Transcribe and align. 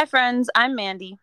Hi, 0.00 0.06
friends. 0.06 0.48
I'm 0.54 0.74
Mandy, 0.76 1.18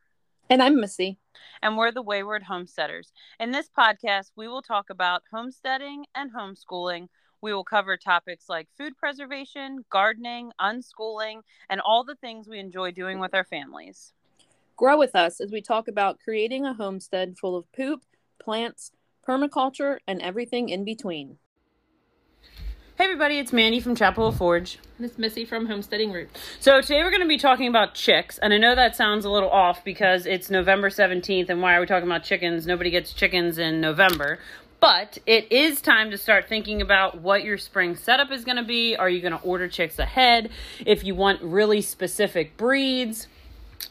And 0.52 0.62
I'm 0.62 0.80
Missy. 0.80 1.18
and 1.64 1.78
we're 1.78 1.92
the 1.92 2.04
Wayward 2.04 2.44
Homesteaders. 2.44 3.12
In 3.40 3.50
this 3.50 3.72
podcast, 3.76 4.34
we 4.36 4.48
will 4.48 4.62
talk 4.62 4.92
about 4.92 5.24
homesteading 5.34 6.06
and 6.14 6.32
homeschooling. 6.32 7.08
We 7.42 7.56
will 7.56 7.64
cover 7.64 7.98
topics 7.98 8.48
like 8.48 8.68
food 8.78 8.96
preservation, 8.96 9.84
gardening, 9.90 10.52
unschooling, 10.62 11.42
and 11.72 11.82
all 11.82 12.04
the 12.04 12.18
things 12.22 12.48
we 12.48 12.60
enjoy 12.60 12.92
doing 12.92 13.18
with 13.18 13.34
our 13.34 13.46
families. 13.46 14.14
Grow 14.76 14.96
with 14.96 15.16
us 15.16 15.42
as 15.42 15.52
we 15.52 15.60
talk 15.64 15.88
about 15.88 16.20
creating 16.24 16.64
a 16.64 16.76
homestead 16.76 17.36
full 17.42 17.56
of 17.56 17.66
poop, 17.72 18.04
plants, 18.40 18.92
permaculture, 19.28 19.98
and 20.08 20.22
everything 20.22 20.70
in 20.70 20.86
between. 20.86 21.40
Hey, 22.98 23.04
everybody, 23.04 23.38
it's 23.38 23.54
Mandy 23.54 23.80
from 23.80 23.96
Chapel 23.96 24.32
Hill 24.32 24.40
Forge. 24.40 24.80
it's 25.00 25.20
Missy 25.20 25.46
from 25.46 25.68
Homesteading 25.68 26.12
Roots. 26.12 26.32
So, 26.60 26.82
today 26.82 27.04
we're 27.04 27.12
going 27.12 27.22
to 27.22 27.28
be 27.28 27.38
talking 27.38 27.68
about 27.68 27.94
chicks, 27.94 28.40
and 28.40 28.52
I 28.52 28.58
know 28.58 28.74
that 28.74 28.96
sounds 28.96 29.24
a 29.24 29.30
little 29.30 29.52
off 29.52 29.84
because 29.84 30.26
it's 30.26 30.50
November 30.50 30.90
17th, 30.90 31.48
and 31.48 31.62
why 31.62 31.76
are 31.76 31.80
we 31.80 31.86
talking 31.86 32.10
about 32.10 32.24
chickens? 32.24 32.66
Nobody 32.66 32.90
gets 32.90 33.14
chickens 33.14 33.60
in 33.60 33.80
November. 33.82 34.40
But 34.80 35.20
it 35.28 35.52
is 35.52 35.80
time 35.80 36.10
to 36.10 36.18
start 36.18 36.50
thinking 36.50 36.82
about 36.82 37.22
what 37.22 37.44
your 37.44 37.60
spring 37.60 37.96
setup 37.96 38.32
is 38.32 38.44
going 38.44 38.58
to 38.58 38.64
be. 38.64 38.96
Are 38.96 39.10
you 39.12 39.22
going 39.22 39.38
to 39.38 39.44
order 39.44 39.68
chicks 39.68 40.00
ahead? 40.00 40.50
If 40.84 41.04
you 41.04 41.14
want 41.14 41.40
really 41.44 41.82
specific 41.82 42.58
breeds, 42.58 43.28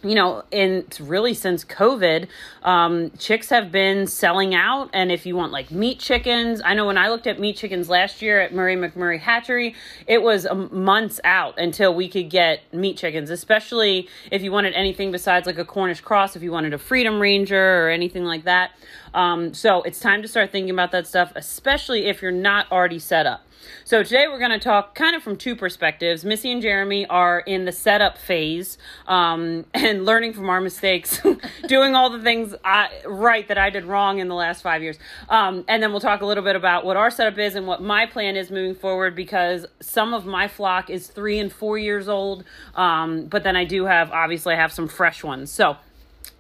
you 0.03 0.15
know, 0.15 0.45
and 0.53 0.85
really 1.01 1.35
since 1.35 1.65
COVID, 1.65 2.29
um, 2.63 3.11
chicks 3.19 3.49
have 3.49 3.73
been 3.73 4.07
selling 4.07 4.55
out. 4.55 4.91
And 4.93 5.11
if 5.11 5.27
you 5.27 5.35
want 5.35 5.53
like 5.53 5.71
meat 5.71 5.99
chickens, 5.99 6.61
I 6.65 6.75
know 6.75 6.87
when 6.87 6.99
I 6.99 7.09
looked 7.09 7.27
at 7.27 7.41
meat 7.41 7.57
chickens 7.57 7.89
last 7.89 8.23
year 8.23 8.41
at 8.41 8.55
Murray 8.55 8.77
McMurray 8.77 9.19
Hatchery, 9.19 9.75
it 10.07 10.23
was 10.23 10.47
um, 10.47 10.69
months 10.73 11.21
out 11.25 11.59
until 11.59 11.95
we 11.95 12.09
could 12.09 12.31
get 12.31 12.61
meat 12.73 12.97
chickens, 12.97 13.31
especially 13.31 14.09
if 14.31 14.43
you 14.43 14.53
wanted 14.53 14.75
anything 14.75 15.11
besides 15.11 15.47
like 15.47 15.59
a 15.59 15.65
Cornish 15.65 16.01
cross, 16.01 16.37
if 16.37 16.43
you 16.43 16.53
wanted 16.53 16.75
a 16.75 16.79
Freedom 16.79 17.21
Ranger 17.21 17.87
or 17.87 17.91
anything 17.91 18.25
like 18.25 18.45
that. 18.45 18.73
Um, 19.15 19.55
so 19.55 19.83
it's 19.83 19.99
time 19.99 20.23
to 20.23 20.29
start 20.29 20.53
thinking 20.53 20.71
about 20.71 20.93
that 20.93 21.07
stuff, 21.07 21.33
especially 21.35 22.07
if 22.07 22.23
you're 22.23 22.31
not 22.33 22.71
already 22.71 22.99
set 22.99 23.27
up. 23.27 23.47
So 23.85 24.03
today 24.03 24.27
we're 24.29 24.39
going 24.39 24.51
to 24.51 24.59
talk 24.59 24.95
kind 24.95 25.15
of 25.15 25.23
from 25.23 25.37
two 25.37 25.57
perspectives. 25.57 26.25
Missy 26.25 26.53
and 26.53 26.61
Jeremy 26.61 27.07
are 27.07 27.41
in 27.41 27.65
the 27.65 27.73
setup 27.73 28.19
phase 28.19 28.79
um, 29.07 29.65
and 29.75 30.05
learning 30.05 30.33
from 30.33 30.49
our 30.49 30.61
mistakes, 30.61 31.21
doing 31.67 31.95
all 31.95 32.11
the 32.11 32.23
things 32.23 32.55
I, 32.65 32.91
right 33.07 33.47
that 33.49 33.59
I 33.59 33.71
did 33.71 33.85
wrong 33.85 34.19
in 34.19 34.29
the 34.29 34.35
last 34.35 34.63
five 34.63 34.83
years. 34.83 34.99
Um, 35.29 35.65
and 35.69 35.83
then 35.83 35.91
we'll 35.91 36.01
talk 36.01 36.23
a 36.23 36.27
little 36.27 36.45
bit 36.45 36.57
about 36.57 36.85
what 36.85 36.97
our 36.97 37.11
setup 37.11 37.39
is 37.39 37.55
and 37.55 37.67
what 37.67 37.83
my 37.83 38.07
plan 38.07 38.37
is 38.37 38.51
moving 38.51 38.75
forward 38.75 39.15
because 39.15 39.67
some 39.81 40.15
of 40.15 40.27
my 40.27 40.49
flock 40.49 40.91
is 40.91 41.09
three 41.09 41.39
and 41.39 41.53
four 41.53 41.79
years 41.79 42.09
old. 42.09 42.45
Um, 42.75 43.27
but 43.27 43.43
then 43.43 43.57
I 43.57 43.65
do 43.65 43.87
have, 43.87 44.11
obviously, 44.13 44.55
I 44.55 44.59
have 44.59 44.73
some 44.73 44.89
fresh 44.89 45.23
ones. 45.23 45.51
So 45.51 45.77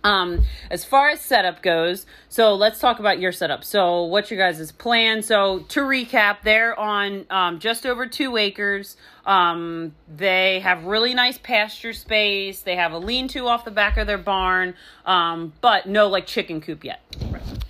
um, 0.07 0.45
as 0.71 0.85
far 0.85 1.09
as 1.09 1.21
setup 1.21 1.63
goes, 1.63 2.07
so 2.29 2.55
let's 2.55 2.79
talk 2.79 3.01
about 3.01 3.19
your 3.19 3.33
setup. 3.33 3.65
So, 3.65 4.05
what's 4.05 4.31
your 4.31 4.39
guys' 4.39 4.71
plan? 4.71 5.21
So, 5.21 5.61
to 5.71 5.81
recap, 5.81 6.43
they're 6.45 6.79
on 6.79 7.27
um, 7.29 7.59
just 7.59 7.85
over 7.85 8.07
two 8.07 8.37
acres. 8.37 8.97
Um, 9.25 9.97
they 10.09 10.61
have 10.61 10.85
really 10.85 11.13
nice 11.13 11.39
pasture 11.39 11.93
space. 11.93 12.61
They 12.61 12.77
have 12.77 12.93
a 12.93 12.99
lean 12.99 13.27
to 13.29 13.49
off 13.49 13.65
the 13.65 13.73
back 13.73 13.97
of 13.97 14.07
their 14.07 14.17
barn, 14.17 14.75
um, 15.05 15.53
but 15.61 15.87
no 15.87 16.07
like 16.07 16.27
chicken 16.27 16.61
coop 16.61 16.85
yet. 16.85 17.01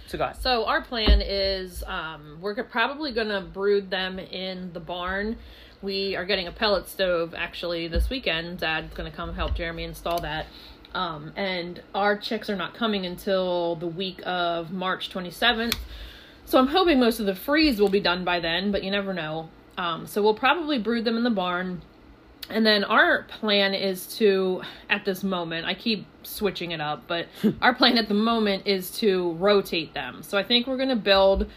So, 0.08 0.18
go 0.18 0.24
ahead. 0.24 0.36
So 0.42 0.66
our 0.66 0.82
plan 0.82 1.22
is 1.22 1.82
um, 1.86 2.36
we're 2.42 2.62
probably 2.64 3.12
to 3.28 3.40
brood 3.40 3.90
them 3.90 4.18
in 4.18 4.74
the 4.74 4.80
barn. 4.80 5.38
We 5.82 6.16
are 6.16 6.24
getting 6.24 6.46
a 6.48 6.52
pellet 6.52 6.88
stove 6.88 7.34
actually 7.36 7.88
this 7.88 8.08
weekend. 8.10 8.58
Dad's 8.58 8.92
to 9.10 9.16
come 9.16 9.34
help 9.34 9.54
Jeremy 9.54 9.84
install 9.84 10.20
that. 10.20 10.46
Um, 10.94 11.32
and 11.36 11.82
our 11.94 12.16
chicks 12.16 12.48
are 12.48 12.56
not 12.56 12.74
coming 12.74 13.04
until 13.04 13.76
the 13.76 13.86
week 13.86 14.20
of 14.24 14.70
March 14.70 15.10
27th. 15.10 15.76
So 16.46 16.58
I'm 16.58 16.68
hoping 16.68 17.00
most 17.00 17.20
of 17.20 17.26
the 17.26 17.34
freeze 17.34 17.80
will 17.80 17.88
be 17.88 18.00
done 18.00 18.24
by 18.24 18.40
then, 18.40 18.70
but 18.70 18.82
you 18.82 18.90
never 18.90 19.12
know. 19.12 19.50
Um, 19.76 20.06
so 20.06 20.22
we'll 20.22 20.34
probably 20.34 20.78
brood 20.78 21.04
them 21.04 21.16
in 21.16 21.24
the 21.24 21.30
barn. 21.30 21.82
And 22.48 22.64
then 22.64 22.84
our 22.84 23.24
plan 23.24 23.74
is 23.74 24.06
to, 24.18 24.62
at 24.88 25.04
this 25.04 25.24
moment, 25.24 25.66
I 25.66 25.74
keep 25.74 26.06
switching 26.22 26.70
it 26.70 26.80
up, 26.80 27.02
but 27.06 27.26
our 27.60 27.74
plan 27.74 27.98
at 27.98 28.08
the 28.08 28.14
moment 28.14 28.66
is 28.66 28.90
to 28.98 29.32
rotate 29.32 29.94
them. 29.94 30.22
So 30.22 30.38
I 30.38 30.44
think 30.44 30.66
we're 30.66 30.76
going 30.76 30.88
to 30.90 30.96
build 30.96 31.50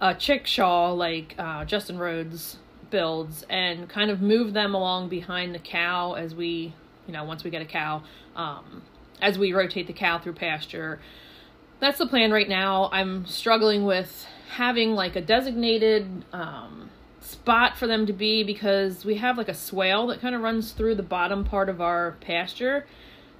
a 0.00 0.14
chickshaw 0.14 0.96
like 0.96 1.34
uh, 1.38 1.64
Justin 1.64 1.98
Rhodes 1.98 2.58
builds 2.90 3.44
and 3.48 3.88
kind 3.88 4.10
of 4.10 4.20
move 4.20 4.52
them 4.52 4.74
along 4.74 5.08
behind 5.08 5.54
the 5.54 5.58
cow 5.58 6.14
as 6.14 6.34
we, 6.34 6.74
you 7.10 7.16
know, 7.16 7.24
once 7.24 7.42
we 7.42 7.50
get 7.50 7.60
a 7.60 7.66
cow, 7.66 8.04
um, 8.36 8.82
as 9.20 9.36
we 9.36 9.52
rotate 9.52 9.88
the 9.88 9.92
cow 9.92 10.16
through 10.16 10.34
pasture. 10.34 11.00
That's 11.80 11.98
the 11.98 12.06
plan 12.06 12.30
right 12.30 12.48
now. 12.48 12.88
I'm 12.92 13.26
struggling 13.26 13.84
with 13.84 14.26
having 14.50 14.92
like 14.92 15.16
a 15.16 15.20
designated 15.20 16.24
um, 16.32 16.88
spot 17.20 17.76
for 17.76 17.88
them 17.88 18.06
to 18.06 18.12
be 18.12 18.44
because 18.44 19.04
we 19.04 19.16
have 19.16 19.36
like 19.36 19.48
a 19.48 19.54
swale 19.54 20.06
that 20.06 20.20
kind 20.20 20.36
of 20.36 20.40
runs 20.40 20.70
through 20.70 20.94
the 20.94 21.02
bottom 21.02 21.42
part 21.44 21.68
of 21.68 21.80
our 21.80 22.12
pasture 22.20 22.86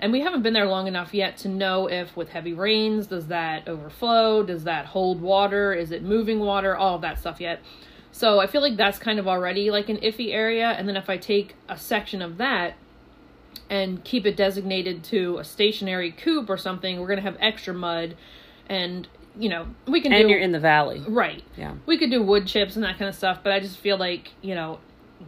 and 0.00 0.12
we 0.12 0.20
haven't 0.20 0.42
been 0.42 0.54
there 0.54 0.66
long 0.66 0.86
enough 0.86 1.12
yet 1.12 1.36
to 1.36 1.48
know 1.48 1.86
if 1.86 2.16
with 2.16 2.30
heavy 2.30 2.52
rains 2.52 3.08
does 3.08 3.26
that 3.26 3.68
overflow 3.68 4.42
does 4.42 4.64
that 4.64 4.86
hold 4.86 5.20
water 5.20 5.72
is 5.72 5.90
it 5.90 6.02
moving 6.02 6.38
water 6.38 6.76
all 6.76 6.94
of 6.94 7.02
that 7.02 7.18
stuff 7.18 7.40
yet 7.40 7.60
so 8.12 8.38
i 8.38 8.46
feel 8.46 8.62
like 8.62 8.76
that's 8.76 8.98
kind 8.98 9.18
of 9.18 9.26
already 9.26 9.70
like 9.70 9.88
an 9.88 9.96
iffy 9.98 10.32
area 10.32 10.70
and 10.70 10.88
then 10.88 10.96
if 10.96 11.10
i 11.10 11.16
take 11.16 11.56
a 11.68 11.76
section 11.76 12.22
of 12.22 12.38
that 12.38 12.74
and 13.70 14.04
keep 14.04 14.26
it 14.26 14.36
designated 14.36 15.02
to 15.04 15.38
a 15.38 15.44
stationary 15.44 16.10
coop 16.12 16.50
or 16.50 16.58
something 16.58 17.00
we're 17.00 17.06
going 17.06 17.16
to 17.18 17.22
have 17.22 17.36
extra 17.40 17.72
mud 17.72 18.14
and 18.68 19.08
you 19.38 19.48
know 19.48 19.66
we 19.86 20.00
can 20.02 20.12
And 20.12 20.24
do 20.24 20.28
you're 20.28 20.40
in 20.40 20.52
the 20.52 20.60
valley. 20.60 21.02
right 21.08 21.42
Yeah. 21.56 21.74
we 21.86 21.96
could 21.96 22.10
do 22.10 22.22
wood 22.22 22.46
chips 22.46 22.74
and 22.76 22.84
that 22.84 22.98
kind 22.98 23.08
of 23.08 23.14
stuff, 23.14 23.38
but 23.42 23.52
I 23.52 23.60
just 23.60 23.78
feel 23.78 23.96
like, 23.96 24.32
you 24.42 24.54
know, 24.54 24.80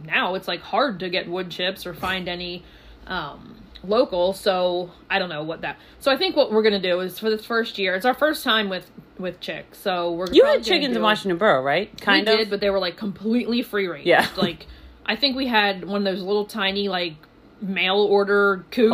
now 0.05 0.35
it's 0.35 0.47
like 0.47 0.61
hard 0.61 0.99
to 0.99 1.09
get 1.09 1.27
wood 1.27 1.49
chips 1.49 1.85
or 1.87 1.93
find 1.93 2.27
any 2.27 2.63
um 3.07 3.55
local, 3.85 4.31
so 4.33 4.91
I 5.09 5.19
don't 5.19 5.27
know 5.29 5.43
what 5.43 5.61
that. 5.61 5.77
So 5.99 6.09
I 6.11 6.15
think 6.17 6.35
what 6.37 6.51
we're 6.53 6.61
going 6.63 6.81
to 6.81 6.89
do 6.91 7.01
is 7.01 7.19
for 7.19 7.29
this 7.29 7.45
first 7.45 7.77
year, 7.77 7.95
it's 7.95 8.05
our 8.05 8.13
first 8.13 8.43
time 8.43 8.69
with 8.69 8.89
with 9.19 9.39
chicks. 9.41 9.77
So 9.77 10.11
we're 10.13 10.31
You 10.31 10.45
had 10.45 10.63
chickens 10.63 10.95
in 10.95 11.01
Washington 11.01 11.37
Borough, 11.37 11.61
right? 11.61 11.89
Kind 12.01 12.25
we 12.27 12.33
of. 12.33 12.39
did, 12.39 12.49
but 12.49 12.59
they 12.61 12.69
were 12.69 12.79
like 12.79 12.95
completely 12.97 13.61
free 13.61 13.87
range. 13.87 14.05
Yeah. 14.07 14.27
Like 14.37 14.67
I 15.05 15.15
think 15.17 15.35
we 15.35 15.47
had 15.47 15.85
one 15.85 16.05
of 16.07 16.13
those 16.13 16.23
little 16.23 16.45
tiny 16.45 16.87
like 16.87 17.15
mail 17.63 17.97
order 17.97 18.65
coops. 18.71 18.91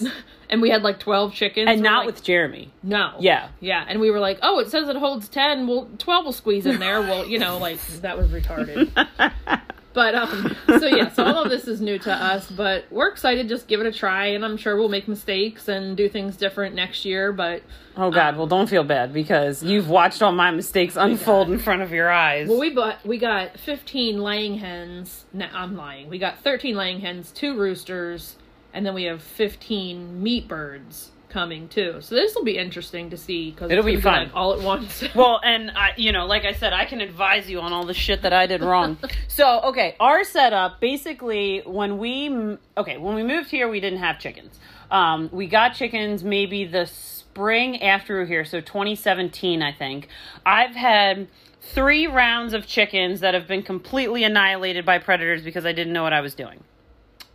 that- 0.00 0.12
and 0.50 0.62
we 0.62 0.70
had 0.70 0.82
like 0.82 1.00
12 1.00 1.34
chickens. 1.34 1.68
and 1.68 1.80
not 1.82 1.98
like, 2.00 2.06
with 2.06 2.22
Jeremy. 2.22 2.72
no. 2.82 3.14
Yeah. 3.20 3.48
Yeah, 3.60 3.84
and 3.88 4.00
we 4.00 4.10
were 4.10 4.20
like, 4.20 4.38
"Oh, 4.42 4.58
it 4.60 4.70
says 4.70 4.88
it 4.88 4.96
holds 4.96 5.28
ten. 5.28 5.66
Well, 5.66 5.88
twelve 5.98 6.24
will 6.24 6.32
squeeze 6.32 6.66
in 6.66 6.78
there." 6.78 7.00
Well, 7.00 7.26
you 7.26 7.38
know, 7.38 7.58
like 7.58 7.80
that 8.02 8.16
was 8.16 8.28
retarded. 8.28 8.90
but 9.96 10.14
um, 10.14 10.54
so 10.78 10.86
yeah, 10.86 11.10
so 11.10 11.24
all 11.24 11.44
of 11.44 11.48
this 11.50 11.66
is 11.66 11.80
new 11.80 11.98
to 12.00 12.12
us, 12.12 12.50
but 12.50 12.84
we're 12.90 13.08
excited. 13.08 13.48
Just 13.48 13.66
give 13.66 13.80
it 13.80 13.86
a 13.86 13.92
try, 13.92 14.26
and 14.26 14.44
I'm 14.44 14.58
sure 14.58 14.76
we'll 14.76 14.90
make 14.90 15.08
mistakes 15.08 15.68
and 15.68 15.96
do 15.96 16.06
things 16.06 16.36
different 16.36 16.74
next 16.74 17.06
year. 17.06 17.32
But 17.32 17.62
Oh 17.96 18.10
God! 18.10 18.36
well, 18.36 18.46
don't 18.46 18.68
feel 18.68 18.84
bad 18.84 19.14
because 19.14 19.62
you've 19.62 19.88
watched 19.88 20.20
all 20.22 20.32
my 20.32 20.50
mistakes 20.50 20.96
unfold 20.96 21.50
in 21.50 21.58
front 21.58 21.80
of 21.80 21.92
your 21.92 22.10
eyes. 22.10 22.46
well, 22.46 22.60
we 22.60 22.74
bought 22.74 23.04
we 23.06 23.16
got 23.16 23.58
15 23.58 24.20
laying 24.20 24.58
hens. 24.58 25.24
No, 25.32 25.46
I'm 25.50 25.74
lying. 25.74 26.10
We 26.10 26.18
got 26.18 26.40
13 26.40 26.76
laying 26.76 27.00
hens, 27.00 27.32
two 27.32 27.56
roosters, 27.58 28.36
and 28.74 28.84
then 28.84 28.92
we 28.92 29.04
have 29.04 29.22
15 29.22 30.22
meat 30.22 30.46
birds 30.46 31.10
coming 31.28 31.68
too. 31.68 31.96
So 32.00 32.14
this 32.14 32.34
will 32.34 32.44
be 32.44 32.56
interesting 32.58 33.10
to 33.10 33.16
see 33.16 33.50
because 33.50 33.70
It'll 33.70 33.84
be 33.84 34.00
fun. 34.00 34.30
all 34.34 34.52
at 34.54 34.60
once. 34.60 35.02
Well, 35.14 35.40
and 35.42 35.70
I, 35.70 35.92
you 35.96 36.12
know, 36.12 36.26
like 36.26 36.44
I 36.44 36.52
said, 36.52 36.72
I 36.72 36.84
can 36.84 37.00
advise 37.00 37.48
you 37.48 37.60
on 37.60 37.72
all 37.72 37.86
the 37.86 37.94
shit 37.94 38.22
that 38.22 38.32
I 38.32 38.46
did 38.46 38.62
wrong. 38.62 38.98
so, 39.28 39.60
okay, 39.62 39.96
our 39.98 40.24
setup 40.24 40.80
basically 40.80 41.62
when 41.64 41.98
we 41.98 42.56
okay 42.76 42.96
when 42.98 43.14
we 43.14 43.22
moved 43.22 43.50
here, 43.50 43.68
we 43.68 43.80
didn't 43.80 44.00
have 44.00 44.18
chickens. 44.18 44.58
Um, 44.90 45.28
we 45.32 45.46
got 45.46 45.70
chickens 45.74 46.22
maybe 46.22 46.64
the 46.64 46.86
spring 46.86 47.82
after 47.82 48.14
we 48.14 48.20
were 48.20 48.26
here, 48.26 48.44
so 48.44 48.60
2017, 48.60 49.62
I 49.62 49.72
think. 49.72 50.08
I've 50.44 50.74
had 50.74 51.28
three 51.60 52.06
rounds 52.06 52.52
of 52.54 52.66
chickens 52.66 53.20
that 53.20 53.34
have 53.34 53.48
been 53.48 53.62
completely 53.62 54.22
annihilated 54.24 54.86
by 54.86 54.98
predators 54.98 55.42
because 55.42 55.66
I 55.66 55.72
didn't 55.72 55.92
know 55.92 56.02
what 56.04 56.12
I 56.12 56.20
was 56.20 56.34
doing. 56.34 56.62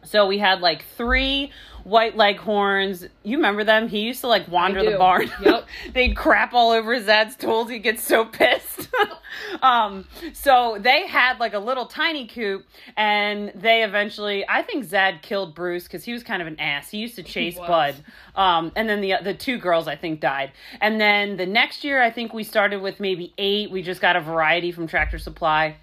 So 0.04 0.28
we 0.28 0.38
had 0.40 0.62
like 0.62 0.84
three 0.98 1.52
white 1.84 2.16
leghorns. 2.16 3.06
You 3.24 3.38
remember 3.38 3.64
them? 3.64 3.88
He 3.88 4.02
used 4.02 4.22
to 4.22 4.28
like 4.28 4.48
wander 4.48 4.84
the 4.84 4.98
barn. 4.98 5.32
Yep. 5.42 5.68
They'd 5.94 6.16
crap 6.16 6.54
all 6.54 6.72
over 6.72 7.00
Zad's 7.02 7.36
tools. 7.36 7.70
He'd 7.70 7.80
get 7.80 8.00
so 8.00 8.26
pissed. 8.26 8.90
um, 9.62 10.06
so 10.34 10.78
they 10.80 11.08
had 11.08 11.40
like 11.40 11.54
a 11.54 11.60
little 11.60 11.86
tiny 11.86 12.28
coop, 12.28 12.66
and 12.96 13.52
they 13.56 13.84
eventually, 13.84 14.46
I 14.48 14.62
think 14.62 14.84
Zad 14.84 15.22
killed 15.22 15.56
Bruce 15.56 15.84
because 15.84 16.04
he 16.04 16.14
was 16.14 16.24
kind 16.24 16.42
of 16.42 16.48
an 16.48 16.60
ass. 16.60 16.92
He 16.92 17.00
used 17.00 17.16
to 17.16 17.24
chase. 17.24 17.58
Bud. 17.58 17.96
Um, 18.36 18.72
and 18.76 18.88
then 18.88 19.02
the 19.02 19.16
the 19.24 19.34
two 19.34 19.58
girls 19.58 19.88
I 19.88 19.96
think 19.96 20.20
died. 20.20 20.52
And 20.80 21.00
then 21.00 21.38
the 21.38 21.46
next 21.46 21.84
year, 21.84 22.02
I 22.02 22.12
think 22.12 22.34
we 22.34 22.44
started 22.44 22.82
with 22.82 23.00
maybe 23.00 23.34
eight. 23.38 23.72
We 23.72 23.82
just 23.82 24.02
got 24.02 24.16
a 24.16 24.22
variety 24.22 24.72
from 24.72 24.88
Tractor 24.88 25.18
Supply 25.18 25.78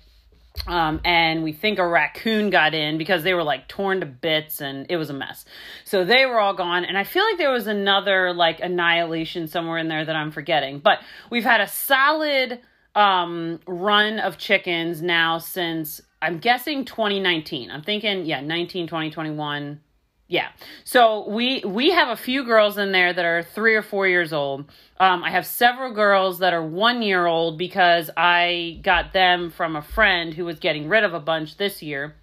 Um, 0.67 1.01
and 1.05 1.43
we 1.43 1.53
think 1.53 1.79
a 1.79 1.87
raccoon 1.87 2.51
got 2.51 2.75
in 2.75 2.99
because 2.99 3.23
they 3.23 3.35
were 3.35 3.43
like 3.43 3.69
torn 3.69 4.01
to 4.01 4.07
bits 4.07 4.61
and 4.61 4.87
it 4.91 4.97
was 4.97 5.11
a 5.11 5.15
mess. 5.15 5.45
So 5.85 6.05
they 6.05 6.27
were 6.27 6.39
all 6.39 6.55
gone. 6.55 6.85
And 6.85 6.99
I 6.99 7.05
feel 7.05 7.25
like 7.25 7.39
there 7.39 7.53
was 7.53 7.67
another 7.67 8.33
like 8.33 8.61
annihilation 8.61 9.49
somewhere 9.49 9.79
in 9.79 9.89
there 9.89 10.05
that 10.05 10.17
I'm 10.17 10.31
forgetting. 10.31 10.81
But 10.81 10.99
we've 11.31 11.45
had 11.45 11.61
a 11.61 11.69
solid 11.69 12.61
um, 12.95 13.61
run 13.67 14.19
of 14.19 14.39
chickens 14.39 15.01
now 15.01 15.39
since 15.39 16.01
I'm 16.21 16.39
guessing 16.39 16.85
2019. 16.85 17.71
I'm 17.71 17.83
thinking, 17.83 18.27
yeah, 18.27 18.41
19, 18.41 18.89
20, 18.89 19.11
21. 19.11 19.81
Yeah. 20.31 20.49
So 20.85 21.27
we 21.27 21.63
we 21.65 21.91
have 21.91 22.09
a 22.09 22.17
few 22.17 22.45
girls 22.45 22.77
in 22.77 22.93
there 22.93 23.13
that 23.15 23.25
are 23.25 23.43
three 23.43 23.75
or 23.75 23.83
four 23.83 24.07
years 24.07 24.35
old. 24.35 24.67
Um, 25.01 25.25
I 25.25 25.31
have 25.31 25.47
several 25.47 25.95
girls 25.95 26.41
that 26.41 26.53
are 26.53 26.63
one 26.63 27.01
year 27.01 27.25
old 27.25 27.57
because 27.57 28.11
I 28.15 28.79
got 28.83 29.15
them 29.15 29.51
from 29.51 29.75
a 29.75 29.81
friend 29.83 30.35
who 30.35 30.45
was 30.45 30.59
getting 30.59 30.89
rid 30.89 31.03
of 31.03 31.15
a 31.15 31.21
bunch 31.21 31.57
this 31.57 31.83
year. 31.83 32.15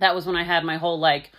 That 0.00 0.16
was 0.16 0.26
when 0.26 0.34
I 0.34 0.42
had 0.42 0.64
my 0.64 0.78
whole 0.78 0.98
like 0.98 1.30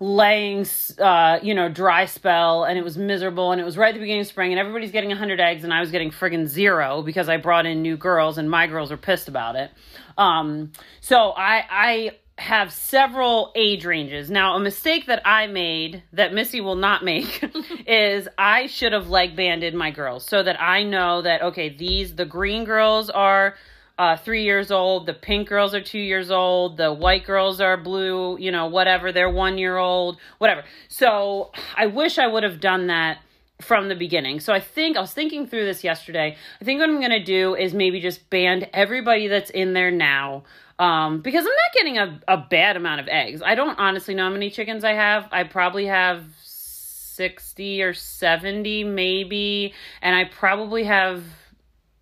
laying 0.00 0.66
uh 0.98 1.38
you 1.42 1.54
know 1.54 1.68
dry 1.68 2.04
spell 2.04 2.64
and 2.64 2.78
it 2.78 2.82
was 2.82 2.98
miserable 2.98 3.52
and 3.52 3.60
it 3.60 3.64
was 3.64 3.76
right 3.76 3.88
at 3.88 3.94
the 3.94 4.00
beginning 4.00 4.20
of 4.20 4.26
spring 4.26 4.50
and 4.52 4.58
everybody's 4.58 4.90
getting 4.90 5.08
100 5.08 5.38
eggs 5.38 5.62
and 5.62 5.72
i 5.72 5.80
was 5.80 5.92
getting 5.92 6.10
friggin' 6.10 6.46
zero 6.48 7.00
because 7.00 7.28
i 7.28 7.36
brought 7.36 7.64
in 7.64 7.80
new 7.80 7.96
girls 7.96 8.36
and 8.36 8.50
my 8.50 8.66
girls 8.66 8.90
were 8.90 8.96
pissed 8.96 9.28
about 9.28 9.54
it 9.54 9.70
um 10.18 10.72
so 11.00 11.30
i 11.36 11.64
i 11.70 12.10
have 12.36 12.72
several 12.72 13.52
age 13.54 13.84
ranges. 13.84 14.28
Now, 14.28 14.56
a 14.56 14.60
mistake 14.60 15.06
that 15.06 15.22
I 15.24 15.46
made 15.46 16.02
that 16.12 16.34
Missy 16.34 16.60
will 16.60 16.74
not 16.74 17.04
make 17.04 17.44
is 17.86 18.28
I 18.36 18.66
should 18.66 18.92
have 18.92 19.08
leg 19.08 19.36
banded 19.36 19.74
my 19.74 19.90
girls 19.90 20.26
so 20.26 20.42
that 20.42 20.60
I 20.60 20.82
know 20.82 21.22
that 21.22 21.42
okay, 21.42 21.68
these 21.68 22.16
the 22.16 22.24
green 22.24 22.64
girls 22.64 23.08
are 23.08 23.54
uh, 23.98 24.16
three 24.16 24.42
years 24.42 24.72
old, 24.72 25.06
the 25.06 25.14
pink 25.14 25.48
girls 25.48 25.74
are 25.74 25.80
two 25.80 26.00
years 26.00 26.30
old, 26.30 26.76
the 26.76 26.92
white 26.92 27.24
girls 27.24 27.60
are 27.60 27.76
blue, 27.76 28.36
you 28.38 28.50
know, 28.50 28.66
whatever, 28.66 29.12
they're 29.12 29.30
one 29.30 29.56
year 29.56 29.76
old, 29.76 30.18
whatever. 30.38 30.64
So 30.88 31.52
I 31.76 31.86
wish 31.86 32.18
I 32.18 32.26
would 32.26 32.42
have 32.42 32.60
done 32.60 32.88
that 32.88 33.18
from 33.60 33.88
the 33.88 33.94
beginning. 33.94 34.40
So 34.40 34.52
I 34.52 34.58
think 34.58 34.96
I 34.96 35.00
was 35.00 35.12
thinking 35.12 35.46
through 35.46 35.64
this 35.64 35.84
yesterday. 35.84 36.36
I 36.60 36.64
think 36.64 36.80
what 36.80 36.88
I'm 36.88 36.98
going 36.98 37.10
to 37.10 37.22
do 37.22 37.54
is 37.54 37.72
maybe 37.72 38.00
just 38.00 38.28
band 38.30 38.68
everybody 38.72 39.28
that's 39.28 39.50
in 39.50 39.74
there 39.74 39.92
now 39.92 40.42
um, 40.78 41.20
because 41.20 41.44
I'm 41.44 41.52
not 41.52 41.72
getting 41.74 41.98
a, 41.98 42.20
a 42.28 42.36
bad 42.36 42.76
amount 42.76 43.00
of 43.00 43.08
eggs. 43.08 43.42
I 43.44 43.54
don't 43.54 43.78
honestly 43.78 44.14
know 44.14 44.24
how 44.24 44.30
many 44.30 44.50
chickens 44.50 44.84
I 44.84 44.92
have. 44.92 45.28
I 45.32 45.44
probably 45.44 45.86
have 45.86 46.24
60 46.42 47.82
or 47.82 47.94
70 47.94 48.84
maybe, 48.84 49.74
and 50.02 50.16
I 50.16 50.24
probably 50.24 50.84
have 50.84 51.22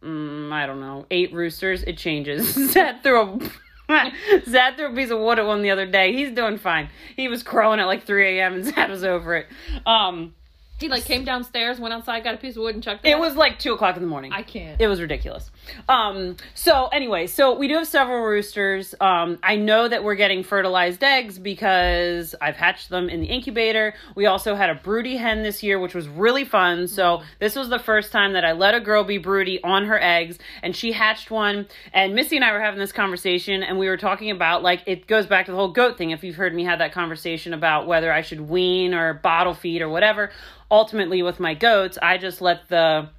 mm, 0.03 0.53
I 0.53 0.67
don't 0.67 0.81
know, 0.81 1.07
eight 1.11 1.33
roosters. 1.33 1.83
It 1.85 1.97
changes. 1.99 2.53
Zed 2.73 3.03
threw 3.03 3.21
a 3.21 3.51
Zad 4.49 4.77
threw 4.77 4.93
a 4.93 4.95
piece 4.95 5.11
of 5.11 5.19
wood 5.19 5.39
at 5.39 5.47
one 5.47 5.63
the 5.63 5.71
other 5.71 5.87
day. 5.87 6.13
He's 6.13 6.33
doing 6.33 6.59
fine. 6.59 6.89
He 7.17 7.29
was 7.29 7.43
crowing 7.43 7.81
at 7.81 7.87
like 7.87 8.05
3 8.05 8.39
a.m. 8.39 8.55
and 8.55 8.65
Zad 8.65 8.91
was 8.91 9.05
over 9.05 9.35
it. 9.37 9.47
Um, 9.87 10.35
He 10.83 10.89
like 10.89 11.05
came 11.05 11.25
downstairs, 11.25 11.79
went 11.79 11.95
outside, 11.95 12.25
got 12.25 12.35
a 12.35 12.39
piece 12.39 12.57
of 12.57 12.63
wood, 12.63 12.75
and 12.75 12.83
chucked 12.83 13.07
it. 13.07 13.11
it 13.11 13.15
out? 13.15 13.21
was 13.21 13.37
like 13.37 13.59
2 13.59 13.75
o'clock 13.75 13.97
in 13.97 14.03
the 14.03 14.09
morning. 14.09 14.33
I 14.33 14.43
can't. 14.43 14.81
It 14.81 14.89
was 14.89 15.01
ridiculous. 15.01 15.51
Um, 15.89 16.37
so 16.55 16.89
anyway, 16.89 17.29
so 17.29 17.57
we 17.57 17.69
do 17.69 17.75
have 17.75 17.87
several 17.87 18.23
roosters. 18.23 18.95
Um, 19.01 19.39
I 19.43 19.57
know 19.57 19.87
that 19.87 20.03
we're 20.03 20.17
getting 20.17 20.43
fertilized 20.43 21.03
eggs 21.05 21.39
because 21.39 22.35
I've 22.41 22.57
hatched 22.57 22.89
them 22.89 23.09
in 23.09 23.21
the 23.21 23.27
incubator. 23.27 23.95
We 24.17 24.27
also 24.27 24.55
had 24.57 24.71
a 24.71 24.75
broody 24.75 25.17
hen 25.17 25.43
this 25.43 25.63
year, 25.63 25.79
which 25.79 25.95
was 25.95 26.09
really 26.09 26.45
fun. 26.45 26.89
So 26.89 27.23
this 27.39 27.55
was 27.55 27.69
the 27.69 27.79
first 27.79 28.11
time 28.11 28.33
that 28.33 28.45
I 28.45 28.53
let 28.53 28.75
a 28.75 28.81
girl 28.81 29.05
be 29.05 29.19
broody 29.19 29.63
on 29.63 29.87
her 29.87 30.01
eggs, 30.03 30.39
and 30.63 30.75
she 30.75 30.93
hatched 30.93 31.31
one. 31.31 31.67
And 31.93 32.15
Missy 32.15 32.37
and 32.37 32.45
I 32.45 32.53
were 32.53 32.61
having 32.61 32.81
this 32.81 32.93
conversation, 32.93 33.63
and 33.63 33.79
we 33.79 33.89
were 33.89 33.97
talking 33.97 34.31
about 34.31 34.63
like 34.63 34.83
it 34.87 35.07
goes 35.07 35.27
back 35.27 35.47
to 35.47 35.53
the 35.53 35.57
whole 35.57 35.73
goat 35.73 35.97
thing. 35.97 36.11
If 36.11 36.25
you've 36.25 36.37
heard 36.37 36.55
me 36.55 36.65
have 36.65 36.81
that 36.81 36.93
conversation 36.93 37.55
about 37.55 37.87
whether 37.87 38.13
I 38.13 38.23
should 38.23 38.41
wean 38.41 38.95
or 38.95 39.15
bottle 39.15 39.55
feed 39.55 39.81
or 39.81 39.89
whatever. 39.89 40.31
Ultimately, 40.73 41.23
with 41.23 41.39
my 41.39 41.53
goats, 41.53 41.99
I 42.01 42.17
just 42.17 42.41
let 42.41 42.69
the 42.71 43.11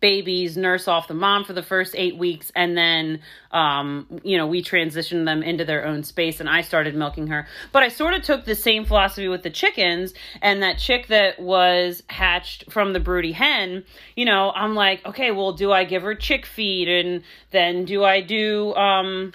babies 0.00 0.56
nurse 0.56 0.86
off 0.86 1.08
the 1.08 1.14
mom 1.14 1.44
for 1.44 1.52
the 1.52 1.62
first 1.62 1.94
eight 1.96 2.16
weeks 2.16 2.52
and 2.54 2.78
then 2.78 3.20
um, 3.50 4.20
you 4.22 4.36
know 4.36 4.46
we 4.46 4.62
transitioned 4.62 5.24
them 5.24 5.42
into 5.42 5.64
their 5.64 5.84
own 5.84 6.04
space 6.04 6.38
and 6.38 6.48
i 6.48 6.60
started 6.60 6.94
milking 6.94 7.26
her. 7.26 7.48
But 7.72 7.82
i 7.82 7.88
sort 7.88 8.14
of 8.14 8.22
took 8.22 8.44
the 8.44 8.54
same 8.54 8.84
philosophy 8.84 9.26
with 9.26 9.42
the 9.42 9.50
chickens 9.50 10.14
and 10.40 10.62
that 10.62 10.78
chick 10.78 11.08
that 11.08 11.40
was 11.40 12.04
hatched 12.08 12.70
from 12.70 12.92
the 12.92 13.00
broody 13.00 13.32
hen 13.32 13.84
you 14.14 14.24
know 14.24 14.52
i'm 14.54 14.74
like 14.74 15.04
okay 15.04 15.32
well 15.32 15.52
do 15.52 15.72
i 15.72 15.82
give 15.84 16.02
her 16.02 16.14
chick 16.14 16.46
feed 16.46 16.88
and 16.88 17.24
then 17.50 17.84
do 17.84 18.04
i 18.04 18.20
do 18.20 18.72
um 18.74 19.32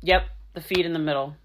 yep 0.00 0.26
the 0.54 0.60
feed 0.62 0.86
in 0.86 0.94
the 0.94 0.98
middle 0.98 1.36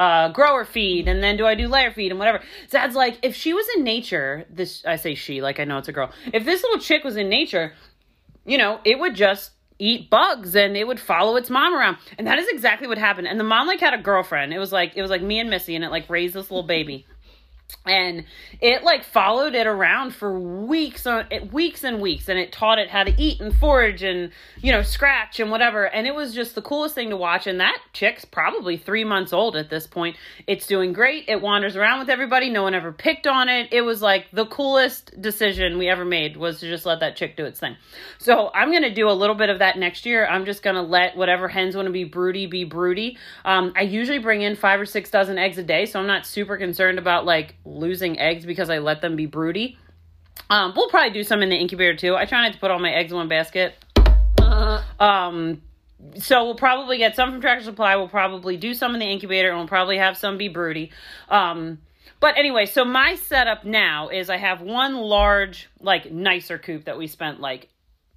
uh, 0.00 0.28
grower 0.28 0.64
feed 0.64 1.06
and 1.08 1.22
then 1.22 1.36
do 1.36 1.46
I 1.46 1.54
do 1.54 1.68
layer 1.68 1.90
feed 1.90 2.10
and 2.10 2.18
whatever. 2.18 2.40
Zad's 2.70 2.94
like, 2.94 3.18
if 3.22 3.36
she 3.36 3.52
was 3.52 3.66
in 3.76 3.84
nature, 3.84 4.46
this 4.48 4.82
I 4.86 4.96
say 4.96 5.14
she, 5.14 5.42
like 5.42 5.60
I 5.60 5.64
know 5.64 5.76
it's 5.76 5.88
a 5.88 5.92
girl. 5.92 6.10
If 6.32 6.46
this 6.46 6.62
little 6.62 6.78
chick 6.78 7.04
was 7.04 7.18
in 7.18 7.28
nature, 7.28 7.74
you 8.46 8.56
know, 8.56 8.80
it 8.86 8.98
would 8.98 9.14
just 9.14 9.50
eat 9.78 10.08
bugs 10.08 10.56
and 10.56 10.74
it 10.74 10.86
would 10.86 10.98
follow 10.98 11.36
its 11.36 11.50
mom 11.50 11.74
around. 11.74 11.98
And 12.16 12.26
that 12.26 12.38
is 12.38 12.48
exactly 12.48 12.88
what 12.88 12.96
happened. 12.96 13.28
And 13.28 13.38
the 13.38 13.44
mom 13.44 13.66
like 13.66 13.80
had 13.80 13.92
a 13.92 13.98
girlfriend. 13.98 14.54
It 14.54 14.58
was 14.58 14.72
like 14.72 14.96
it 14.96 15.02
was 15.02 15.10
like 15.10 15.20
me 15.20 15.38
and 15.38 15.50
Missy 15.50 15.76
and 15.76 15.84
it 15.84 15.90
like 15.90 16.08
raised 16.08 16.34
this 16.34 16.50
little 16.50 16.66
baby. 16.66 17.06
And 17.86 18.24
it 18.60 18.82
like 18.82 19.04
followed 19.04 19.54
it 19.54 19.66
around 19.66 20.14
for 20.14 20.38
weeks 20.38 21.06
on 21.06 21.26
weeks 21.52 21.84
and 21.84 22.00
weeks 22.00 22.28
and 22.28 22.38
it 22.38 22.52
taught 22.52 22.78
it 22.78 22.90
how 22.90 23.04
to 23.04 23.20
eat 23.20 23.40
and 23.40 23.54
forage 23.54 24.02
and 24.02 24.30
you 24.60 24.72
know 24.72 24.82
scratch 24.82 25.40
and 25.40 25.50
whatever 25.50 25.84
and 25.84 26.06
it 26.06 26.14
was 26.14 26.34
just 26.34 26.54
the 26.54 26.62
coolest 26.62 26.94
thing 26.94 27.10
to 27.10 27.16
watch 27.16 27.46
and 27.46 27.60
that 27.60 27.78
chick's 27.92 28.24
probably 28.24 28.76
3 28.76 29.04
months 29.04 29.32
old 29.32 29.56
at 29.56 29.70
this 29.70 29.86
point. 29.86 30.16
It's 30.46 30.66
doing 30.66 30.92
great. 30.92 31.24
It 31.28 31.40
wanders 31.40 31.76
around 31.76 32.00
with 32.00 32.10
everybody. 32.10 32.50
No 32.50 32.62
one 32.62 32.74
ever 32.74 32.92
picked 32.92 33.26
on 33.26 33.48
it. 33.48 33.68
It 33.72 33.82
was 33.82 34.02
like 34.02 34.26
the 34.32 34.46
coolest 34.46 35.20
decision 35.20 35.78
we 35.78 35.88
ever 35.88 36.04
made 36.04 36.36
was 36.36 36.60
to 36.60 36.68
just 36.68 36.86
let 36.86 37.00
that 37.00 37.16
chick 37.16 37.36
do 37.36 37.44
its 37.44 37.60
thing. 37.60 37.76
So, 38.18 38.50
I'm 38.54 38.70
going 38.70 38.82
to 38.82 38.92
do 38.92 39.08
a 39.08 39.12
little 39.12 39.34
bit 39.34 39.50
of 39.50 39.60
that 39.60 39.78
next 39.78 40.06
year. 40.06 40.26
I'm 40.26 40.44
just 40.44 40.62
going 40.62 40.76
to 40.76 40.82
let 40.82 41.16
whatever 41.16 41.48
hens 41.48 41.76
want 41.76 41.86
to 41.86 41.92
be 41.92 42.04
broody 42.04 42.46
be 42.46 42.64
broody. 42.64 43.16
Um, 43.44 43.72
I 43.76 43.82
usually 43.82 44.18
bring 44.18 44.42
in 44.42 44.56
5 44.56 44.80
or 44.80 44.86
6 44.86 45.10
dozen 45.10 45.38
eggs 45.38 45.58
a 45.58 45.62
day, 45.62 45.86
so 45.86 46.00
I'm 46.00 46.06
not 46.06 46.26
super 46.26 46.56
concerned 46.56 46.98
about 46.98 47.24
like 47.24 47.54
losing 47.64 48.18
eggs 48.18 48.44
because 48.44 48.70
I 48.70 48.78
let 48.78 49.00
them 49.00 49.16
be 49.16 49.26
broody. 49.26 49.76
Um, 50.48 50.72
we'll 50.74 50.88
probably 50.88 51.12
do 51.12 51.22
some 51.22 51.42
in 51.42 51.48
the 51.48 51.56
incubator 51.56 51.94
too. 51.94 52.16
I 52.16 52.24
try 52.24 52.42
not 52.42 52.52
to 52.54 52.58
put 52.58 52.70
all 52.70 52.78
my 52.78 52.92
eggs 52.92 53.12
in 53.12 53.18
one 53.18 53.28
basket. 53.28 53.74
Uh, 54.40 54.82
Um, 54.98 55.62
so 56.18 56.44
we'll 56.44 56.54
probably 56.54 56.98
get 56.98 57.16
some 57.16 57.32
from 57.32 57.40
Tractor 57.40 57.64
Supply. 57.64 57.96
We'll 57.96 58.08
probably 58.08 58.56
do 58.56 58.74
some 58.74 58.94
in 58.94 59.00
the 59.00 59.06
incubator, 59.06 59.48
and 59.50 59.58
we'll 59.58 59.68
probably 59.68 59.98
have 59.98 60.16
some 60.16 60.38
be 60.38 60.48
broody. 60.48 60.92
Um, 61.28 61.78
but 62.20 62.36
anyway, 62.36 62.66
so 62.66 62.84
my 62.84 63.14
setup 63.14 63.64
now 63.64 64.08
is 64.08 64.28
I 64.30 64.36
have 64.36 64.60
one 64.60 64.96
large, 64.96 65.68
like 65.80 66.10
nicer 66.12 66.58
coop 66.58 66.84
that 66.84 66.98
we 66.98 67.06
spent 67.06 67.40
like 67.40 67.68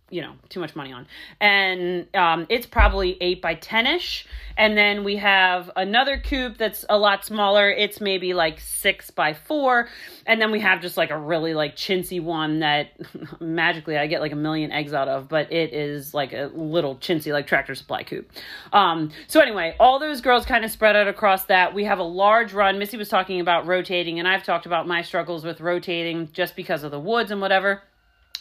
you 0.10 0.22
know 0.22 0.33
too 0.50 0.60
much 0.60 0.75
money 0.75 0.91
on. 0.91 1.07
And 1.39 2.07
um, 2.15 2.45
it's 2.50 2.65
probably 2.65 3.17
8 3.22 3.41
by 3.41 3.55
10 3.55 3.88
ish 3.88 4.25
and 4.57 4.77
then 4.77 5.03
we 5.03 5.15
have 5.17 5.72
another 5.75 6.17
coop 6.17 6.57
that's 6.57 6.86
a 6.89 6.98
lot 6.98 7.25
smaller. 7.25 7.69
It's 7.69 8.00
maybe 8.00 8.33
like 8.33 8.60
6 8.60 9.12
by 9.12 9.33
4 9.33 9.89
and 10.25 10.39
then 10.39 10.51
we 10.51 10.60
have 10.60 10.81
just 10.81 10.98
like 10.98 11.10
a 11.10 11.17
really 11.17 11.53
like 11.53 11.75
chintzy 11.75 12.22
one 12.22 12.60
that 12.60 12.91
magically 13.41 13.98
i 13.98 14.07
get 14.07 14.22
like 14.22 14.31
a 14.31 14.38
million 14.38 14.72
eggs 14.72 14.93
out 14.93 15.07
of 15.07 15.27
but 15.27 15.51
it 15.51 15.74
is 15.74 16.13
like 16.13 16.33
a 16.33 16.50
little 16.53 16.95
chintzy 16.98 17.31
like 17.31 17.48
tractor 17.48 17.75
supply 17.75 18.03
coop 18.03 18.31
um, 18.72 19.12
so 19.27 19.39
anyway 19.39 19.75
all 19.79 20.00
those 20.00 20.22
girls 20.22 20.45
kind 20.45 20.63
of 20.63 20.72
spread 20.72 20.95
out 20.95 21.07
across 21.07 21.45
that. 21.45 21.74
We 21.74 21.86
have 21.86 22.00
a 22.00 22.03
large 22.03 22.53
run. 22.53 22.79
Missy 22.79 22.98
was 22.98 23.10
talking 23.10 23.39
about 23.39 23.65
rotating 23.65 24.19
and 24.19 24.27
i've 24.27 24.43
talked 24.43 24.65
about 24.65 24.88
my 24.88 25.01
struggles 25.01 25.43
with 25.43 25.62
rotating 25.62 26.29
just 26.31 26.55
because 26.55 26.83
of 26.83 26.91
the 26.91 27.00
woods 27.00 27.31
and 27.31 27.41
whatever 27.41 27.83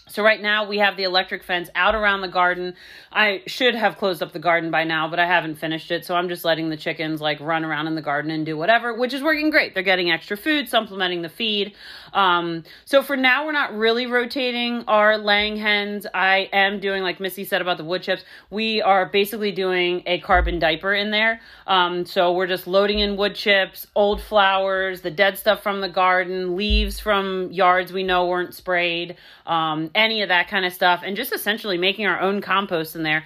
so 0.08 0.24
right 0.24 0.42
now 0.42 0.66
we 0.66 0.78
have 0.78 0.96
the 0.96 1.04
electric 1.04 1.44
fence 1.44 1.70
out 1.76 1.94
around 1.94 2.22
the 2.22 2.28
garden. 2.28 2.74
I 3.12 3.42
should 3.46 3.76
have 3.76 3.98
closed 3.98 4.20
up 4.20 4.32
the 4.32 4.40
garden 4.40 4.70
by 4.72 4.82
now, 4.82 5.08
but 5.08 5.20
I 5.20 5.26
haven't 5.26 5.54
finished 5.56 5.92
it. 5.92 6.04
So 6.04 6.16
I'm 6.16 6.28
just 6.28 6.44
letting 6.44 6.70
the 6.70 6.76
chickens 6.76 7.20
like 7.20 7.38
run 7.40 7.64
around 7.64 7.86
in 7.86 7.94
the 7.94 8.02
garden 8.02 8.32
and 8.32 8.44
do 8.44 8.56
whatever, 8.56 8.92
which 8.94 9.14
is 9.14 9.22
working 9.22 9.50
great. 9.50 9.74
They're 9.74 9.82
getting 9.84 10.10
extra 10.10 10.36
food, 10.36 10.68
supplementing 10.68 11.22
the 11.22 11.28
feed. 11.28 11.74
Um, 12.12 12.64
so 12.84 13.02
for 13.02 13.16
now, 13.16 13.46
we're 13.46 13.52
not 13.52 13.74
really 13.74 14.06
rotating 14.06 14.84
our 14.88 15.18
laying 15.18 15.56
hens. 15.56 16.04
I 16.12 16.48
am 16.52 16.80
doing 16.80 17.04
like 17.04 17.20
Missy 17.20 17.44
said 17.44 17.62
about 17.62 17.78
the 17.78 17.84
wood 17.84 18.02
chips. 18.02 18.24
We 18.50 18.82
are 18.82 19.06
basically 19.06 19.52
doing 19.52 20.02
a 20.06 20.18
carbon 20.18 20.58
diaper 20.58 20.92
in 20.92 21.12
there. 21.12 21.40
Um, 21.68 22.04
so 22.04 22.32
we're 22.32 22.48
just 22.48 22.66
loading 22.66 22.98
in 22.98 23.16
wood 23.16 23.36
chips, 23.36 23.86
old 23.94 24.20
flowers, 24.20 25.02
the 25.02 25.12
dead 25.12 25.38
stuff 25.38 25.62
from 25.62 25.80
the 25.80 25.88
garden, 25.88 26.56
leaves 26.56 26.98
from 26.98 27.52
yards 27.52 27.92
we 27.92 28.02
know 28.02 28.26
weren't 28.26 28.52
sprayed. 28.52 29.16
Um, 29.46 29.90
any 29.94 30.22
of 30.22 30.28
that 30.28 30.48
kind 30.48 30.64
of 30.64 30.72
stuff, 30.72 31.02
and 31.04 31.16
just 31.16 31.32
essentially 31.32 31.78
making 31.78 32.06
our 32.06 32.20
own 32.20 32.40
compost 32.40 32.96
in 32.96 33.02
there. 33.02 33.24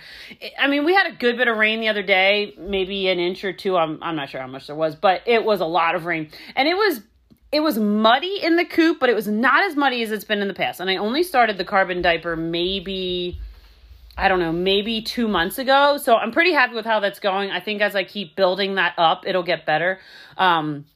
I 0.59 0.67
mean, 0.67 0.85
we 0.85 0.95
had 0.95 1.07
a 1.07 1.15
good 1.15 1.37
bit 1.37 1.49
of 1.49 1.57
rain 1.57 1.81
the 1.81 1.89
other 1.89 2.03
day, 2.03 2.55
maybe 2.59 3.09
an 3.09 3.19
inch 3.19 3.45
or 3.45 3.53
two. 3.53 3.77
I'm, 3.77 4.03
I'm 4.03 4.17
not 4.17 4.29
sure 4.29 4.41
how 4.41 4.47
much 4.47 4.67
there 4.67 4.77
was, 4.77 4.95
but 4.95 5.23
it 5.27 5.45
was 5.45 5.61
a 5.61 5.67
lot 5.67 5.95
of 5.95 6.05
rain. 6.05 6.31
And 6.55 6.69
it 6.69 6.77
was 6.77 7.01
it 7.53 7.61
was 7.61 7.79
muddy 7.79 8.41
in 8.43 8.57
the 8.57 8.65
coop, 8.65 8.99
but 8.99 9.09
it 9.09 9.15
was 9.15 9.29
not 9.29 9.65
as 9.65 9.77
muddy 9.77 10.03
as 10.03 10.11
it's 10.11 10.25
been 10.25 10.41
in 10.41 10.49
the 10.49 10.55
past. 10.55 10.81
And 10.81 10.91
I 10.91 10.97
only 10.97 11.23
started 11.23 11.59
the 11.59 11.65
carbon 11.65 12.03
diaper 12.03 12.37
maybe 12.37 13.41
I 14.19 14.29
don't 14.29 14.39
know, 14.39 14.53
maybe 14.53 15.03
two 15.03 15.29
months 15.29 15.59
ago. 15.59 15.99
So 15.99 16.17
I'm 16.17 16.33
pretty 16.33 16.53
happy 16.53 16.75
with 16.75 16.87
how 16.87 17.01
that's 17.01 17.19
going. 17.19 17.51
I 17.51 17.61
think 17.61 17.83
as 17.83 17.95
I 17.95 18.05
keep 18.05 18.35
building 18.35 18.77
that 18.77 18.95
up, 18.97 19.25
it'll 19.27 19.43
get 19.43 19.67
better. 19.67 20.01
Um, 20.39 20.87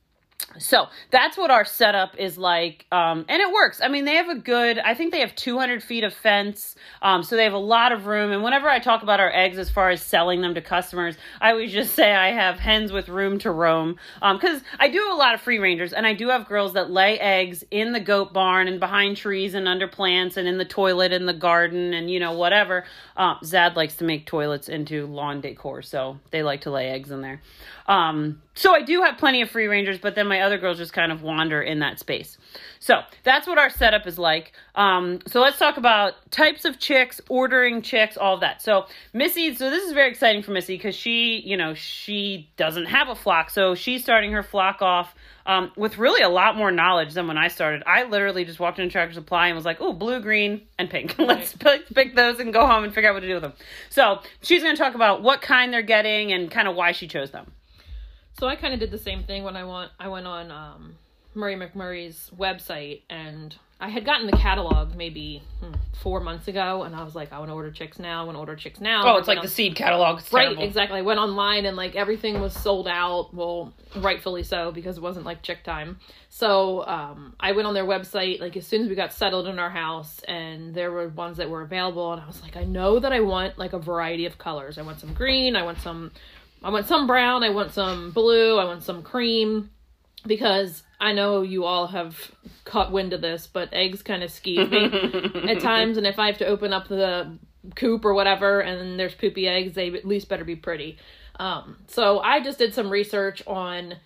so 0.60 0.86
that's 1.10 1.36
what 1.36 1.50
our 1.50 1.64
setup 1.64 2.16
is 2.18 2.38
like 2.38 2.86
um, 2.92 3.24
and 3.28 3.40
it 3.40 3.52
works. 3.52 3.80
I 3.82 3.88
mean 3.88 4.04
they 4.04 4.16
have 4.16 4.28
a 4.28 4.34
good 4.34 4.78
i 4.78 4.94
think 4.94 5.12
they 5.12 5.20
have 5.20 5.34
200 5.34 5.82
feet 5.82 6.04
of 6.04 6.12
fence 6.12 6.74
um, 7.02 7.22
so 7.22 7.36
they 7.36 7.44
have 7.44 7.52
a 7.52 7.58
lot 7.58 7.92
of 7.92 8.06
room 8.06 8.32
and 8.32 8.42
whenever 8.42 8.68
i 8.68 8.78
talk 8.78 9.02
about 9.02 9.20
our 9.20 9.32
eggs 9.32 9.58
as 9.58 9.70
far 9.70 9.90
as 9.90 10.02
selling 10.02 10.40
them 10.40 10.54
to 10.54 10.60
customers 10.60 11.16
i 11.40 11.50
always 11.50 11.72
just 11.72 11.94
say 12.00 12.14
i 12.14 12.30
have 12.32 12.58
hens 12.58 12.92
with 12.92 13.08
room 13.08 13.38
to 13.38 13.50
roam 13.50 13.96
because 14.32 14.58
um, 14.58 14.64
i 14.78 14.88
do 14.88 14.98
have 14.98 15.12
a 15.12 15.16
lot 15.16 15.34
of 15.34 15.40
free 15.40 15.58
rangers 15.58 15.92
and 15.92 16.06
i 16.06 16.14
do 16.14 16.28
have 16.28 16.46
girls 16.48 16.74
that 16.74 16.90
lay 16.90 17.18
eggs 17.18 17.64
in 17.70 17.92
the 17.92 18.00
goat 18.00 18.32
barn 18.32 18.68
and 18.68 18.80
behind 18.80 19.16
trees 19.16 19.54
and 19.54 19.68
under 19.68 19.86
plants 19.88 20.36
and 20.36 20.48
in 20.48 20.58
the 20.58 20.64
toilet 20.64 21.12
in 21.12 21.26
the 21.26 21.32
garden 21.32 21.94
and 21.94 22.10
you 22.10 22.18
know 22.18 22.32
whatever. 22.32 22.84
Uh, 23.16 23.34
zad 23.44 23.76
likes 23.76 23.96
to 23.96 24.04
make 24.04 24.26
toilets 24.26 24.68
into 24.68 25.06
lawn 25.06 25.40
decor 25.40 25.82
so 25.82 26.18
they 26.30 26.42
like 26.42 26.62
to 26.62 26.70
lay 26.70 26.88
eggs 26.88 27.10
in 27.10 27.20
there. 27.20 27.40
Um, 27.86 28.42
so 28.54 28.74
I 28.74 28.82
do 28.82 29.02
have 29.02 29.18
plenty 29.18 29.42
of 29.42 29.50
free 29.50 29.66
rangers, 29.66 29.98
but 29.98 30.14
then 30.14 30.28
my 30.28 30.42
other 30.42 30.49
girls 30.58 30.78
just 30.78 30.92
kind 30.92 31.12
of 31.12 31.22
wander 31.22 31.62
in 31.62 31.80
that 31.80 31.98
space. 31.98 32.38
So 32.78 33.00
that's 33.24 33.46
what 33.46 33.58
our 33.58 33.70
setup 33.70 34.06
is 34.06 34.18
like. 34.18 34.52
Um, 34.74 35.20
so 35.26 35.40
let's 35.40 35.58
talk 35.58 35.76
about 35.76 36.14
types 36.30 36.64
of 36.64 36.78
chicks, 36.78 37.20
ordering 37.28 37.82
chicks, 37.82 38.16
all 38.16 38.34
of 38.34 38.40
that. 38.40 38.62
So 38.62 38.86
Missy, 39.12 39.54
so 39.54 39.70
this 39.70 39.84
is 39.84 39.92
very 39.92 40.10
exciting 40.10 40.42
for 40.42 40.52
Missy 40.52 40.76
because 40.76 40.94
she, 40.94 41.40
you 41.44 41.56
know, 41.56 41.74
she 41.74 42.50
doesn't 42.56 42.86
have 42.86 43.08
a 43.08 43.14
flock, 43.14 43.50
so 43.50 43.74
she's 43.74 44.02
starting 44.02 44.32
her 44.32 44.42
flock 44.42 44.82
off 44.82 45.14
um, 45.46 45.72
with 45.76 45.98
really 45.98 46.22
a 46.22 46.28
lot 46.28 46.56
more 46.56 46.70
knowledge 46.70 47.14
than 47.14 47.26
when 47.26 47.38
I 47.38 47.48
started. 47.48 47.82
I 47.86 48.04
literally 48.04 48.44
just 48.44 48.60
walked 48.60 48.78
into 48.78 48.92
Tractor 48.92 49.14
Supply 49.14 49.48
and 49.48 49.56
was 49.56 49.64
like, 49.64 49.78
"Oh, 49.80 49.92
blue, 49.92 50.20
green, 50.20 50.62
and 50.78 50.88
pink. 50.88 51.16
Let's 51.18 51.54
pick, 51.54 51.88
pick 51.94 52.14
those 52.14 52.38
and 52.38 52.52
go 52.52 52.66
home 52.66 52.84
and 52.84 52.94
figure 52.94 53.10
out 53.10 53.14
what 53.14 53.20
to 53.20 53.26
do 53.26 53.34
with 53.34 53.42
them." 53.42 53.54
So 53.88 54.20
she's 54.42 54.62
going 54.62 54.76
to 54.76 54.80
talk 54.80 54.94
about 54.94 55.22
what 55.22 55.42
kind 55.42 55.72
they're 55.72 55.82
getting 55.82 56.32
and 56.32 56.50
kind 56.50 56.68
of 56.68 56.76
why 56.76 56.92
she 56.92 57.08
chose 57.08 57.30
them. 57.30 57.50
So 58.38 58.46
I 58.46 58.56
kind 58.56 58.72
of 58.72 58.80
did 58.80 58.90
the 58.90 58.98
same 58.98 59.24
thing 59.24 59.44
when 59.44 59.56
I 59.56 59.64
went 59.64 59.90
I 59.98 60.08
went 60.08 60.26
on 60.26 60.50
um, 60.50 60.96
Murray 61.34 61.56
McMurray's 61.56 62.30
website 62.36 63.02
and 63.10 63.54
I 63.82 63.88
had 63.88 64.04
gotten 64.04 64.26
the 64.26 64.36
catalog 64.36 64.94
maybe 64.94 65.42
hmm, 65.60 65.72
four 66.02 66.20
months 66.20 66.48
ago, 66.48 66.82
and 66.82 66.94
I 66.94 67.02
was 67.02 67.14
like, 67.14 67.32
I 67.32 67.38
want 67.38 67.50
to 67.50 67.54
order 67.54 67.70
chicks 67.70 67.98
now. 67.98 68.20
I 68.20 68.24
want 68.24 68.36
to 68.36 68.40
order 68.40 68.54
chicks 68.54 68.78
now. 68.78 69.00
Oh, 69.04 69.16
it's 69.16 69.26
like 69.26 69.38
on... 69.38 69.44
the 69.44 69.50
seed 69.50 69.74
catalog. 69.74 70.18
It's 70.18 70.30
right, 70.34 70.44
terrible. 70.44 70.64
exactly. 70.64 70.98
I 70.98 71.02
went 71.02 71.18
online 71.18 71.64
and 71.64 71.78
like 71.78 71.96
everything 71.96 72.42
was 72.42 72.52
sold 72.52 72.86
out. 72.86 73.32
Well, 73.32 73.72
rightfully 73.96 74.42
so 74.42 74.70
because 74.70 74.98
it 74.98 75.02
wasn't 75.02 75.24
like 75.24 75.42
chick 75.42 75.64
time. 75.64 75.98
So 76.28 76.86
um, 76.86 77.34
I 77.40 77.52
went 77.52 77.66
on 77.66 77.72
their 77.72 77.86
website 77.86 78.40
like 78.40 78.54
as 78.58 78.66
soon 78.66 78.82
as 78.82 78.88
we 78.88 78.94
got 78.94 79.14
settled 79.14 79.46
in 79.48 79.58
our 79.58 79.70
house, 79.70 80.20
and 80.28 80.74
there 80.74 80.92
were 80.92 81.08
ones 81.08 81.38
that 81.38 81.48
were 81.48 81.62
available, 81.62 82.12
and 82.12 82.20
I 82.20 82.26
was 82.26 82.42
like, 82.42 82.58
I 82.58 82.64
know 82.64 82.98
that 82.98 83.14
I 83.14 83.20
want 83.20 83.58
like 83.58 83.72
a 83.72 83.78
variety 83.78 84.26
of 84.26 84.36
colors. 84.36 84.76
I 84.76 84.82
want 84.82 85.00
some 85.00 85.14
green. 85.14 85.56
I 85.56 85.62
want 85.62 85.78
some 85.78 86.10
I 86.62 86.70
want 86.70 86.86
some 86.86 87.06
brown, 87.06 87.42
I 87.42 87.50
want 87.50 87.72
some 87.72 88.10
blue, 88.10 88.58
I 88.58 88.64
want 88.64 88.82
some 88.82 89.02
cream 89.02 89.70
because 90.26 90.82
I 91.00 91.12
know 91.12 91.42
you 91.42 91.64
all 91.64 91.86
have 91.86 92.30
caught 92.64 92.92
wind 92.92 93.12
of 93.12 93.22
this, 93.22 93.46
but 93.46 93.72
eggs 93.72 94.02
kind 94.02 94.22
of 94.22 94.30
skeeve 94.30 94.70
me 94.70 95.50
at 95.50 95.60
times, 95.62 95.96
and 95.96 96.06
if 96.06 96.18
I 96.18 96.26
have 96.26 96.38
to 96.38 96.46
open 96.46 96.72
up 96.72 96.88
the 96.88 97.38
coop 97.74 98.04
or 98.04 98.14
whatever 98.14 98.60
and 98.60 98.98
there's 98.98 99.14
poopy 99.14 99.48
eggs, 99.48 99.74
they 99.74 99.88
at 99.88 100.04
least 100.04 100.28
better 100.28 100.44
be 100.44 100.56
pretty. 100.56 100.98
Um, 101.38 101.78
so 101.86 102.20
I 102.20 102.40
just 102.40 102.58
did 102.58 102.74
some 102.74 102.90
research 102.90 103.42
on, 103.46 103.96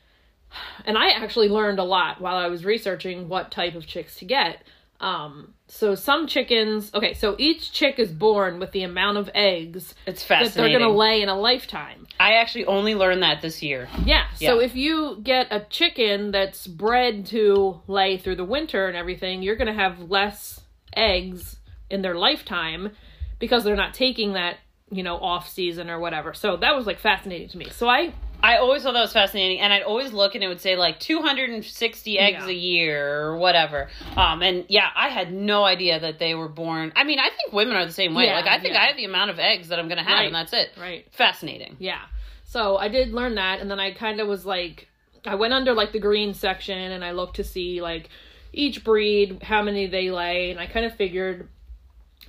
and 0.85 0.97
I 0.97 1.11
actually 1.11 1.49
learned 1.49 1.81
a 1.81 1.85
lot 1.85 2.21
while 2.21 2.37
I 2.37 2.47
was 2.47 2.65
researching 2.65 3.29
what 3.29 3.51
type 3.51 3.75
of 3.75 3.87
chicks 3.87 4.17
to 4.17 4.25
get. 4.25 4.63
Um, 5.05 5.53
so 5.69 5.95
some 5.95 6.27
chickens, 6.27 6.91
okay, 6.95 7.13
so 7.13 7.37
each 7.39 7.73
chick 7.73 7.99
is 7.99 8.11
born 8.11 8.59
with 8.59 8.73
the 8.73 8.85
amount 8.85 9.19
of 9.19 9.29
eggs 9.35 9.95
it's 10.07 10.27
that 10.27 10.55
they're 10.55 10.71
going 10.71 10.81
to 10.81 10.89
lay 10.89 11.21
in 11.21 11.29
a 11.29 11.39
lifetime. 11.39 12.07
I 12.19 12.37
actually 12.37 12.65
only 12.65 12.95
learned 12.95 13.23
that 13.23 13.43
this 13.43 13.63
year. 13.63 13.87
Yeah. 14.07 14.25
yeah. 14.39 14.49
So 14.49 14.61
if 14.61 14.75
you 14.75 15.19
get 15.23 15.49
a 15.51 15.61
chicken 15.69 16.31
that's 16.31 16.67
bred 16.67 17.27
to 17.27 17.83
lay 17.87 18.17
through 18.17 18.37
the 18.37 18.47
winter 18.47 18.89
and 18.89 18.97
everything, 18.97 19.43
you're 19.43 19.57
going 19.57 19.69
to 19.69 19.75
have 19.75 20.11
less 20.11 20.63
eggs 20.97 21.57
in 21.91 22.01
their 22.01 22.15
lifetime 22.15 22.93
because 23.39 23.63
they're 23.63 23.77
not 23.77 23.93
taking 23.93 24.33
that, 24.33 24.57
you 24.91 25.03
know, 25.03 25.19
off 25.19 25.51
season 25.51 25.91
or 25.91 25.99
whatever. 25.99 26.33
So 26.33 26.57
that 26.57 26.75
was 26.75 26.87
like 26.87 26.99
fascinating 26.99 27.49
to 27.51 27.59
me. 27.59 27.69
So 27.69 27.91
I 27.91 28.15
I 28.45 28.59
always 28.59 28.83
thought 28.83 28.93
that 28.93 29.01
was 29.01 29.15
fascinating, 29.15 29.59
and 29.61 29.73
I'd 29.73 29.85
always 29.85 30.13
look 30.13 30.35
and 30.35 30.45
it 30.45 30.49
would 30.49 30.61
say 30.61 30.77
like 30.77 31.01
260 31.01 32.19
eggs 32.19 32.41
yeah. 32.41 32.47
a 32.47 32.53
year 32.53 33.23
or 33.23 33.39
whatever. 33.39 33.89
Um, 34.19 34.43
and 34.43 34.67
yeah, 34.69 34.91
I 34.95 35.09
had 35.09 35.33
no 35.33 35.65
idea 35.65 35.99
that 35.99 36.19
they 36.19 36.35
were 36.35 36.51
born. 36.51 36.93
I 36.95 37.05
mean, 37.05 37.19
I 37.19 37.31
think 37.31 37.55
women 37.55 37.75
are 37.75 37.87
the 37.87 37.93
same 37.93 38.15
way. 38.15 38.27
Yeah, 38.27 38.35
like 38.35 38.47
I 38.47 38.61
think 38.61 38.75
yeah. 38.75 38.83
I 38.83 38.87
have 38.89 38.99
the 38.99 39.07
amount 39.07 39.31
of 39.31 39.39
eggs 39.39 39.69
that 39.69 39.79
I'm 39.79 39.89
gonna 39.89 40.05
have, 40.05 40.19
right. 40.19 40.27
and 40.27 40.35
that's 40.35 40.53
it. 40.53 40.73
Right. 40.79 41.07
Fascinating. 41.11 41.77
Yeah. 41.79 42.03
So 42.45 42.77
I 42.77 42.89
did 42.89 43.15
learn 43.15 43.37
that, 43.37 43.61
and 43.61 43.71
then 43.71 43.81
I 43.81 43.93
kind 43.93 44.21
of 44.21 44.29
was 44.29 44.45
like, 44.45 44.89
I 45.25 45.37
went 45.37 45.55
under 45.55 45.73
like 45.73 45.93
the 45.93 45.99
green 45.99 46.35
section, 46.35 46.77
and 46.77 47.03
I 47.03 47.13
looked 47.13 47.37
to 47.37 47.45
see 47.45 47.81
like 47.81 48.11
each 48.53 48.85
breed 48.85 49.43
how 49.43 49.63
many 49.63 49.87
they 49.87 50.11
lay, 50.11 50.51
and 50.51 50.61
I 50.61 50.67
kind 50.67 50.85
of 50.85 50.95
figured 50.97 51.49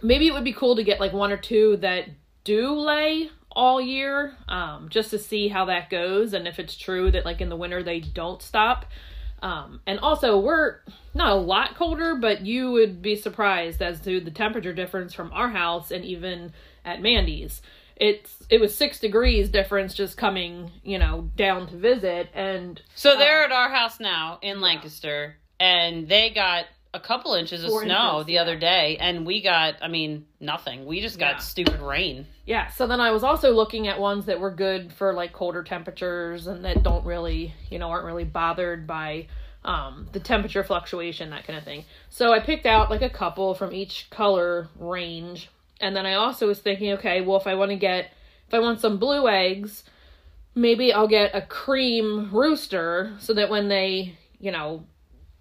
maybe 0.01 0.27
it 0.27 0.33
would 0.33 0.45
be 0.45 0.53
cool 0.53 0.77
to 0.77 0.83
get 0.85 1.01
like 1.01 1.11
one 1.11 1.33
or 1.33 1.37
two 1.37 1.75
that 1.81 2.07
do 2.45 2.73
lay 2.73 3.31
all 3.55 3.79
year 3.79 4.35
um, 4.47 4.89
just 4.89 5.11
to 5.11 5.19
see 5.19 5.47
how 5.47 5.65
that 5.65 5.89
goes 5.89 6.33
and 6.33 6.47
if 6.47 6.59
it's 6.59 6.75
true 6.75 7.11
that 7.11 7.25
like 7.25 7.41
in 7.41 7.49
the 7.49 7.55
winter 7.55 7.81
they 7.81 7.99
don't 7.99 8.41
stop. 8.41 8.85
Um, 9.41 9.81
and 9.85 9.99
also 9.99 10.39
we're 10.39 10.79
not 11.13 11.31
a 11.31 11.35
lot 11.35 11.75
colder 11.75 12.15
but 12.15 12.45
you 12.45 12.71
would 12.71 13.01
be 13.01 13.15
surprised 13.15 13.81
as 13.81 13.99
to 14.01 14.19
the 14.19 14.31
temperature 14.31 14.73
difference 14.73 15.13
from 15.13 15.31
our 15.33 15.49
house 15.49 15.91
and 15.91 16.03
even 16.03 16.51
at 16.83 17.01
mandy's. 17.01 17.61
It's 17.95 18.43
it 18.49 18.59
was 18.59 18.75
six 18.75 18.99
degrees 18.99 19.49
difference 19.49 19.93
just 19.93 20.17
coming 20.17 20.71
you 20.83 20.99
know 20.99 21.29
down 21.35 21.67
to 21.67 21.77
visit 21.77 22.29
and 22.33 22.81
so 22.93 23.17
they're 23.17 23.45
um, 23.45 23.51
at 23.51 23.55
our 23.55 23.69
house 23.69 23.99
now 23.99 24.39
in 24.41 24.59
lancaster 24.59 25.37
and 25.59 26.07
they 26.09 26.29
got 26.29 26.65
a 26.95 26.99
couple 26.99 27.33
inches 27.33 27.63
of 27.63 27.69
snow 27.69 28.19
inches, 28.19 28.25
the 28.25 28.33
yeah. 28.33 28.41
other 28.41 28.57
day, 28.57 28.97
and 28.99 29.25
we 29.25 29.41
got, 29.41 29.75
I 29.81 29.89
mean, 29.89 30.25
nothing. 30.39 30.85
We 30.85 31.01
just 31.01 31.19
got 31.19 31.35
yeah. 31.35 31.39
stupid 31.39 31.81
rain. 31.81 32.25
Yeah. 32.45 32.69
So 32.69 32.87
then 32.87 33.01
I 33.01 33.11
was 33.11 33.23
also 33.23 33.51
looking 33.51 33.87
at 33.87 33.99
ones 33.99 34.25
that 34.27 34.39
were 34.39 34.51
good 34.51 34.93
for 34.93 35.13
like 35.13 35.33
colder 35.33 35.61
temperatures 35.61 36.47
and 36.47 36.63
that 36.63 36.83
don't 36.83 37.05
really, 37.05 37.53
you 37.69 37.79
know, 37.79 37.89
aren't 37.89 38.05
really 38.05 38.23
bothered 38.23 38.87
by 38.87 39.27
um, 39.65 40.07
the 40.13 40.19
temperature 40.19 40.63
fluctuation, 40.63 41.31
that 41.31 41.45
kind 41.45 41.57
of 41.57 41.65
thing. 41.65 41.83
So 42.09 42.31
I 42.31 42.39
picked 42.39 42.65
out 42.65 42.89
like 42.89 43.01
a 43.01 43.09
couple 43.09 43.53
from 43.55 43.73
each 43.73 44.09
color 44.09 44.69
range, 44.79 45.49
and 45.81 45.95
then 45.95 46.05
I 46.05 46.13
also 46.13 46.47
was 46.47 46.59
thinking, 46.59 46.93
okay, 46.93 47.21
well, 47.21 47.37
if 47.37 47.47
I 47.47 47.55
want 47.55 47.71
to 47.71 47.77
get, 47.77 48.11
if 48.47 48.53
I 48.53 48.59
want 48.59 48.79
some 48.79 48.99
blue 48.99 49.27
eggs, 49.27 49.83
maybe 50.53 50.93
I'll 50.93 51.07
get 51.07 51.35
a 51.35 51.41
cream 51.41 52.29
rooster 52.31 53.13
so 53.19 53.33
that 53.33 53.49
when 53.49 53.67
they, 53.67 54.17
you 54.39 54.51
know, 54.51 54.85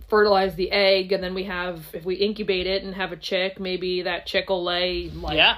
fertilize 0.08 0.54
the 0.54 0.70
egg 0.70 1.12
and 1.12 1.22
then 1.22 1.34
we 1.34 1.44
have 1.44 1.82
if 1.92 2.04
we 2.04 2.14
incubate 2.14 2.66
it 2.66 2.82
and 2.82 2.94
have 2.94 3.12
a 3.12 3.16
chick 3.16 3.58
maybe 3.58 4.02
that 4.02 4.26
chick 4.26 4.48
will 4.48 4.62
lay 4.62 5.10
like 5.10 5.36
yeah. 5.36 5.56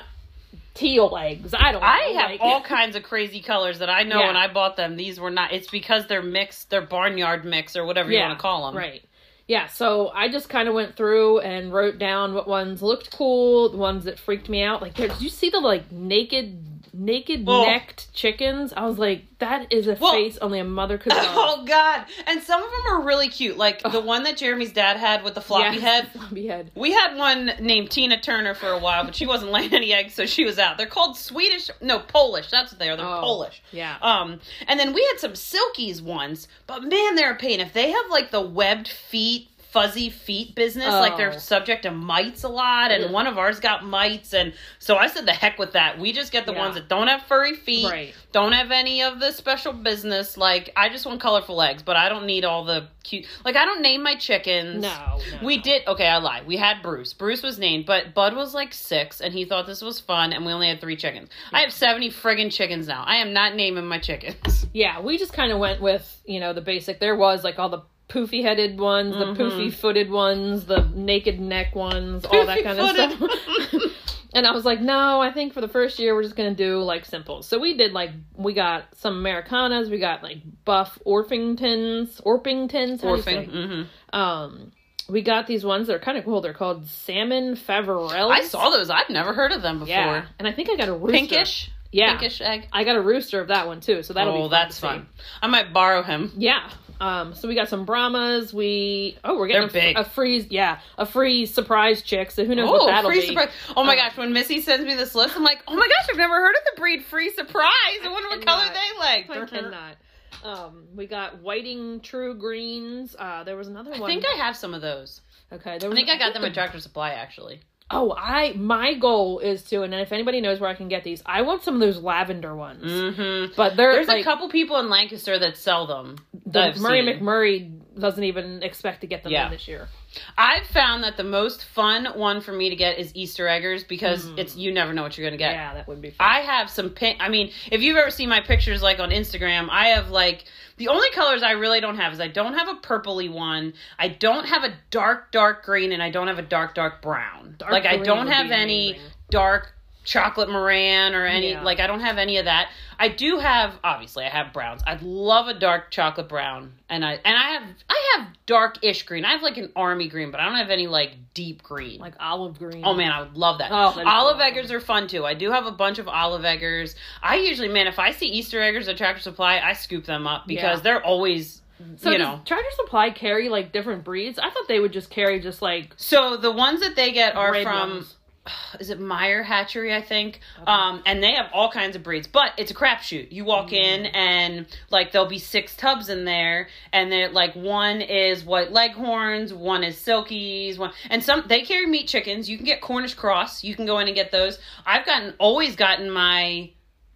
teal 0.74 1.16
eggs. 1.20 1.54
I 1.54 1.72
don't 1.72 1.80
know. 1.80 1.86
i 1.86 2.14
have 2.20 2.30
like, 2.30 2.40
all 2.40 2.60
kinds 2.62 2.96
of 2.96 3.02
crazy 3.02 3.40
colors 3.40 3.80
that 3.80 3.90
i 3.90 4.02
know 4.02 4.20
yeah. 4.20 4.26
when 4.28 4.36
i 4.36 4.52
bought 4.52 4.76
them. 4.76 4.96
These 4.96 5.18
were 5.18 5.30
not 5.30 5.52
it's 5.52 5.68
because 5.68 6.06
they're 6.06 6.22
mixed 6.22 6.70
they're 6.70 6.82
barnyard 6.82 7.44
mix 7.44 7.76
or 7.76 7.84
whatever 7.84 8.10
yeah, 8.10 8.20
you 8.20 8.26
want 8.26 8.38
to 8.38 8.42
call 8.42 8.66
them 8.66 8.76
right. 8.76 9.02
Yeah 9.46 9.66
so 9.66 10.10
i 10.10 10.28
just 10.28 10.48
kind 10.48 10.68
of 10.68 10.74
went 10.74 10.96
through 10.96 11.40
and 11.40 11.72
wrote 11.72 11.98
down 11.98 12.34
what 12.34 12.46
ones 12.46 12.82
looked 12.82 13.10
cool 13.16 13.70
the 13.70 13.76
ones 13.76 14.04
that 14.04 14.18
freaked 14.18 14.48
me 14.48 14.62
out. 14.62 14.80
Like 14.82 14.94
did 14.94 15.20
you 15.20 15.28
see 15.28 15.50
the 15.50 15.60
like 15.60 15.90
naked 15.90 16.75
naked 16.98 17.46
necked 17.46 18.12
chickens. 18.12 18.72
I 18.76 18.86
was 18.86 18.98
like, 18.98 19.24
that 19.38 19.72
is 19.72 19.86
a 19.86 19.96
face 19.96 20.38
only 20.38 20.58
a 20.58 20.64
mother 20.64 20.98
could 20.98 21.12
love. 21.14 21.26
Oh 21.28 21.64
god. 21.64 22.06
And 22.26 22.42
some 22.42 22.62
of 22.62 22.70
them 22.70 22.92
are 22.92 23.02
really 23.02 23.28
cute. 23.28 23.56
Like 23.56 23.82
the 23.82 24.00
one 24.00 24.22
that 24.24 24.36
Jeremy's 24.36 24.72
dad 24.72 24.96
had 24.96 25.22
with 25.22 25.34
the 25.34 25.40
floppy 25.40 25.76
yes, 25.76 25.82
head. 25.82 26.08
Floppy 26.12 26.46
head. 26.46 26.70
We 26.74 26.92
had 26.92 27.16
one 27.16 27.52
named 27.60 27.90
Tina 27.90 28.20
Turner 28.20 28.54
for 28.54 28.68
a 28.68 28.78
while, 28.78 29.04
but 29.04 29.14
she 29.14 29.26
wasn't 29.26 29.52
laying 29.56 29.74
any 29.74 29.92
eggs, 29.92 30.14
so 30.14 30.26
she 30.26 30.44
was 30.44 30.58
out. 30.58 30.78
They're 30.78 30.86
called 30.86 31.16
Swedish 31.16 31.70
no, 31.80 31.98
Polish. 31.98 32.50
That's 32.50 32.72
what 32.72 32.78
they 32.78 32.88
are. 32.88 32.96
They're 32.96 33.06
oh, 33.06 33.20
Polish. 33.20 33.62
Yeah. 33.72 33.96
Um 34.00 34.40
and 34.66 34.80
then 34.80 34.92
we 34.92 35.04
had 35.12 35.20
some 35.20 35.32
silkies 35.32 36.02
ones, 36.02 36.48
but 36.66 36.82
man, 36.82 37.14
they're 37.14 37.32
a 37.32 37.36
pain. 37.36 37.60
If 37.60 37.72
they 37.72 37.90
have 37.90 38.10
like 38.10 38.30
the 38.30 38.40
webbed 38.40 38.88
feet 38.88 39.48
fuzzy 39.76 40.08
feet 40.08 40.54
business. 40.54 40.88
Oh. 40.88 41.00
Like 41.00 41.18
they're 41.18 41.34
oh. 41.34 41.38
subject 41.38 41.82
to 41.82 41.90
mites 41.90 42.44
a 42.44 42.48
lot, 42.48 42.90
and 42.90 43.04
mm. 43.04 43.10
one 43.10 43.26
of 43.26 43.36
ours 43.36 43.60
got 43.60 43.84
mites, 43.84 44.32
and 44.32 44.54
so 44.78 44.96
I 44.96 45.08
said 45.08 45.26
the 45.26 45.32
heck 45.32 45.58
with 45.58 45.72
that. 45.72 45.98
We 45.98 46.14
just 46.14 46.32
get 46.32 46.46
the 46.46 46.52
yeah. 46.52 46.60
ones 46.60 46.76
that 46.76 46.88
don't 46.88 47.08
have 47.08 47.22
furry 47.24 47.54
feet, 47.54 47.84
right. 47.84 48.14
don't 48.32 48.52
have 48.52 48.70
any 48.70 49.02
of 49.02 49.20
the 49.20 49.32
special 49.32 49.74
business. 49.74 50.38
Like 50.38 50.72
I 50.76 50.88
just 50.88 51.04
want 51.04 51.20
colorful 51.20 51.60
eggs, 51.60 51.82
but 51.82 51.94
I 51.94 52.08
don't 52.08 52.24
need 52.24 52.46
all 52.46 52.64
the 52.64 52.88
cute. 53.02 53.26
Like 53.44 53.56
I 53.56 53.66
don't 53.66 53.82
name 53.82 54.02
my 54.02 54.16
chickens. 54.16 54.80
No, 54.80 55.18
no 55.18 55.46
we 55.46 55.58
did. 55.58 55.86
Okay, 55.86 56.06
I 56.06 56.16
lied. 56.16 56.46
We 56.46 56.56
had 56.56 56.80
Bruce. 56.82 57.12
Bruce 57.12 57.42
was 57.42 57.58
named, 57.58 57.84
but 57.84 58.14
Bud 58.14 58.34
was 58.34 58.54
like 58.54 58.72
six, 58.72 59.20
and 59.20 59.34
he 59.34 59.44
thought 59.44 59.66
this 59.66 59.82
was 59.82 60.00
fun, 60.00 60.32
and 60.32 60.46
we 60.46 60.52
only 60.52 60.68
had 60.68 60.80
three 60.80 60.96
chickens. 60.96 61.28
Yeah. 61.52 61.58
I 61.58 61.60
have 61.60 61.72
seventy 61.72 62.10
friggin' 62.10 62.50
chickens 62.50 62.88
now. 62.88 63.04
I 63.06 63.16
am 63.16 63.34
not 63.34 63.54
naming 63.54 63.86
my 63.86 63.98
chickens. 63.98 64.66
Yeah, 64.72 65.00
we 65.00 65.16
just 65.18 65.32
kind 65.32 65.52
of 65.52 65.58
went 65.58 65.82
with 65.82 66.22
you 66.24 66.40
know 66.40 66.54
the 66.54 66.62
basic. 66.62 66.98
There 66.98 67.16
was 67.16 67.44
like 67.44 67.58
all 67.58 67.68
the 67.68 67.82
poofy 68.08 68.42
headed 68.42 68.78
ones, 68.78 69.14
mm-hmm. 69.14 69.34
the 69.34 69.38
poofy 69.38 69.72
footed 69.72 70.10
ones, 70.10 70.66
the 70.66 70.88
naked 70.94 71.40
neck 71.40 71.74
ones, 71.74 72.24
all 72.24 72.46
that 72.46 72.62
kind 72.62 72.78
of 72.78 72.90
stuff. 72.90 73.82
And 74.36 74.46
I 74.46 74.52
was 74.52 74.66
like, 74.66 74.82
no, 74.82 75.18
I 75.22 75.32
think 75.32 75.54
for 75.54 75.62
the 75.62 75.68
first 75.68 75.98
year 75.98 76.14
we're 76.14 76.22
just 76.22 76.36
gonna 76.36 76.54
do 76.54 76.82
like 76.82 77.06
simple. 77.06 77.42
So 77.42 77.58
we 77.58 77.74
did 77.74 77.92
like 77.92 78.10
we 78.36 78.52
got 78.52 78.84
some 78.96 79.14
Americanas, 79.14 79.88
we 79.88 79.98
got 79.98 80.22
like 80.22 80.42
buff 80.66 80.98
Orpingtons, 81.06 82.22
Orpingtons, 82.22 83.00
how 83.00 83.12
do 83.12 83.16
you 83.16 83.22
say? 83.22 83.36
Orphan. 83.36 83.88
hmm 84.10 84.14
Um, 84.14 84.72
we 85.08 85.22
got 85.22 85.46
these 85.46 85.64
ones 85.64 85.86
that 85.86 85.94
are 85.94 86.00
kind 86.00 86.18
of 86.18 86.24
cool. 86.24 86.42
They're 86.42 86.52
called 86.52 86.86
salmon 86.86 87.54
Faverolles. 87.54 88.30
I 88.30 88.42
saw 88.42 88.68
those. 88.68 88.90
I've 88.90 89.08
never 89.08 89.32
heard 89.32 89.52
of 89.52 89.62
them 89.62 89.78
before. 89.78 89.94
Yeah, 89.94 90.26
and 90.38 90.46
I 90.46 90.52
think 90.52 90.68
I 90.68 90.76
got 90.76 90.88
a 90.88 90.92
rooster. 90.92 91.12
Pinkish. 91.12 91.70
Yeah, 91.96 92.16
Pinkish 92.18 92.40
egg. 92.40 92.68
I 92.72 92.84
got 92.84 92.96
a 92.96 93.00
rooster 93.00 93.40
of 93.40 93.48
that 93.48 93.66
one 93.66 93.80
too. 93.80 94.02
So 94.02 94.12
that'll 94.14 94.32
oh, 94.32 94.36
be 94.36 94.42
fun 94.42 94.50
that's 94.50 94.78
fun. 94.78 95.06
I 95.42 95.46
might 95.46 95.72
borrow 95.72 96.02
him. 96.02 96.32
Yeah. 96.36 96.70
Um. 97.00 97.34
So 97.34 97.46
we 97.48 97.54
got 97.54 97.68
some 97.68 97.84
Brahmas. 97.84 98.54
We 98.54 99.18
oh 99.24 99.36
we're 99.38 99.48
getting 99.48 99.68
They're 99.68 99.82
big. 99.82 99.96
a, 99.96 100.00
a 100.00 100.04
free 100.04 100.46
yeah 100.50 100.78
a 100.96 101.04
free 101.04 101.44
surprise 101.46 102.00
chick. 102.02 102.30
So 102.30 102.44
who 102.44 102.54
knows 102.54 102.68
Oh, 102.70 102.72
what 102.84 102.86
that'll 102.86 103.10
free 103.10 103.20
be? 103.20 103.26
surprise! 103.28 103.50
Oh 103.76 103.84
my 103.84 103.92
Uh, 103.94 103.96
gosh, 103.96 104.16
when 104.16 104.32
Missy 104.32 104.60
sends 104.62 104.86
me 104.86 104.94
this 104.94 105.14
list, 105.14 105.36
I'm 105.36 105.42
like, 105.44 105.62
oh 105.68 105.74
my 105.76 105.86
gosh, 105.86 106.06
I've 106.10 106.16
never 106.16 106.34
heard 106.34 106.54
of 106.54 106.62
the 106.74 106.80
breed 106.80 107.04
free 107.04 107.30
surprise. 107.30 107.70
I 108.02 108.08
wonder 108.10 108.28
what 108.30 108.46
color 108.46 108.64
they 108.66 108.98
like. 108.98 109.30
I 109.30 109.44
cannot. 109.46 109.96
Um, 110.44 110.84
we 110.94 111.06
got 111.06 111.42
whiting 111.42 112.00
true 112.00 112.34
greens. 112.34 113.16
Uh, 113.18 113.42
there 113.44 113.56
was 113.56 113.68
another 113.68 113.90
one. 113.90 114.02
I 114.02 114.06
think 114.06 114.24
I 114.24 114.36
have 114.36 114.56
some 114.56 114.72
of 114.74 114.80
those. 114.80 115.20
okay. 115.52 115.78
There 115.78 115.90
I 115.90 115.94
think 115.94 116.08
I 116.08 116.18
got 116.18 116.32
them 116.34 116.44
at 116.46 116.54
Tractor 116.54 116.80
Supply 116.80 117.10
actually. 117.10 117.60
Oh, 117.88 118.12
I 118.18 118.52
my 118.54 118.94
goal 118.94 119.38
is 119.38 119.62
to, 119.64 119.82
and 119.82 119.92
then 119.92 120.00
if 120.00 120.10
anybody 120.12 120.40
knows 120.40 120.58
where 120.58 120.68
I 120.68 120.74
can 120.74 120.88
get 120.88 121.04
these, 121.04 121.22
I 121.24 121.42
want 121.42 121.62
some 121.62 121.74
of 121.74 121.80
those 121.80 122.00
lavender 122.02 122.56
ones. 122.56 122.82
Mm-hmm. 122.82 123.52
But 123.56 123.76
they're 123.76 123.92
There's 123.92 124.08
like, 124.08 124.22
a 124.22 124.24
couple 124.24 124.48
people 124.48 124.76
in 124.80 124.88
Lancaster 124.90 125.38
that 125.38 125.56
sell 125.56 125.86
them. 125.86 126.16
the 126.44 126.74
Murray 126.80 127.06
seen. 127.06 127.20
McMurray 127.20 127.80
doesn't 127.98 128.24
even 128.24 128.62
expect 128.64 129.02
to 129.02 129.06
get 129.06 129.22
them 129.22 129.30
Yeah. 129.32 129.48
this 129.48 129.68
year. 129.68 129.88
I've 130.36 130.66
found 130.66 131.04
that 131.04 131.16
the 131.16 131.24
most 131.24 131.64
fun 131.64 132.06
one 132.16 132.40
for 132.40 132.52
me 132.52 132.70
to 132.70 132.76
get 132.76 132.98
is 132.98 133.14
Easter 133.14 133.46
eggers 133.48 133.84
because 133.84 134.26
Mm. 134.26 134.38
it's 134.38 134.56
you 134.56 134.72
never 134.72 134.92
know 134.92 135.02
what 135.02 135.16
you're 135.16 135.26
gonna 135.26 135.36
get. 135.36 135.52
Yeah, 135.52 135.74
that 135.74 135.86
would 135.86 136.00
be. 136.02 136.10
Fun. 136.10 136.26
I 136.28 136.40
have 136.40 136.68
some 136.70 136.90
pink. 136.90 137.18
I 137.20 137.28
mean, 137.28 137.52
if 137.70 137.82
you've 137.82 137.96
ever 137.96 138.10
seen 138.10 138.28
my 138.28 138.40
pictures 138.40 138.82
like 138.82 138.98
on 138.98 139.10
Instagram, 139.10 139.68
I 139.70 139.88
have 139.88 140.10
like 140.10 140.44
the 140.76 140.88
only 140.88 141.10
colors 141.10 141.42
I 141.42 141.52
really 141.52 141.80
don't 141.80 141.96
have 141.96 142.12
is 142.12 142.20
I 142.20 142.28
don't 142.28 142.54
have 142.54 142.68
a 142.68 142.74
purpley 142.74 143.30
one, 143.30 143.74
I 143.98 144.08
don't 144.08 144.46
have 144.46 144.64
a 144.64 144.74
dark 144.90 145.32
dark 145.32 145.64
green, 145.64 145.92
and 145.92 146.02
I 146.02 146.10
don't 146.10 146.28
have 146.28 146.38
a 146.38 146.42
dark 146.42 146.74
dark 146.74 147.02
brown. 147.02 147.56
Dark 147.58 147.72
like 147.72 147.86
I 147.86 147.98
don't 147.98 148.28
have 148.28 148.50
any 148.50 148.90
amazing. 148.90 149.10
dark 149.30 149.72
chocolate 150.06 150.48
Marans 150.48 151.12
or 151.12 151.26
any 151.26 151.50
Yeah. 151.50 151.62
like 151.62 151.80
I 151.80 151.86
don't 151.86 152.00
have 152.00 152.16
any 152.16 152.38
of 152.38 152.46
that. 152.46 152.68
I 152.98 153.08
do 153.08 153.38
have 153.38 153.78
obviously 153.84 154.24
I 154.24 154.30
have 154.30 154.52
browns. 154.54 154.82
I 154.86 154.96
love 155.02 155.48
a 155.48 155.58
dark 155.58 155.90
chocolate 155.90 156.28
brown, 156.28 156.72
and 156.88 157.04
I 157.04 157.18
and 157.24 157.36
I 157.36 157.50
have 157.50 157.62
I 157.90 158.12
have 158.16 158.28
dark-ish 158.46 159.02
green. 159.02 159.24
I 159.24 159.32
have 159.32 159.42
like 159.42 159.58
an 159.58 159.70
army 159.76 160.08
green, 160.08 160.30
but 160.30 160.40
I 160.40 160.46
don't 160.46 160.54
have 160.56 160.70
any 160.70 160.86
like 160.86 161.16
deep 161.34 161.62
green. 161.62 162.00
like 162.00 162.14
olive 162.20 162.58
green. 162.58 162.82
Oh 162.86 162.94
man, 162.94 163.10
I 163.12 163.20
would 163.20 163.36
love 163.36 163.58
that. 163.58 163.70
Oh, 163.72 164.00
olive 164.06 164.40
eggers 164.40 164.70
are 164.70 164.80
fun 164.80 165.08
too. 165.08 165.26
I 165.26 165.34
do 165.34 165.50
have 165.50 165.66
a 165.66 165.72
bunch 165.72 165.98
of 165.98 166.08
olive 166.08 166.44
eggers. 166.44 166.94
I 167.22 167.36
usually, 167.36 167.68
man, 167.68 167.86
if 167.88 167.98
I 167.98 168.12
see 168.12 168.28
Easter 168.28 168.62
eggers 168.62 168.88
at 168.88 168.96
Tractor 168.96 169.20
Supply, 169.20 169.58
I 169.58 169.72
scoop 169.74 170.06
them 170.06 170.26
up 170.26 170.46
because 170.46 170.78
Yeah. 170.78 170.82
they're 170.82 171.04
always, 171.04 171.60
So 171.96 172.10
you 172.10 172.18
know. 172.18 172.40
Tractor 172.46 172.70
Supply 172.76 173.10
carry 173.10 173.48
like 173.50 173.72
different 173.72 174.04
breeds? 174.04 174.38
I 174.38 174.48
thought 174.50 174.68
they 174.68 174.80
would 174.80 174.92
just 174.92 175.10
carry 175.10 175.40
just 175.40 175.60
like 175.60 175.92
So 175.96 176.36
the 176.38 176.52
ones 176.52 176.80
that 176.80 176.96
they 176.96 177.12
get 177.12 177.34
are 177.36 177.52
from, 177.62 177.90
ones. 177.90 178.15
is 178.80 178.90
it 178.90 179.00
Meyer 179.00 179.42
Hatchery? 179.42 179.94
I 179.94 180.02
think. 180.02 180.40
Um, 180.66 181.02
and 181.06 181.22
they 181.22 181.32
have 181.34 181.50
all 181.52 181.70
kinds 181.70 181.96
of 181.96 182.02
breeds, 182.02 182.26
but 182.26 182.52
it's 182.56 182.70
a 182.70 182.74
crapshoot. 182.74 183.32
You 183.32 183.44
walk 183.44 183.72
in 183.72 184.04
Mm. 184.04 184.14
and 184.14 184.66
like 184.90 185.12
there'll 185.12 185.28
be 185.28 185.38
six 185.38 185.76
tubs 185.76 186.08
in 186.08 186.24
there, 186.24 186.68
and 186.92 187.10
they're 187.10 187.28
like 187.30 187.54
one 187.54 188.00
is 188.02 188.44
white 188.44 188.72
leghorns, 188.72 189.52
one 189.52 189.82
is 189.84 189.96
silkies, 189.96 190.78
one 190.78 190.92
and 191.10 191.22
some 191.22 191.44
they 191.46 191.62
carry 191.62 191.86
meat 191.86 192.08
chickens. 192.08 192.48
You 192.48 192.56
can 192.56 192.66
get 192.66 192.80
Cornish 192.80 193.14
cross. 193.14 193.64
You 193.64 193.74
can 193.74 193.86
go 193.86 193.98
in 193.98 194.06
and 194.06 194.14
get 194.14 194.30
those. 194.30 194.58
I've 194.84 195.06
gotten 195.06 195.34
always 195.38 195.76
gotten 195.76 196.10
my 196.10 196.70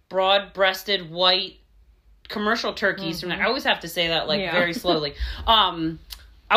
broad-breasted 0.09 1.09
white 1.09 1.55
commercial 2.27 2.73
turkeys 2.73 3.19
from 3.19 3.29
there. 3.29 3.41
I 3.41 3.45
always 3.45 3.63
have 3.65 3.81
to 3.81 3.87
say 3.89 4.07
that 4.09 4.27
like 4.27 4.39
Mm-hmm. 4.39 4.45
Yeah. 4.55 4.59
very 4.59 4.73
slowly. 4.73 5.15
um 5.47 5.99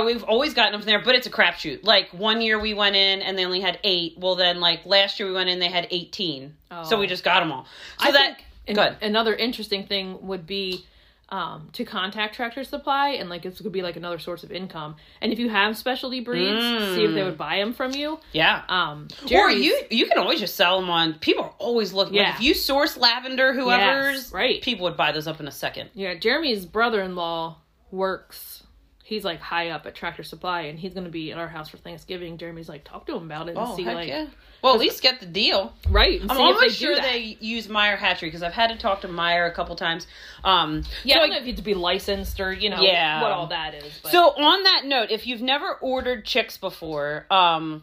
we've 0.03 0.25
always 0.25 0.55
gotten 0.55 0.73
them 0.73 0.81
from 0.81 0.87
there, 0.87 1.03
but 1.05 1.15
it's 1.15 1.27
a 1.27 1.31
crapshoot. 1.31 1.85
Like 1.85 2.09
one 2.11 2.41
year 2.41 2.59
we 2.59 2.75
went 2.75 2.97
in 2.97 3.23
and 3.23 3.37
they 3.39 3.45
only 3.45 3.61
had 3.61 3.79
eight. 3.85 4.15
Well, 4.19 4.35
then 4.37 4.61
like 4.61 4.87
last 4.87 5.21
year 5.21 5.29
we 5.29 5.35
went 5.35 5.49
in, 5.51 5.59
they 5.59 5.69
had 5.69 5.87
eighteen. 5.91 6.57
So 6.85 6.97
Oh. 6.97 7.01
we 7.01 7.07
just 7.07 7.23
got 7.25 7.41
them 7.41 7.53
all. 7.53 7.65
So 8.01 8.09
I 8.09 8.13
that 8.13 8.39
think 8.67 8.79
good. 8.79 8.97
Another 9.03 9.35
interesting 9.35 9.87
thing 9.87 10.27
would 10.27 10.47
be 10.47 10.85
um, 11.31 11.71
to 11.73 11.85
contact 11.85 12.35
Tractor 12.37 12.63
Supply, 12.65 13.11
and 13.11 13.29
like 13.31 13.43
this 13.43 13.59
could 13.61 13.73
be 13.73 13.83
like 13.83 13.97
another 13.97 14.19
source 14.19 14.45
of 14.45 14.53
income. 14.53 14.97
And 15.23 15.33
if 15.33 15.39
you 15.39 15.49
have 15.49 15.77
specialty 15.77 16.21
breeds, 16.21 16.61
see 16.95 17.05
if 17.05 17.15
they 17.15 17.21
Mm. 17.23 17.25
would 17.25 17.39
buy 17.39 17.57
them 17.57 17.73
from 17.73 17.93
you. 17.93 18.21
yeah. 18.33 18.63
Um, 18.69 19.09
or 19.33 19.51
you 19.51 19.81
you 19.91 20.07
can 20.07 20.19
always 20.19 20.39
just 20.39 20.55
sell 20.55 20.79
them 20.81 20.91
on. 20.91 21.15
People 21.15 21.45
are 21.45 21.55
always 21.59 21.93
looking. 21.93 22.15
Like 22.17 22.27
Yeah. 22.27 22.35
if 22.37 22.43
you 22.43 22.53
source 22.55 22.97
lavender, 22.99 23.53
whoever's 23.55 24.33
right. 24.33 24.61
people 24.63 24.85
would 24.85 24.97
buy 24.99 25.13
those 25.13 25.27
up 25.27 25.41
in 25.41 25.49
a 25.49 25.53
second. 25.53 25.91
Yeah, 25.95 26.15
Jeremy's 26.15 26.67
brother-in-law 26.67 27.57
works. 27.91 28.64
He's 29.07 29.23
like 29.23 29.39
high 29.39 29.69
up 29.69 29.85
at 29.85 29.95
Tractor 29.95 30.23
Supply, 30.23 30.63
and 30.63 30.79
he's 30.79 30.95
gonna 30.95 31.11
be 31.11 31.31
at 31.31 31.37
our 31.37 31.47
house 31.47 31.69
for 31.69 31.77
Thanksgiving. 31.77 32.39
Jeremy's 32.39 32.71
like, 32.71 32.85
talk 32.85 33.05
to 33.07 33.15
him 33.17 33.25
about 33.25 33.49
it 33.49 33.51
and 33.51 33.59
Oh 33.59 33.77
see 33.77 33.85
like, 33.85 34.09
yeah. 34.09 34.29
Well, 34.63 34.73
at 34.73 34.81
least 34.81 35.03
get 35.03 35.21
the 35.21 35.27
deal. 35.27 35.75
right? 35.91 36.23
I'm 36.23 36.31
almost 36.39 36.61
they 36.63 36.69
sure 36.71 36.97
they 36.97 37.37
use 37.39 37.69
Meyer 37.69 37.97
Hatchery 37.97 38.29
because 38.31 38.43
I've 38.43 38.55
had 38.55 38.71
to 38.71 38.79
talk 38.79 39.03
to 39.03 39.09
Meyer 39.09 39.45
a 39.45 39.53
couple 39.53 39.77
times. 39.77 40.07
Um, 40.43 40.85
Yeah, 41.05 41.17
so 41.17 41.21
I 41.21 41.23
don't 41.27 41.31
know 41.33 41.37
if 41.37 41.43
you 41.45 41.53
have 41.53 41.57
to 41.59 41.63
be 41.63 41.75
licensed 41.75 42.41
or 42.41 42.51
you 42.51 42.71
know 42.71 42.81
Yeah. 42.81 43.21
what 43.21 43.31
all 43.31 43.47
that 43.49 43.75
is. 43.75 44.01
But. 44.03 44.11
So 44.11 44.31
on 44.31 44.63
that 44.63 44.87
note, 44.87 45.11
if 45.11 45.27
you've 45.27 45.43
never 45.43 45.75
ordered 45.83 46.25
chicks 46.25 46.57
before, 46.57 47.27
um, 47.31 47.83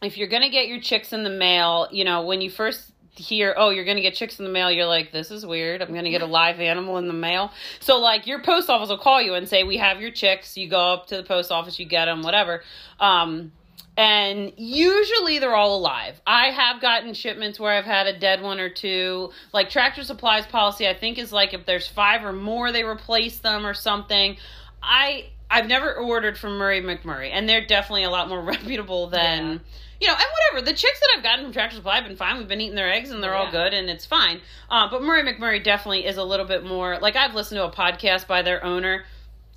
if 0.00 0.16
you're 0.16 0.28
gonna 0.28 0.48
get 0.48 0.68
your 0.68 0.80
chicks 0.80 1.12
in 1.12 1.22
the 1.22 1.28
mail, 1.28 1.86
you 1.92 2.04
know 2.04 2.22
when 2.22 2.40
you 2.40 2.48
first 2.48 2.92
hear, 3.16 3.54
oh, 3.56 3.70
you're 3.70 3.84
gonna 3.84 4.00
get 4.00 4.14
chicks 4.14 4.38
in 4.38 4.44
the 4.44 4.50
mail, 4.50 4.70
you're 4.70 4.86
like, 4.86 5.12
this 5.12 5.30
is 5.30 5.44
weird. 5.44 5.82
I'm 5.82 5.92
gonna 5.94 6.10
get 6.10 6.22
a 6.22 6.26
live 6.26 6.60
animal 6.60 6.98
in 6.98 7.08
the 7.08 7.14
mail. 7.14 7.52
So 7.80 7.98
like 7.98 8.26
your 8.26 8.42
post 8.42 8.70
office 8.70 8.88
will 8.88 8.98
call 8.98 9.20
you 9.20 9.34
and 9.34 9.48
say, 9.48 9.64
we 9.64 9.76
have 9.78 10.00
your 10.00 10.10
chicks. 10.10 10.56
You 10.56 10.68
go 10.68 10.94
up 10.94 11.06
to 11.08 11.16
the 11.16 11.22
post 11.22 11.50
office, 11.50 11.78
you 11.78 11.86
get 11.86 12.06
them, 12.06 12.22
whatever. 12.22 12.62
Um, 13.00 13.52
and 13.96 14.52
usually 14.58 15.38
they're 15.38 15.56
all 15.56 15.76
alive. 15.76 16.20
I 16.26 16.48
have 16.50 16.82
gotten 16.82 17.14
shipments 17.14 17.58
where 17.58 17.72
I've 17.72 17.86
had 17.86 18.06
a 18.06 18.18
dead 18.18 18.42
one 18.42 18.60
or 18.60 18.68
two. 18.68 19.30
Like 19.54 19.70
Tractor 19.70 20.04
supplies 20.04 20.46
policy, 20.46 20.86
I 20.86 20.94
think 20.94 21.18
is 21.18 21.32
like 21.32 21.54
if 21.54 21.64
there's 21.64 21.88
five 21.88 22.22
or 22.24 22.32
more, 22.32 22.72
they 22.72 22.84
replace 22.84 23.38
them 23.38 23.66
or 23.66 23.72
something. 23.72 24.36
I 24.82 25.30
I've 25.50 25.66
never 25.66 25.94
ordered 25.94 26.36
from 26.36 26.58
Murray 26.58 26.82
McMurray, 26.82 27.30
and 27.32 27.48
they're 27.48 27.64
definitely 27.64 28.04
a 28.04 28.10
lot 28.10 28.28
more 28.28 28.42
reputable 28.44 29.08
than. 29.08 29.52
Yeah. 29.52 29.58
You 30.00 30.08
know, 30.08 30.14
and 30.14 30.24
whatever. 30.52 30.66
The 30.70 30.76
chicks 30.76 31.00
that 31.00 31.08
I've 31.16 31.22
gotten 31.22 31.44
from 31.46 31.52
Tractor 31.52 31.76
Supply 31.76 31.96
have 31.96 32.04
been 32.06 32.16
fine. 32.16 32.38
We've 32.38 32.48
been 32.48 32.60
eating 32.60 32.76
their 32.76 32.92
eggs 32.92 33.10
and 33.10 33.22
they're 33.22 33.34
all 33.34 33.46
Yeah. 33.46 33.50
good 33.52 33.74
and 33.74 33.88
it's 33.88 34.04
fine. 34.06 34.40
Uh, 34.70 34.88
but 34.90 35.02
Murray 35.02 35.22
McMurray 35.22 35.62
definitely 35.62 36.04
is 36.06 36.16
a 36.16 36.24
little 36.24 36.46
bit 36.46 36.64
more 36.64 36.98
like 36.98 37.16
I've 37.16 37.34
listened 37.34 37.58
to 37.58 37.64
a 37.64 37.70
podcast 37.70 38.26
by 38.26 38.42
their 38.42 38.62
owner 38.64 39.04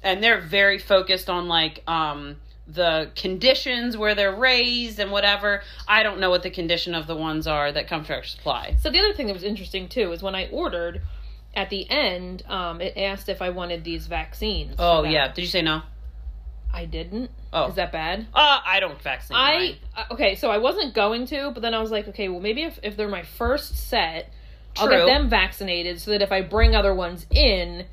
and 0.02 0.24
they're 0.24 0.40
very 0.40 0.78
focused 0.80 1.30
on 1.30 1.48
like 1.48 1.84
um 1.88 2.38
the 2.68 3.10
conditions 3.16 3.98
where 3.98 4.14
they're 4.14 4.36
raised 4.36 5.00
and 5.00 5.12
whatever. 5.12 5.62
I 5.88 6.04
don't 6.04 6.20
know 6.20 6.30
what 6.30 6.44
the 6.44 6.52
condition 6.52 6.94
of 6.94 7.08
the 7.08 7.16
ones 7.16 7.48
are 7.48 7.72
that 7.72 7.88
come 7.88 8.02
from 8.02 8.06
Tractor 8.08 8.30
Supply. 8.30 8.76
So 8.80 8.90
the 8.92 9.00
other 9.00 9.12
thing 9.14 9.26
that 9.28 9.34
was 9.34 9.44
interesting 9.44 9.88
too 9.90 10.12
is 10.12 10.22
when 10.22 10.36
I 10.36 10.48
ordered, 10.52 11.02
at 11.56 11.72
the 11.72 11.90
end, 11.90 12.44
um, 12.48 12.80
it 12.80 12.94
asked 12.96 13.28
if 13.28 13.42
I 13.42 13.50
wanted 13.50 13.84
these 13.84 14.06
vaccines. 14.06 14.76
Oh 14.78 15.04
yeah, 15.04 15.28
did 15.34 15.42
you 15.42 15.48
say 15.48 15.64
no? 15.64 15.82
I 16.72 16.86
didn't. 16.86 17.32
Oh. 17.52 17.68
Is 17.68 17.76
that 17.76 17.92
bad? 17.92 18.28
Uh, 18.34 18.60
I 18.66 18.80
don't 18.80 19.02
vaccinate. 19.02 19.42
I 19.42 19.58
mine. 19.58 19.76
uh, 19.98 20.14
okay, 20.14 20.36
so 20.36 20.52
I 20.52 20.60
wasn't 20.60 20.94
going 20.94 21.26
to, 21.28 21.52
but 21.52 21.62
then 21.62 21.74
I 21.74 21.82
was 21.82 21.90
like, 21.92 22.08
okay, 22.10 22.30
well 22.30 22.40
maybe 22.40 22.64
if 22.64 22.80
if 22.84 22.96
they're 22.96 23.08
my 23.08 23.24
first 23.24 23.76
set, 23.90 24.32
I'll 24.78 24.88
get 24.88 25.06
them 25.06 25.30
vaccinated 25.30 26.00
so 26.00 26.12
that 26.12 26.22
if 26.22 26.32
I 26.32 26.42
bring 26.42 26.76
other 26.76 26.94
ones 26.94 27.26
in 27.32 27.86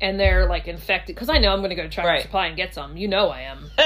and 0.00 0.18
they're 0.18 0.46
like 0.46 0.66
infected 0.68 1.14
because 1.14 1.28
I 1.28 1.38
know 1.38 1.52
I'm 1.52 1.58
going 1.60 1.70
to 1.70 1.76
go 1.76 1.82
to 1.82 1.88
Tractor 1.88 2.08
Right. 2.10 2.22
Supply 2.22 2.46
and 2.46 2.56
get 2.56 2.74
some. 2.74 2.96
You 2.96 3.08
know 3.08 3.28
I 3.28 3.42
am. 3.42 3.70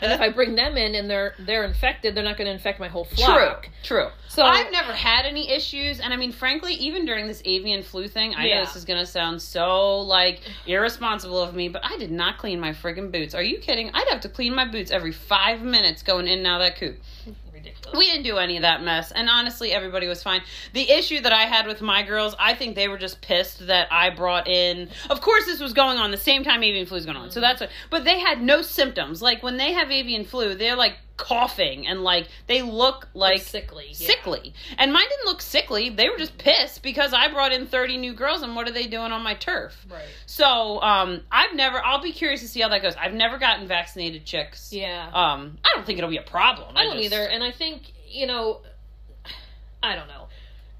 And 0.00 0.12
if 0.12 0.20
I 0.20 0.28
bring 0.30 0.54
them 0.54 0.76
in 0.76 0.94
and 0.94 1.08
they're 1.10 1.34
they're 1.38 1.64
infected, 1.64 2.14
they're 2.14 2.24
not 2.24 2.36
going 2.36 2.46
to 2.46 2.52
infect 2.52 2.78
my 2.78 2.88
whole 2.88 3.04
flock. 3.04 3.62
true. 3.64 3.70
True. 3.82 4.08
So 4.28 4.42
I've 4.44 4.70
never 4.70 4.92
had 4.92 5.24
any 5.26 5.50
issues, 5.50 5.98
and 6.00 6.12
I 6.12 6.16
mean, 6.16 6.30
frankly, 6.32 6.74
even 6.74 7.04
during 7.04 7.26
this 7.26 7.42
avian 7.44 7.82
flu 7.82 8.06
thing, 8.06 8.34
I 8.36 8.44
know 8.48 8.60
this 8.64 8.76
is 8.76 8.84
gonna 8.84 9.06
sound 9.06 9.40
so 9.42 9.98
like 10.00 10.40
irresponsible 10.66 11.40
of 11.40 11.54
me, 11.54 11.68
but 11.68 11.82
I 11.84 11.96
did 11.96 12.12
not 12.12 12.38
clean 12.38 12.60
my 12.60 12.70
friggin' 12.72 13.10
boots. 13.10 13.34
Are 13.34 13.42
you 13.42 13.58
kidding? 13.58 13.90
I'd 13.94 14.06
have 14.10 14.20
to 14.20 14.28
clean 14.28 14.54
my 14.54 14.66
boots 14.66 14.90
every 14.90 15.12
five 15.12 15.62
minutes 15.62 16.02
going 16.02 16.26
in 16.28 16.38
and 16.38 16.46
out 16.46 16.60
of 16.60 16.66
that 16.68 16.76
coop. 16.78 16.98
We 17.96 18.06
didn't 18.06 18.24
do 18.24 18.38
any 18.38 18.56
of 18.56 18.62
that 18.62 18.82
mess, 18.82 19.10
and 19.12 19.28
honestly, 19.28 19.72
everybody 19.72 20.06
was 20.06 20.22
fine. 20.22 20.42
The 20.72 20.90
issue 20.90 21.20
that 21.20 21.32
I 21.32 21.42
had 21.42 21.66
with 21.66 21.80
my 21.80 22.02
girls, 22.02 22.34
I 22.38 22.54
think 22.54 22.74
they 22.74 22.88
were 22.88 22.98
just 22.98 23.20
pissed 23.20 23.66
that 23.66 23.88
I 23.92 24.10
brought 24.10 24.48
in. 24.48 24.88
Of 25.10 25.20
course, 25.20 25.46
this 25.46 25.60
was 25.60 25.72
going 25.72 25.98
on 25.98 26.10
the 26.10 26.16
same 26.16 26.44
time 26.44 26.62
avian 26.62 26.86
flu 26.86 26.98
is 26.98 27.04
going 27.06 27.16
on, 27.16 27.30
so 27.30 27.40
that's 27.40 27.60
what. 27.60 27.70
But 27.90 28.04
they 28.04 28.18
had 28.18 28.42
no 28.42 28.62
symptoms. 28.62 29.22
Like 29.22 29.42
when 29.42 29.56
they 29.56 29.72
have 29.72 29.90
avian 29.90 30.24
flu, 30.24 30.54
they're 30.54 30.76
like 30.76 30.94
coughing 31.18 31.86
and 31.86 32.02
like 32.04 32.28
they 32.46 32.62
look 32.62 33.08
like 33.12 33.42
sickly. 33.42 33.86
yeah. 33.90 34.06
sickly. 34.06 34.54
And 34.78 34.92
mine 34.92 35.04
didn't 35.08 35.26
look 35.26 35.42
sickly. 35.42 35.90
They 35.90 36.08
were 36.08 36.16
just 36.16 36.38
pissed 36.38 36.82
because 36.82 37.12
I 37.12 37.28
brought 37.28 37.52
in 37.52 37.66
30 37.66 37.98
new 37.98 38.14
girls 38.14 38.42
and 38.42 38.56
what 38.56 38.68
are 38.68 38.72
they 38.72 38.86
doing 38.86 39.12
on 39.12 39.22
my 39.22 39.34
turf? 39.34 39.84
Right. 39.90 40.04
So, 40.26 40.80
um, 40.80 41.20
I've 41.30 41.54
never, 41.54 41.84
I'll 41.84 42.00
be 42.00 42.12
curious 42.12 42.40
to 42.42 42.48
see 42.48 42.60
how 42.60 42.68
that 42.68 42.82
goes. 42.82 42.94
I've 42.96 43.14
never 43.14 43.36
gotten 43.36 43.66
vaccinated 43.66 44.24
chicks. 44.24 44.72
Yeah. 44.72 45.08
Um, 45.12 45.58
I 45.64 45.70
don't 45.74 45.84
think 45.84 45.98
it'll 45.98 46.08
be 46.08 46.18
a 46.18 46.22
problem. 46.22 46.76
I 46.76 46.84
don't 46.84 46.94
just- 46.94 47.06
either, 47.06 47.22
and 47.26 47.42
I 47.42 47.50
think 47.50 47.77
you 48.10 48.26
know, 48.26 48.60
I 49.82 49.94
don't 49.94 50.08
know. 50.08 50.28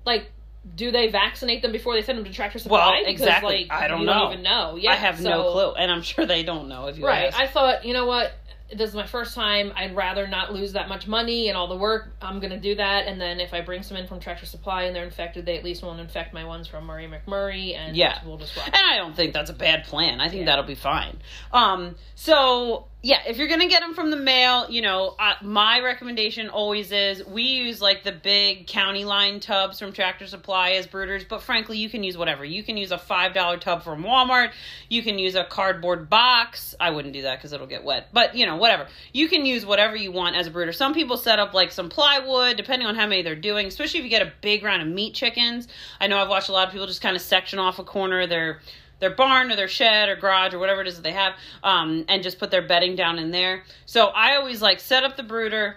Like, 0.05 0.31
do 0.75 0.91
they 0.91 1.09
vaccinate 1.09 1.63
them 1.63 1.73
before 1.73 1.95
they 1.95 2.03
send 2.03 2.19
them 2.19 2.25
to 2.25 2.33
Tractor 2.33 2.59
Supply? 2.59 3.01
Well, 3.03 3.11
exactly. 3.11 3.67
Like, 3.69 3.73
I 3.83 3.89
don't 3.89 4.01
you 4.01 4.07
know. 4.07 4.13
Don't 4.15 4.33
even 4.33 4.43
know. 4.45 4.77
Yeah, 4.77 4.93
I 4.93 4.97
have 4.97 5.21
no 5.21 5.53
clue, 5.53 5.73
and 5.75 5.91
I'm 5.91 6.03
sure 6.03 6.27
they 6.27 6.43
don't 6.43 6.69
know 6.69 6.87
if 6.87 6.99
you 6.99 7.07
Right. 7.07 7.27
ask. 7.29 7.39
I 7.39 7.47
thought, 7.47 7.85
you 7.85 7.93
know 7.95 8.07
what? 8.07 8.33
This 8.71 8.91
is 8.91 8.95
my 8.95 9.07
first 9.07 9.35
time. 9.35 9.73
I'd 9.77 9.97
rather 9.97 10.27
not 10.27 10.53
lose 10.53 10.75
that 10.75 10.91
much 10.91 11.07
money 11.07 11.49
and 11.49 11.57
all 11.57 11.69
the 11.69 11.77
work. 11.77 12.11
I'm 12.21 12.39
gonna 12.39 12.59
do 12.59 12.75
that, 12.75 13.07
and 13.07 13.19
then 13.19 13.41
if 13.41 13.55
I 13.55 13.63
bring 13.63 13.83
some 13.83 13.97
in 13.97 14.07
from 14.07 14.21
Tractor 14.21 14.45
Supply 14.45 14.83
and 14.83 14.95
they're 14.95 15.05
infected, 15.05 15.47
they 15.47 15.57
at 15.57 15.65
least 15.65 15.83
won't 15.83 16.01
infect 16.01 16.35
my 16.35 16.45
ones 16.45 16.69
from 16.69 16.85
Murray 16.85 17.09
McMurray, 17.09 17.75
and 17.75 17.97
Yeah. 17.97 18.19
we'll 18.27 18.37
just 18.37 18.55
rock. 18.59 18.67
And 18.67 18.77
I 18.77 18.97
don't 18.97 19.17
think 19.17 19.33
that's 19.33 19.49
a 19.49 19.55
bad 19.55 19.85
plan. 19.85 20.21
I 20.21 20.29
think 20.29 20.41
Yeah. 20.41 20.47
that'll 20.47 20.65
be 20.67 20.75
fine. 20.75 21.19
Um, 21.51 21.97
so 22.15 22.88
yeah, 23.01 23.21
if 23.29 23.39
you're 23.39 23.47
gonna 23.47 23.69
get 23.69 23.81
them 23.81 23.95
from 23.95 24.11
the 24.11 24.17
mail, 24.17 24.69
you 24.69 24.83
know, 24.83 25.15
uh, 25.21 25.35
my 25.41 25.81
recommendation 25.81 26.49
always 26.49 26.91
is 26.91 27.25
we 27.25 27.43
use 27.43 27.81
like 27.81 28.03
the 28.03 28.11
big 28.11 28.67
county 28.67 29.05
line 29.05 29.39
tubs 29.39 29.79
from 29.79 29.93
Tractor 29.93 30.27
Supply 30.27 30.71
as 30.71 30.89
brooders, 30.89 31.27
but 31.29 31.41
frankly, 31.43 31.79
you 31.79 31.89
can 31.89 32.03
use 32.03 32.19
whatever. 32.19 32.45
You 32.45 32.65
can 32.65 32.77
use 32.77 32.91
a 32.91 32.99
five 32.99 33.35
dollar 33.35 33.57
tub 33.57 33.85
from 33.85 34.03
Walmart. 34.03 34.51
You 34.89 35.05
can 35.05 35.17
use 35.17 35.37
a 35.37 35.45
cardboard 35.45 36.11
box. 36.11 36.75
I 36.81 36.91
wouldn't 36.91 37.15
do 37.15 37.23
that 37.23 37.39
because 37.39 37.53
it'll 37.53 37.69
get 37.69 37.85
wet, 37.85 38.09
but 38.13 38.35
you 38.35 38.47
know, 38.47 38.57
whatever. 38.57 38.89
You 39.13 39.29
can 39.29 39.47
use 39.47 39.65
whatever 39.65 39.95
you 39.95 40.11
want 40.11 40.35
as 40.35 40.49
a 40.49 40.51
brooder. 40.51 40.73
Some 40.73 40.93
people 40.93 41.17
set 41.17 41.39
up 41.39 41.55
like 41.55 41.71
some 41.71 41.89
plywood, 41.91 42.57
depending 42.57 42.89
on 42.89 42.97
how 42.97 43.07
many 43.07 43.23
they're 43.23 43.37
doing. 43.37 43.69
Especially 43.69 44.01
if 44.01 44.05
you 44.05 44.11
get 44.11 44.23
a 44.23 44.33
big 44.41 44.65
round 44.65 44.83
of 44.83 44.89
meat 44.89 45.15
chickens. 45.15 45.69
I 46.01 46.09
know 46.09 46.19
I've 46.19 46.29
watched 46.29 46.49
a 46.49 46.53
lot 46.53 46.67
of 46.67 46.73
people 46.73 46.89
just 46.89 47.01
kind 47.01 47.15
of 47.15 47.23
section 47.23 47.61
off 47.61 47.79
a 47.79 47.85
corner 47.85 48.23
of 48.23 48.29
their 48.29 48.59
their 49.01 49.15
barn 49.15 49.51
or 49.51 49.57
their 49.57 49.69
shed 49.69 50.09
or 50.09 50.17
garage 50.17 50.55
or 50.55 50.59
whatever 50.59 50.81
it 50.81 50.89
is 50.89 50.97
that 50.97 51.03
they 51.03 51.13
have, 51.13 51.35
um, 51.63 52.05
and 52.09 52.23
just 52.23 52.39
put 52.39 52.51
their 52.51 52.67
bedding 52.67 52.97
down 52.97 53.19
in 53.19 53.31
there. 53.31 53.65
So 53.87 54.07
I 54.07 54.37
always 54.37 54.61
like 54.63 54.81
set 54.81 55.05
up 55.05 55.17
the 55.17 55.23
brooder, 55.23 55.77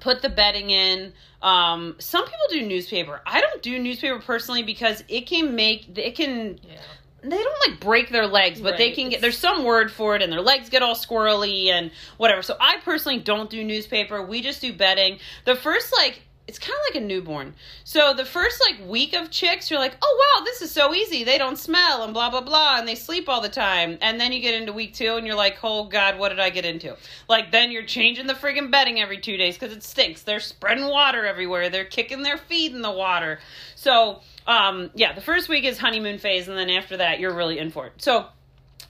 put 0.00 0.22
the 0.22 0.28
bedding 0.28 0.70
in. 0.70 1.12
Um, 1.40 1.96
some 1.98 2.24
people 2.24 2.46
do 2.50 2.66
newspaper. 2.66 3.20
I 3.26 3.40
don't 3.40 3.62
do 3.62 3.78
newspaper 3.78 4.20
personally 4.20 4.62
because 4.62 5.02
it 5.08 5.26
can 5.26 5.54
make 5.54 5.98
it 5.98 6.14
can 6.14 6.60
yeah. 6.62 6.78
they 7.22 7.42
don't 7.42 7.68
like 7.68 7.80
break 7.80 8.10
their 8.10 8.26
legs, 8.26 8.60
but 8.60 8.76
they 8.76 8.92
can 8.92 9.08
get 9.08 9.20
there's 9.20 9.38
some 9.38 9.64
word 9.64 9.90
for 9.90 10.14
it 10.14 10.22
and 10.22 10.32
their 10.32 10.40
legs 10.40 10.68
get 10.68 10.82
all 10.82 10.94
squirrely 10.94 11.66
and 11.66 11.90
whatever. 12.16 12.42
So 12.42 12.56
I 12.60 12.78
personally 12.84 13.18
don't 13.18 13.50
do 13.50 13.64
newspaper. 13.64 14.22
We 14.22 14.40
just 14.40 14.60
do 14.60 14.72
bedding. 14.72 15.18
The 15.44 15.56
first 15.56 15.92
like 15.96 16.22
it's 16.52 16.58
kind 16.58 16.76
of 16.76 16.94
like 16.94 17.02
a 17.02 17.06
newborn. 17.06 17.54
So 17.82 18.12
the 18.12 18.26
first 18.26 18.60
like 18.60 18.86
week 18.86 19.14
of 19.14 19.30
chicks, 19.30 19.70
you're 19.70 19.80
like, 19.80 19.96
oh 20.02 20.34
wow, 20.36 20.44
this 20.44 20.60
is 20.60 20.70
so 20.70 20.94
easy. 20.94 21.24
They 21.24 21.38
don't 21.38 21.56
smell 21.56 22.02
and 22.02 22.12
blah 22.12 22.28
blah 22.28 22.42
blah, 22.42 22.76
and 22.76 22.86
they 22.86 22.94
sleep 22.94 23.26
all 23.26 23.40
the 23.40 23.48
time. 23.48 23.96
And 24.02 24.20
then 24.20 24.32
you 24.32 24.40
get 24.40 24.52
into 24.52 24.74
week 24.74 24.92
two, 24.92 25.14
and 25.14 25.26
you're 25.26 25.34
like, 25.34 25.56
oh 25.62 25.84
god, 25.84 26.18
what 26.18 26.28
did 26.28 26.40
I 26.40 26.50
get 26.50 26.66
into? 26.66 26.94
Like 27.26 27.52
then 27.52 27.70
you're 27.70 27.86
changing 27.86 28.26
the 28.26 28.34
friggin' 28.34 28.70
bedding 28.70 29.00
every 29.00 29.18
two 29.18 29.38
days 29.38 29.56
because 29.56 29.74
it 29.74 29.82
stinks. 29.82 30.24
They're 30.24 30.40
spreading 30.40 30.84
water 30.84 31.24
everywhere. 31.24 31.70
They're 31.70 31.86
kicking 31.86 32.22
their 32.22 32.36
feet 32.36 32.74
in 32.74 32.82
the 32.82 32.92
water. 32.92 33.38
So 33.74 34.20
um, 34.46 34.90
yeah, 34.94 35.14
the 35.14 35.22
first 35.22 35.48
week 35.48 35.64
is 35.64 35.78
honeymoon 35.78 36.18
phase, 36.18 36.48
and 36.48 36.58
then 36.58 36.68
after 36.68 36.98
that, 36.98 37.18
you're 37.18 37.34
really 37.34 37.58
in 37.58 37.70
for 37.70 37.86
it. 37.86 37.94
So. 37.96 38.26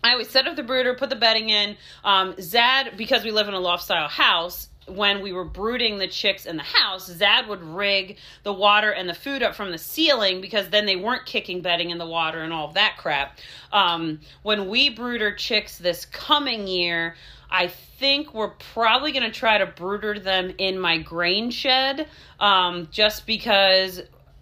I 0.04 0.10
always 0.14 0.30
set 0.30 0.48
up 0.48 0.56
the 0.56 0.64
brooder, 0.64 0.94
put 0.94 1.10
the 1.10 1.16
bedding 1.16 1.48
in. 1.48 1.76
Um, 2.02 2.34
Zad, 2.40 2.96
because 2.96 3.22
we 3.22 3.30
live 3.30 3.46
in 3.46 3.54
a 3.54 3.60
loft 3.60 3.84
style 3.84 4.08
house, 4.08 4.66
when 4.86 5.22
we 5.22 5.32
were 5.32 5.44
brooding 5.44 5.98
the 5.98 6.08
chicks 6.08 6.44
in 6.46 6.56
the 6.56 6.62
house, 6.62 7.06
Zad 7.06 7.46
would 7.48 7.62
rig 7.62 8.16
the 8.42 8.52
water 8.52 8.90
and 8.90 9.08
the 9.08 9.14
food 9.14 9.42
up 9.42 9.54
from 9.54 9.70
the 9.70 9.78
ceiling 9.78 10.40
because 10.40 10.68
then 10.70 10.86
they 10.86 10.96
weren't 10.96 11.24
kicking 11.26 11.60
bedding 11.62 11.90
in 11.90 11.98
the 11.98 12.06
water 12.06 12.40
and 12.42 12.52
all 12.52 12.68
of 12.68 12.74
that 12.74 12.96
crap. 12.98 13.38
Um, 13.72 14.20
when 14.42 14.68
we 14.68 14.88
brood 14.90 15.22
our 15.22 15.32
chicks 15.34 15.78
this 15.78 16.04
coming 16.06 16.66
year, 16.66 17.14
I 17.50 17.68
think 17.68 18.34
we're 18.34 18.48
probably 18.50 19.12
going 19.12 19.24
to 19.24 19.30
try 19.30 19.58
to 19.58 19.66
brooder 19.66 20.18
them 20.18 20.52
in 20.58 20.78
my 20.78 20.98
grain 20.98 21.50
shed 21.50 22.08
um, 22.40 22.88
just 22.90 23.26
because 23.26 24.00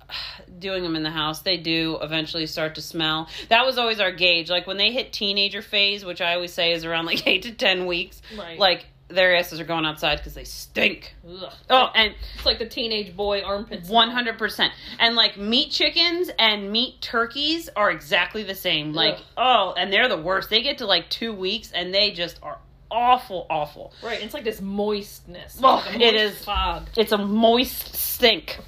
doing 0.58 0.82
them 0.82 0.96
in 0.96 1.02
the 1.02 1.10
house, 1.10 1.42
they 1.42 1.56
do 1.56 1.98
eventually 2.02 2.46
start 2.46 2.76
to 2.76 2.82
smell. 2.82 3.28
That 3.48 3.66
was 3.66 3.78
always 3.78 4.00
our 4.00 4.12
gauge. 4.12 4.48
Like 4.48 4.66
when 4.66 4.76
they 4.76 4.92
hit 4.92 5.12
teenager 5.12 5.60
phase, 5.62 6.04
which 6.04 6.20
I 6.20 6.34
always 6.34 6.52
say 6.52 6.72
is 6.72 6.84
around 6.84 7.06
like 7.06 7.26
eight 7.26 7.42
to 7.42 7.52
ten 7.52 7.86
weeks, 7.86 8.22
Right. 8.38 8.58
like 8.58 8.86
their 9.10 9.36
asses 9.36 9.60
are 9.60 9.64
going 9.64 9.84
outside 9.84 10.16
because 10.18 10.34
they 10.34 10.44
stink. 10.44 11.14
Ugh. 11.28 11.52
Oh, 11.68 11.88
and 11.94 12.14
It's 12.36 12.46
like 12.46 12.58
the 12.58 12.68
teenage 12.68 13.16
boy 13.16 13.42
armpits. 13.42 13.88
one 13.88 14.10
hundred 14.10 14.38
percent. 14.38 14.72
And 14.98 15.14
like 15.16 15.36
meat 15.36 15.70
chickens 15.70 16.30
and 16.38 16.70
meat 16.70 17.00
turkeys 17.00 17.68
are 17.76 17.90
exactly 17.90 18.42
the 18.42 18.54
same. 18.54 18.92
Like 18.92 19.14
Ugh. 19.16 19.22
oh, 19.36 19.74
and 19.76 19.92
they're 19.92 20.08
the 20.08 20.20
worst. 20.20 20.50
They 20.50 20.62
get 20.62 20.78
to 20.78 20.86
like 20.86 21.08
two 21.10 21.32
weeks 21.32 21.72
and 21.72 21.92
they 21.92 22.10
just 22.12 22.38
are 22.42 22.58
awful, 22.90 23.46
awful. 23.50 23.92
Right. 24.02 24.20
It's 24.22 24.34
like 24.34 24.44
this 24.44 24.60
moistness. 24.60 25.58
Oh, 25.62 25.76
like 25.76 25.84
moist 25.98 26.00
it 26.02 26.14
is. 26.14 26.44
fog. 26.44 26.88
It's 26.96 27.12
a 27.12 27.18
moist 27.18 27.94
stink. 28.20 28.58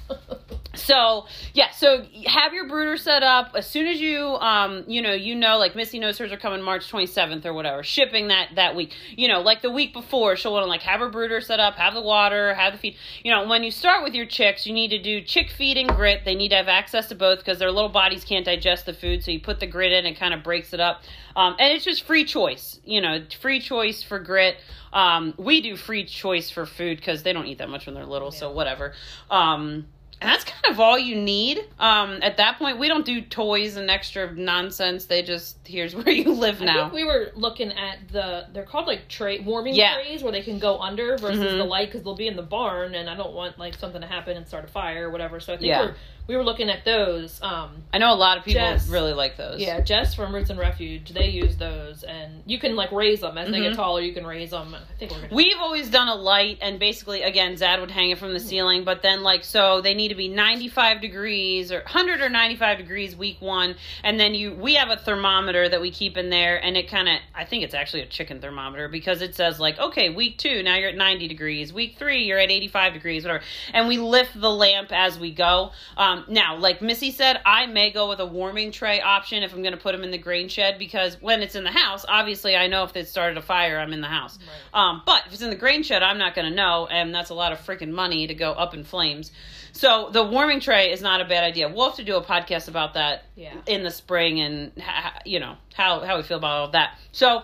So 0.75 1.27
yeah, 1.53 1.69
so 1.69 2.03
have 2.25 2.53
your 2.53 2.67
brooder 2.67 2.97
set 2.97 3.21
up. 3.21 3.51
As 3.55 3.67
soon 3.67 3.85
as 3.85 4.01
you 4.01 4.25
um 4.25 4.83
you 4.87 5.03
know 5.03 5.13
you 5.13 5.35
know 5.35 5.59
like 5.59 5.75
Missy 5.75 5.99
knows 5.99 6.17
hers 6.17 6.31
are 6.31 6.37
coming 6.37 6.63
March 6.63 6.91
27th 6.91 7.45
or 7.45 7.53
whatever 7.53 7.83
shipping 7.83 8.29
that 8.29 8.55
that 8.55 8.75
week. 8.75 8.91
You 9.15 9.27
know 9.27 9.41
like 9.41 9.61
the 9.61 9.69
week 9.69 9.93
before 9.93 10.35
she'll 10.35 10.51
want 10.51 10.63
to 10.63 10.69
like 10.69 10.81
have 10.81 10.99
her 10.99 11.09
brooder 11.09 11.41
set 11.41 11.59
up 11.59 11.75
have 11.75 11.93
the 11.93 12.01
water 12.01 12.55
have 12.55 12.73
the 12.73 12.79
feed. 12.79 12.95
You 13.23 13.31
know 13.31 13.47
when 13.47 13.63
you 13.63 13.69
start 13.69 14.03
with 14.03 14.15
your 14.15 14.25
chicks 14.25 14.65
you 14.65 14.73
need 14.73 14.89
to 14.89 15.01
do 15.01 15.21
chick 15.21 15.51
feed 15.51 15.77
and 15.77 15.87
grit. 15.89 16.25
They 16.25 16.33
need 16.33 16.49
to 16.49 16.55
have 16.55 16.67
access 16.67 17.07
to 17.09 17.15
both 17.15 17.37
because 17.37 17.59
their 17.59 17.71
little 17.71 17.89
bodies 17.91 18.25
can't 18.25 18.45
digest 18.45 18.87
the 18.87 18.93
food 18.93 19.23
so 19.23 19.29
you 19.29 19.39
put 19.39 19.59
the 19.59 19.67
grit 19.67 19.91
in 19.91 20.07
and 20.07 20.17
kind 20.17 20.33
of 20.33 20.41
breaks 20.41 20.73
it 20.73 20.79
up. 20.79 21.03
Um, 21.35 21.55
and 21.59 21.71
it's 21.71 21.85
just 21.85 22.03
free 22.03 22.25
choice 22.25 22.79
you 22.83 22.99
know 22.99 23.23
free 23.39 23.59
choice 23.59 24.01
for 24.01 24.17
grit 24.17 24.57
um, 24.93 25.33
we 25.37 25.59
do 25.61 25.75
free 25.75 26.05
choice 26.05 26.49
for 26.49 26.65
food 26.65 26.97
because 26.97 27.23
they 27.23 27.33
don't 27.33 27.47
eat 27.47 27.57
that 27.57 27.69
much 27.69 27.85
when 27.85 27.95
they're 27.95 28.05
little 28.05 28.31
so 28.31 28.51
whatever 28.51 28.93
um, 29.31 29.85
and 30.21 30.31
that's 30.31 30.45
kind 30.45 30.73
of 30.73 30.79
all 30.79 30.97
you 30.97 31.15
need. 31.17 31.59
Um, 31.79 32.19
at 32.21 32.37
that 32.37 32.57
point, 32.57 32.79
we 32.79 32.87
don't 32.87 33.05
do 33.05 33.19
toys 33.19 33.75
and 33.75 33.89
extra 33.91 34.31
nonsense. 34.33 35.05
They 35.05 35.21
just 35.21 35.57
here's 35.65 35.93
where 35.97 36.09
you 36.11 36.31
live 36.31 36.61
I 36.61 36.65
now. 36.65 36.83
think 36.83 36.93
we 36.93 37.03
were 37.03 37.31
looking 37.35 37.73
at 37.73 38.07
the 38.09 38.45
they're 38.53 38.63
called 38.63 38.87
like 38.87 39.09
tray 39.09 39.39
warming 39.41 39.75
Yeah. 39.75 39.95
trays 39.95 40.23
where 40.23 40.31
they 40.31 40.41
can 40.41 40.59
go 40.59 40.77
under 40.79 41.17
versus 41.17 41.39
Mhm. 41.43 41.57
the 41.57 41.65
light 41.65 41.89
because 41.89 42.03
they'll 42.03 42.15
be 42.15 42.27
in 42.27 42.37
the 42.37 42.41
barn 42.41 42.95
and 42.95 43.09
I 43.09 43.15
don't 43.17 43.33
want 43.33 43.59
like 43.59 43.75
something 43.75 43.99
to 43.99 44.07
happen 44.07 44.37
and 44.37 44.47
start 44.47 44.63
a 44.63 44.67
fire 44.69 45.09
or 45.09 45.11
whatever. 45.11 45.41
So 45.41 45.51
I 45.53 45.57
think 45.57 45.67
Yeah. 45.67 45.81
we're, 45.87 45.95
we 46.27 46.35
were 46.37 46.43
looking 46.43 46.69
at 46.69 46.85
those. 46.85 47.41
Um, 47.41 47.83
I 47.93 47.97
know 47.97 48.13
a 48.13 48.15
lot 48.15 48.37
of 48.37 48.45
people 48.45 48.61
Jess. 48.61 48.87
really 48.87 49.13
like 49.13 49.35
those. 49.37 49.59
yeah, 49.59 49.81
Jess 49.81 50.15
from 50.15 50.33
Roots 50.33 50.49
and 50.49 50.57
Refuge 50.59 51.09
they 51.13 51.29
use 51.29 51.57
those 51.57 52.03
and 52.03 52.41
you 52.45 52.59
can 52.59 52.75
like 52.75 52.91
raise 52.91 53.19
them 53.21 53.37
as 53.37 53.49
they 53.51 53.59
Mhm. 53.59 53.69
get 53.69 53.75
taller. 53.75 54.01
You 54.01 54.13
can 54.13 54.25
raise 54.25 54.51
them. 54.51 54.73
I 54.75 54.79
think 54.97 55.11
we're. 55.11 55.27
We've 55.35 55.57
always 55.59 55.89
done 55.89 56.07
a 56.07 56.15
light, 56.15 56.57
and 56.61 56.79
basically, 56.79 57.23
again, 57.23 57.57
Zad 57.57 57.79
would 57.81 57.91
hang 57.91 58.09
it 58.11 58.17
from 58.17 58.33
the 58.33 58.39
ceiling, 58.39 58.83
but 58.83 59.01
then, 59.01 59.23
like, 59.23 59.43
so 59.43 59.81
they 59.81 59.93
need 59.93 60.09
to 60.09 60.15
be 60.15 60.27
95 60.27 61.01
degrees 61.01 61.71
or 61.71 61.81
100 61.81 62.21
or 62.21 62.29
95 62.29 62.77
degrees 62.77 63.15
week 63.15 63.41
one, 63.41 63.75
and 64.03 64.19
then 64.19 64.33
you, 64.35 64.53
we 64.53 64.75
have 64.75 64.89
a 64.89 64.97
thermometer 64.97 65.67
that 65.69 65.81
we 65.81 65.91
keep 65.91 66.17
in 66.17 66.29
there, 66.29 66.57
and 66.63 66.77
it 66.77 66.87
kind 66.89 67.09
of, 67.09 67.15
I 67.35 67.45
think 67.45 67.63
it's 67.63 67.73
actually 67.73 68.01
a 68.03 68.05
chicken 68.05 68.39
thermometer 68.41 68.87
because 68.87 69.21
it 69.21 69.35
says, 69.35 69.59
like, 69.59 69.77
okay, 69.79 70.09
week 70.09 70.37
two, 70.37 70.63
now 70.63 70.75
you're 70.75 70.89
at 70.89 70.95
90 70.97 71.27
degrees, 71.27 71.73
week 71.73 71.97
three, 71.97 72.23
you're 72.23 72.39
at 72.39 72.51
85 72.51 72.93
degrees, 72.93 73.23
whatever, 73.23 73.43
and 73.73 73.87
we 73.87 73.97
lift 73.97 74.39
the 74.39 74.51
lamp 74.51 74.91
as 74.91 75.17
we 75.19 75.31
go. 75.31 75.71
Um, 75.97 76.12
now, 76.27 76.55
like 76.57 76.81
Missy 76.81 77.11
said, 77.11 77.39
I 77.45 77.65
may 77.65 77.91
go 77.91 78.09
with 78.09 78.19
a 78.19 78.25
warming 78.25 78.71
tray 78.71 79.01
option 79.01 79.43
if 79.43 79.53
I'm 79.53 79.61
going 79.61 79.73
to 79.73 79.79
put 79.79 79.91
them 79.93 80.03
in 80.03 80.11
the 80.11 80.17
grain 80.17 80.47
shed 80.47 80.77
because 80.79 81.21
when 81.21 81.41
it's 81.41 81.55
in 81.55 81.63
the 81.63 81.71
house, 81.71 82.05
obviously, 82.07 82.55
I 82.55 82.67
know 82.67 82.83
if 82.83 82.95
it 82.95 83.07
started 83.07 83.37
a 83.37 83.41
fire, 83.41 83.79
I'm 83.79 83.93
in 83.93 84.01
the 84.01 84.07
house. 84.07 84.37
Um, 84.73 85.01
but 85.05 85.23
if 85.27 85.33
it's 85.33 85.41
in 85.41 85.49
the 85.49 85.55
grain 85.55 85.83
shed, 85.83 86.03
I'm 86.03 86.17
not 86.17 86.35
going 86.35 86.49
to 86.49 86.55
know, 86.55 86.87
and 86.87 87.13
that's 87.13 87.29
a 87.29 87.33
lot 87.33 87.51
of 87.51 87.59
freaking 87.59 87.91
money 87.91 88.27
to 88.27 88.33
go 88.33 88.51
up 88.51 88.73
in 88.73 88.83
flames. 88.83 89.31
So 89.71 90.09
the 90.11 90.23
warming 90.23 90.59
tray 90.59 90.91
is 90.91 91.01
not 91.01 91.19
a 91.21 91.25
bad 91.25 91.43
idea. 91.43 91.67
We'll 91.67 91.87
have 91.87 91.95
to 91.97 92.03
do 92.03 92.15
a 92.17 92.23
podcast 92.23 92.67
about 92.67 92.93
that 92.93 93.23
Yeah. 93.35 93.53
in 93.65 93.83
the 93.83 93.89
spring, 93.91 94.39
and 94.39 94.71
ha- 94.79 95.19
you 95.25 95.39
know 95.39 95.55
how 95.73 96.01
how 96.01 96.17
we 96.17 96.23
feel 96.23 96.37
about 96.37 96.51
all 96.51 96.65
of 96.67 96.71
that. 96.73 96.97
So 97.11 97.41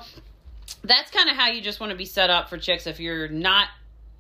that's 0.84 1.10
kind 1.12 1.30
of 1.30 1.36
how 1.36 1.50
you 1.50 1.62
just 1.62 1.80
want 1.80 1.92
to 1.92 1.98
be 1.98 2.06
set 2.06 2.30
up 2.30 2.50
for 2.50 2.58
chicks 2.58 2.86
if 2.88 3.00
you're 3.00 3.28
not 3.28 3.68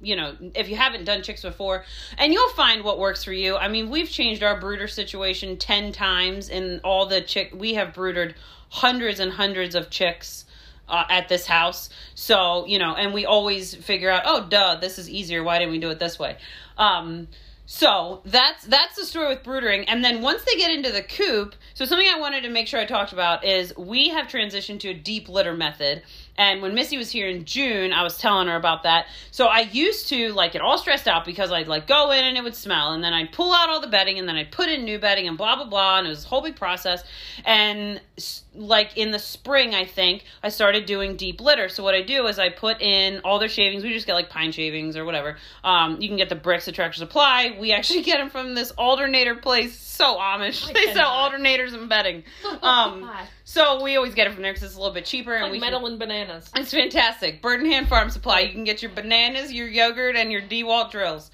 you 0.01 0.15
know 0.15 0.35
if 0.55 0.69
you 0.69 0.75
haven't 0.75 1.05
done 1.05 1.21
chicks 1.21 1.41
before 1.41 1.83
and 2.17 2.33
you'll 2.33 2.49
find 2.49 2.83
what 2.83 2.99
works 2.99 3.23
for 3.23 3.33
you. 3.33 3.55
I 3.55 3.67
mean 3.67 3.89
we've 3.89 4.09
changed 4.09 4.43
our 4.43 4.59
brooder 4.59 4.88
situation 4.88 5.57
10 5.57 5.91
times 5.91 6.49
in 6.49 6.79
all 6.83 7.05
the 7.05 7.21
chick 7.21 7.53
we 7.55 7.73
have 7.75 7.93
broodered 7.93 8.35
hundreds 8.69 9.19
and 9.19 9.31
hundreds 9.31 9.75
of 9.75 9.89
chicks 9.89 10.45
uh, 10.88 11.03
at 11.09 11.29
this 11.29 11.45
house. 11.45 11.89
So 12.15 12.65
you 12.65 12.79
know 12.79 12.95
and 12.95 13.13
we 13.13 13.25
always 13.25 13.75
figure 13.75 14.09
out 14.09 14.23
oh 14.25 14.47
duh 14.47 14.75
this 14.75 14.97
is 14.97 15.09
easier. 15.09 15.43
Why 15.43 15.59
didn't 15.59 15.71
we 15.71 15.79
do 15.79 15.89
it 15.89 15.99
this 15.99 16.17
way? 16.17 16.38
Um 16.77 17.27
so 17.65 18.21
that's 18.25 18.65
that's 18.65 18.95
the 18.95 19.05
story 19.05 19.27
with 19.27 19.43
broodering. 19.43 19.85
And 19.88 20.03
then 20.03 20.21
once 20.21 20.43
they 20.43 20.55
get 20.55 20.71
into 20.71 20.91
the 20.91 21.03
coop 21.03 21.55
so 21.73 21.85
something 21.85 22.07
i 22.13 22.19
wanted 22.19 22.41
to 22.41 22.49
make 22.49 22.67
sure 22.67 22.79
i 22.79 22.85
talked 22.85 23.13
about 23.13 23.45
is 23.45 23.75
we 23.77 24.09
have 24.09 24.27
transitioned 24.27 24.79
to 24.79 24.89
a 24.89 24.93
deep 24.93 25.29
litter 25.29 25.53
method 25.53 26.01
And 26.39 26.62
when 26.62 26.73
Missy 26.73 26.97
was 26.97 27.12
here 27.12 27.28
in 27.28 27.43
June, 27.43 27.91
I 27.91 28.02
was 28.02 28.17
telling 28.17 28.47
her 28.47 28.56
about 28.56 28.84
that. 28.84 29.08
So 29.30 29.47
I 29.47 29.60
used 29.60 30.08
to 30.08 30.32
like 30.32 30.54
get 30.54 30.62
all 30.62 30.78
stressed 30.78 31.06
out 31.06 31.25
because 31.25 31.52
I'd 31.52 31.67
like 31.67 31.86
go 31.86 32.12
in 32.12 32.23
and 32.23 32.38
it 32.38 32.43
would 32.43 32.56
smell, 32.56 32.93
and 32.93 33.04
then 33.04 33.13
I'd 33.13 33.34
pull 33.34 33.54
out 33.54 33.67
all 33.67 33.82
the 33.82 33.88
bedding, 33.88 34.17
and 34.17 34.28
then 34.28 34.38
I'd 34.38 34.49
put 34.49 34.69
in 34.69 34.86
new 34.86 34.99
bedding, 34.99 35.28
and 35.28 35.38
blah 35.38 35.58
blah 35.58 35.65
blah, 35.65 35.97
and 35.97 36.08
it 36.08 36.12
was 36.12 36.23
a 36.23 36.28
whole 36.30 36.41
big 36.41 36.56
process. 36.56 37.04
And 37.43 37.99
like 38.55 38.97
in 38.97 39.12
the 39.12 39.19
spring, 39.19 39.75
I 39.75 39.85
think 39.85 40.23
I 40.41 40.49
started 40.49 40.85
doing 40.85 41.15
deep 41.15 41.39
litter. 41.39 41.69
So 41.69 41.83
what 41.83 41.93
I 41.93 42.01
do 42.01 42.25
is 42.27 42.39
I 42.39 42.49
put 42.49 42.81
in 42.81 43.21
all 43.23 43.38
their 43.39 43.47
shavings. 43.49 43.83
We 43.83 43.93
just 43.93 44.07
get 44.07 44.13
like 44.15 44.29
pine 44.29 44.51
shavings 44.51 44.97
or 44.97 45.05
whatever. 45.05 45.38
Um, 45.63 46.01
you 46.01 46.07
can 46.07 46.17
get 46.17 46.29
the 46.29 46.35
bricks 46.35 46.67
at 46.67 46.73
Tractor 46.75 46.97
Supply. 46.97 47.55
We 47.59 47.71
actually 47.71 48.01
get 48.03 48.17
them 48.17 48.29
from 48.29 48.55
this 48.55 48.71
alternator 48.71 49.35
place. 49.35 49.77
So 49.79 50.17
Amish. 50.17 50.71
They 50.73 50.93
sell 50.93 51.09
alternators 51.09 51.73
and 51.73 51.88
bedding. 51.89 52.23
Um, 52.62 53.09
so 53.45 53.81
we 53.83 53.95
always 53.95 54.13
get 54.15 54.27
it 54.27 54.33
from 54.33 54.43
there 54.43 54.51
because 54.53 54.63
it's 54.63 54.75
a 54.75 54.79
little 54.79 54.93
bit 54.93 55.05
cheaper 55.05 55.33
and 55.33 55.43
like 55.43 55.51
we 55.53 55.59
can- 55.59 55.71
metal 55.71 55.85
and 55.88 55.97
bananas. 55.99 56.49
it's 56.55 56.71
fantastic. 56.71 57.41
Bird-in-Hand 57.41 57.88
Farm 57.88 58.09
Supply. 58.09 58.41
You 58.41 58.51
can 58.51 58.63
get 58.63 58.81
your 58.81 58.91
bananas, 58.91 59.51
your 59.53 59.67
yogurt, 59.67 60.15
and 60.15 60.31
your 60.31 60.41
DeWalt 60.41 60.91
drills. 60.91 61.31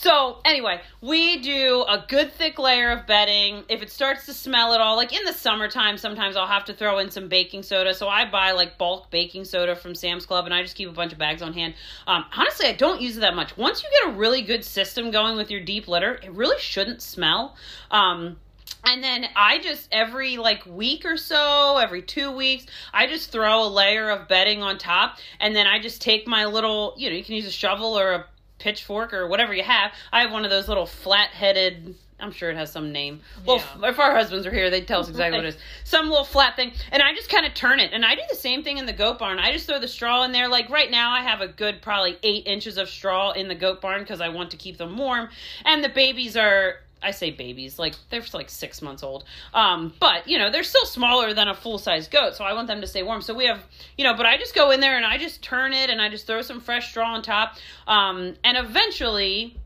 So 0.00 0.38
anyway, 0.46 0.80
we 1.02 1.40
do 1.40 1.84
a 1.86 2.02
good 2.08 2.32
thick 2.32 2.58
layer 2.58 2.90
of 2.90 3.06
bedding. 3.06 3.64
If 3.68 3.82
it 3.82 3.90
starts 3.90 4.24
to 4.26 4.32
smell 4.32 4.72
at 4.72 4.80
all, 4.80 4.96
like 4.96 5.14
in 5.14 5.26
the 5.26 5.32
summertime, 5.34 5.98
sometimes 5.98 6.36
I'll 6.36 6.46
have 6.46 6.64
to 6.66 6.72
throw 6.72 7.00
in 7.00 7.10
some 7.10 7.28
baking 7.28 7.64
soda. 7.64 7.92
So 7.92 8.08
I 8.08 8.24
buy 8.24 8.52
like 8.52 8.78
bulk 8.78 9.10
baking 9.10 9.44
soda 9.44 9.76
from 9.76 9.94
Sam's 9.94 10.24
Club, 10.24 10.46
and 10.46 10.54
I 10.54 10.62
just 10.62 10.74
keep 10.74 10.88
a 10.88 10.92
bunch 10.92 11.12
of 11.12 11.18
bags 11.18 11.42
on 11.42 11.52
hand. 11.52 11.74
Um, 12.06 12.24
honestly, 12.34 12.66
I 12.66 12.72
don't 12.72 13.02
use 13.02 13.18
it 13.18 13.20
that 13.20 13.34
much. 13.34 13.54
Once 13.58 13.82
you 13.82 13.90
get 14.00 14.14
a 14.14 14.16
really 14.16 14.40
good 14.40 14.64
system 14.64 15.10
going 15.10 15.36
with 15.36 15.50
your 15.50 15.60
deep 15.60 15.86
litter, 15.86 16.14
it 16.22 16.32
really 16.32 16.58
shouldn't 16.58 17.02
smell. 17.02 17.56
Um, 17.90 18.38
and 18.84 19.04
then 19.04 19.26
I 19.36 19.58
just 19.58 19.88
every 19.92 20.38
like 20.38 20.64
week 20.64 21.04
or 21.04 21.18
so, 21.18 21.76
every 21.76 22.00
two 22.00 22.30
weeks, 22.30 22.64
I 22.94 23.06
just 23.06 23.30
throw 23.30 23.64
a 23.64 23.68
layer 23.68 24.08
of 24.08 24.28
bedding 24.28 24.62
on 24.62 24.78
top, 24.78 25.18
and 25.38 25.54
then 25.54 25.66
I 25.66 25.78
just 25.78 26.00
take 26.00 26.26
my 26.26 26.46
little, 26.46 26.94
you 26.96 27.10
know, 27.10 27.16
you 27.16 27.22
can 27.22 27.34
use 27.34 27.46
a 27.46 27.50
shovel 27.50 27.98
or 27.98 28.12
a 28.12 28.24
pitchfork 28.60 29.12
or 29.12 29.26
whatever 29.26 29.52
you 29.54 29.64
have. 29.64 29.92
I 30.12 30.20
have 30.20 30.30
one 30.30 30.44
of 30.44 30.50
those 30.50 30.68
little 30.68 30.86
flat-headed. 30.86 31.94
I'm 32.22 32.32
sure 32.32 32.50
it 32.50 32.56
has 32.56 32.70
some 32.70 32.92
name. 32.92 33.20
Well, 33.46 33.62
Yeah. 33.80 33.88
if 33.88 33.98
our 33.98 34.12
husbands 34.14 34.46
are 34.46 34.50
here, 34.50 34.68
they'd 34.68 34.86
tell 34.86 35.00
us 35.00 35.08
exactly 35.08 35.38
what 35.38 35.46
it 35.46 35.48
is. 35.54 35.58
Some 35.84 36.10
little 36.10 36.24
flat 36.24 36.54
thing, 36.54 36.72
and 36.92 37.02
I 37.02 37.14
just 37.14 37.30
kind 37.30 37.46
of 37.46 37.54
turn 37.54 37.80
it. 37.80 37.92
And 37.94 38.04
I 38.04 38.14
do 38.14 38.20
the 38.28 38.36
same 38.36 38.62
thing 38.62 38.76
in 38.76 38.84
the 38.84 38.92
goat 38.92 39.18
barn. 39.18 39.38
I 39.38 39.52
just 39.52 39.66
throw 39.66 39.78
the 39.78 39.88
straw 39.88 40.22
in 40.24 40.32
there. 40.32 40.46
Like 40.46 40.68
right 40.68 40.90
now, 40.90 41.10
I 41.12 41.22
have 41.22 41.40
a 41.40 41.48
good 41.48 41.80
probably 41.80 42.18
eight 42.22 42.46
inches 42.46 42.76
of 42.76 42.90
straw 42.90 43.30
in 43.32 43.48
the 43.48 43.54
goat 43.54 43.80
barn 43.80 44.00
because 44.02 44.20
I 44.20 44.28
want 44.28 44.50
to 44.50 44.58
keep 44.58 44.76
them 44.76 44.98
warm. 44.98 45.30
And 45.64 45.82
the 45.82 45.88
babies 45.88 46.36
are 46.36 46.76
I 47.02 47.12
say 47.12 47.30
babies, 47.30 47.78
like 47.78 47.94
they're 48.10 48.22
like 48.32 48.50
six 48.50 48.82
months 48.82 49.02
old. 49.02 49.24
Um, 49.54 49.92
but 50.00 50.28
you 50.28 50.38
know, 50.38 50.50
they're 50.50 50.62
still 50.62 50.84
smaller 50.86 51.32
than 51.32 51.48
a 51.48 51.54
full 51.54 51.78
size 51.78 52.08
goat, 52.08 52.36
so 52.36 52.44
I 52.44 52.52
want 52.52 52.68
them 52.68 52.80
to 52.80 52.86
stay 52.86 53.02
warm. 53.02 53.22
So 53.22 53.34
we 53.34 53.46
have, 53.46 53.64
you 53.96 54.04
know, 54.04 54.14
but 54.14 54.26
I 54.26 54.36
just 54.36 54.54
go 54.54 54.70
in 54.70 54.80
there 54.80 54.96
and 54.96 55.06
I 55.06 55.18
just 55.18 55.42
turn 55.42 55.72
it 55.72 55.90
and 55.90 56.00
I 56.00 56.08
just 56.08 56.26
throw 56.26 56.42
some 56.42 56.60
fresh 56.60 56.90
straw 56.90 57.14
on 57.14 57.22
top. 57.22 57.56
Um, 57.86 58.34
and 58.44 58.56
eventually, 58.56 59.56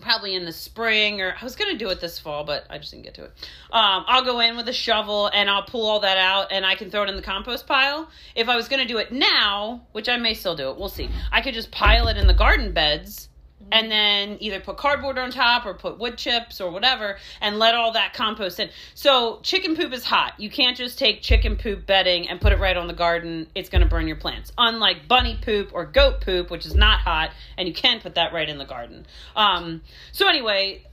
probably 0.00 0.34
in 0.34 0.44
the 0.44 0.52
spring 0.52 1.20
or 1.20 1.34
I 1.40 1.44
was 1.44 1.56
gonna 1.56 1.78
do 1.78 1.88
it 1.88 2.00
this 2.00 2.18
fall, 2.18 2.44
but 2.44 2.66
I 2.68 2.78
just 2.78 2.90
didn't 2.90 3.04
get 3.04 3.14
to 3.14 3.24
it. 3.24 3.32
Um, 3.70 4.04
I'll 4.06 4.24
go 4.24 4.40
in 4.40 4.56
with 4.56 4.68
a 4.68 4.72
shovel 4.72 5.30
and 5.32 5.48
I'll 5.48 5.64
pull 5.64 5.86
all 5.86 6.00
that 6.00 6.18
out 6.18 6.52
and 6.52 6.66
I 6.66 6.74
can 6.74 6.90
throw 6.90 7.02
it 7.02 7.08
in 7.08 7.16
the 7.16 7.22
compost 7.22 7.66
pile. 7.66 8.08
If 8.34 8.48
I 8.48 8.56
was 8.56 8.68
gonna 8.68 8.86
do 8.86 8.98
it 8.98 9.12
now, 9.12 9.86
which 9.92 10.08
I 10.08 10.16
may 10.16 10.34
still 10.34 10.56
do 10.56 10.70
it, 10.70 10.76
we'll 10.76 10.88
see. 10.88 11.08
I 11.32 11.40
could 11.40 11.54
just 11.54 11.70
pile 11.70 12.08
it 12.08 12.16
in 12.16 12.26
the 12.26 12.34
garden 12.34 12.72
beds 12.72 13.28
and 13.72 13.90
then 13.90 14.36
either 14.40 14.60
put 14.60 14.76
cardboard 14.76 15.18
on 15.18 15.30
top 15.30 15.66
or 15.66 15.74
put 15.74 15.98
wood 15.98 16.16
chips 16.16 16.60
or 16.60 16.70
whatever 16.70 17.18
and 17.40 17.58
let 17.58 17.74
all 17.74 17.92
that 17.92 18.14
compost 18.14 18.60
in. 18.60 18.70
So 18.94 19.40
chicken 19.42 19.74
poop 19.74 19.92
is 19.92 20.04
hot. 20.04 20.34
You 20.38 20.50
can't 20.50 20.76
just 20.76 20.98
take 20.98 21.22
chicken 21.22 21.56
poop 21.56 21.86
bedding 21.86 22.28
and 22.28 22.40
put 22.40 22.52
it 22.52 22.58
right 22.58 22.76
on 22.76 22.86
the 22.86 22.94
garden. 22.94 23.48
It's 23.54 23.68
going 23.68 23.82
to 23.82 23.88
burn 23.88 24.06
your 24.06 24.16
plants. 24.16 24.52
Unlike 24.56 25.08
bunny 25.08 25.38
poop 25.42 25.70
or 25.72 25.84
goat 25.84 26.20
poop, 26.20 26.50
which 26.50 26.66
is 26.66 26.74
not 26.74 27.00
hot, 27.00 27.30
and 27.58 27.66
you 27.66 27.74
can 27.74 28.00
put 28.00 28.14
that 28.14 28.32
right 28.32 28.48
in 28.48 28.58
the 28.58 28.64
garden. 28.64 29.06
Um, 29.34 29.82
so 30.12 30.28
anyway, 30.28 30.84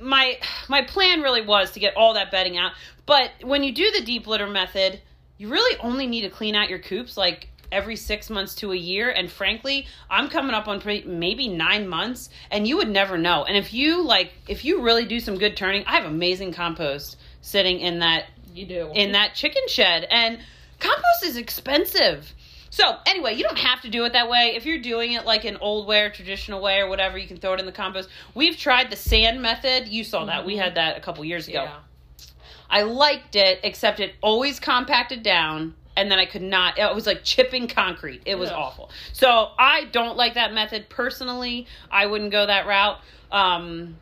my 0.00 0.38
my 0.68 0.82
plan 0.82 1.22
really 1.22 1.42
was 1.42 1.70
to 1.72 1.80
get 1.80 1.96
all 1.96 2.14
that 2.14 2.30
bedding 2.30 2.56
out. 2.56 2.72
But 3.06 3.30
when 3.42 3.62
you 3.62 3.72
do 3.72 3.90
the 3.92 4.04
deep 4.04 4.26
litter 4.26 4.48
method, 4.48 5.00
you 5.38 5.48
really 5.48 5.78
only 5.80 6.06
need 6.06 6.22
to 6.22 6.30
clean 6.30 6.54
out 6.54 6.68
your 6.68 6.78
coops 6.78 7.16
like 7.16 7.48
every 7.76 7.96
six 7.96 8.30
months 8.30 8.54
to 8.56 8.72
a 8.72 8.76
year. 8.76 9.10
And 9.10 9.30
frankly, 9.30 9.86
I'm 10.10 10.28
coming 10.28 10.54
up 10.54 10.66
on 10.66 10.80
pretty, 10.80 11.06
maybe 11.06 11.46
nine 11.48 11.86
months, 11.86 12.30
and 12.50 12.66
you 12.66 12.78
would 12.78 12.88
never 12.88 13.18
know. 13.18 13.44
And 13.44 13.56
if 13.56 13.74
you 13.74 14.02
like, 14.02 14.32
if 14.48 14.64
you 14.64 14.82
really 14.82 15.04
do 15.04 15.20
some 15.20 15.36
good 15.36 15.56
turning, 15.56 15.84
I 15.86 15.96
have 15.96 16.06
amazing 16.06 16.52
compost 16.52 17.18
sitting 17.42 17.80
in 17.80 18.00
that 18.00 18.24
You 18.54 18.66
do. 18.66 18.90
in 18.94 19.12
that 19.12 19.34
chicken 19.34 19.62
shed, 19.68 20.06
and 20.10 20.38
compost 20.80 21.24
is 21.24 21.36
expensive. 21.36 22.32
So 22.70 22.84
anyway, 23.06 23.34
you 23.34 23.42
don't 23.42 23.58
have 23.58 23.80
to 23.82 23.88
do 23.88 24.04
it 24.04 24.12
that 24.12 24.28
way. 24.28 24.54
If 24.56 24.66
you're 24.66 24.80
doing 24.80 25.12
it 25.12 25.24
like 25.24 25.44
an 25.44 25.56
old 25.58 25.86
way 25.86 26.02
or 26.02 26.10
traditional 26.10 26.60
way 26.60 26.78
or 26.78 26.88
whatever, 26.88 27.16
you 27.16 27.28
can 27.28 27.38
throw 27.38 27.54
it 27.54 27.60
in 27.60 27.66
the 27.66 27.72
compost. 27.72 28.08
We've 28.34 28.56
tried 28.56 28.90
the 28.90 28.96
sand 28.96 29.40
method. 29.40 29.88
You 29.88 30.04
saw 30.04 30.24
that. 30.26 30.44
We 30.44 30.54
mm-hmm. 30.54 30.62
had 30.62 30.74
that 30.74 30.96
a 30.96 31.00
couple 31.00 31.24
years 31.24 31.48
ago. 31.48 31.62
yeah. 31.62 31.76
I 32.68 32.82
liked 32.82 33.36
it, 33.36 33.60
except 33.62 34.00
it 34.00 34.14
always 34.20 34.60
compacted 34.60 35.22
down, 35.22 35.74
and 35.96 36.10
then 36.10 36.18
I 36.18 36.26
could 36.26 36.42
not. 36.42 36.78
It 36.78 36.94
was 36.94 37.06
like 37.06 37.24
chipping 37.24 37.68
concrete. 37.68 38.22
It 38.26 38.36
was 38.36 38.50
Ugh. 38.50 38.56
awful. 38.56 38.90
So 39.12 39.48
I 39.58 39.84
don't 39.92 40.16
like 40.16 40.34
that 40.34 40.52
method 40.52 40.88
personally. 40.88 41.66
I 41.90 42.06
wouldn't 42.06 42.30
go 42.32 42.46
that 42.46 42.66
route. 42.66 42.98
Um, 43.32 43.96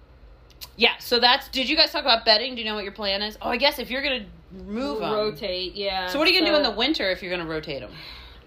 yeah. 0.76 0.98
So 0.98 1.18
that's. 1.20 1.48
Did 1.48 1.68
you 1.68 1.76
guys 1.76 1.92
talk 1.92 2.02
about 2.02 2.24
bedding? 2.24 2.54
Do 2.54 2.60
you 2.62 2.66
know 2.68 2.74
what 2.74 2.84
your 2.84 2.92
plan 2.92 3.22
is? 3.22 3.38
Oh, 3.40 3.48
I 3.50 3.56
guess 3.56 3.78
if 3.78 3.90
you're 3.90 4.02
gonna 4.02 4.26
move 4.66 5.00
rotate. 5.00 5.74
Yeah. 5.74 6.08
So 6.08 6.18
what 6.18 6.26
are 6.28 6.30
you 6.30 6.40
gonna 6.40 6.50
do 6.52 6.56
in 6.56 6.62
the 6.62 6.70
winter 6.76 7.10
if 7.10 7.22
you're 7.22 7.30
gonna 7.30 7.48
rotate 7.48 7.80
them? 7.80 7.92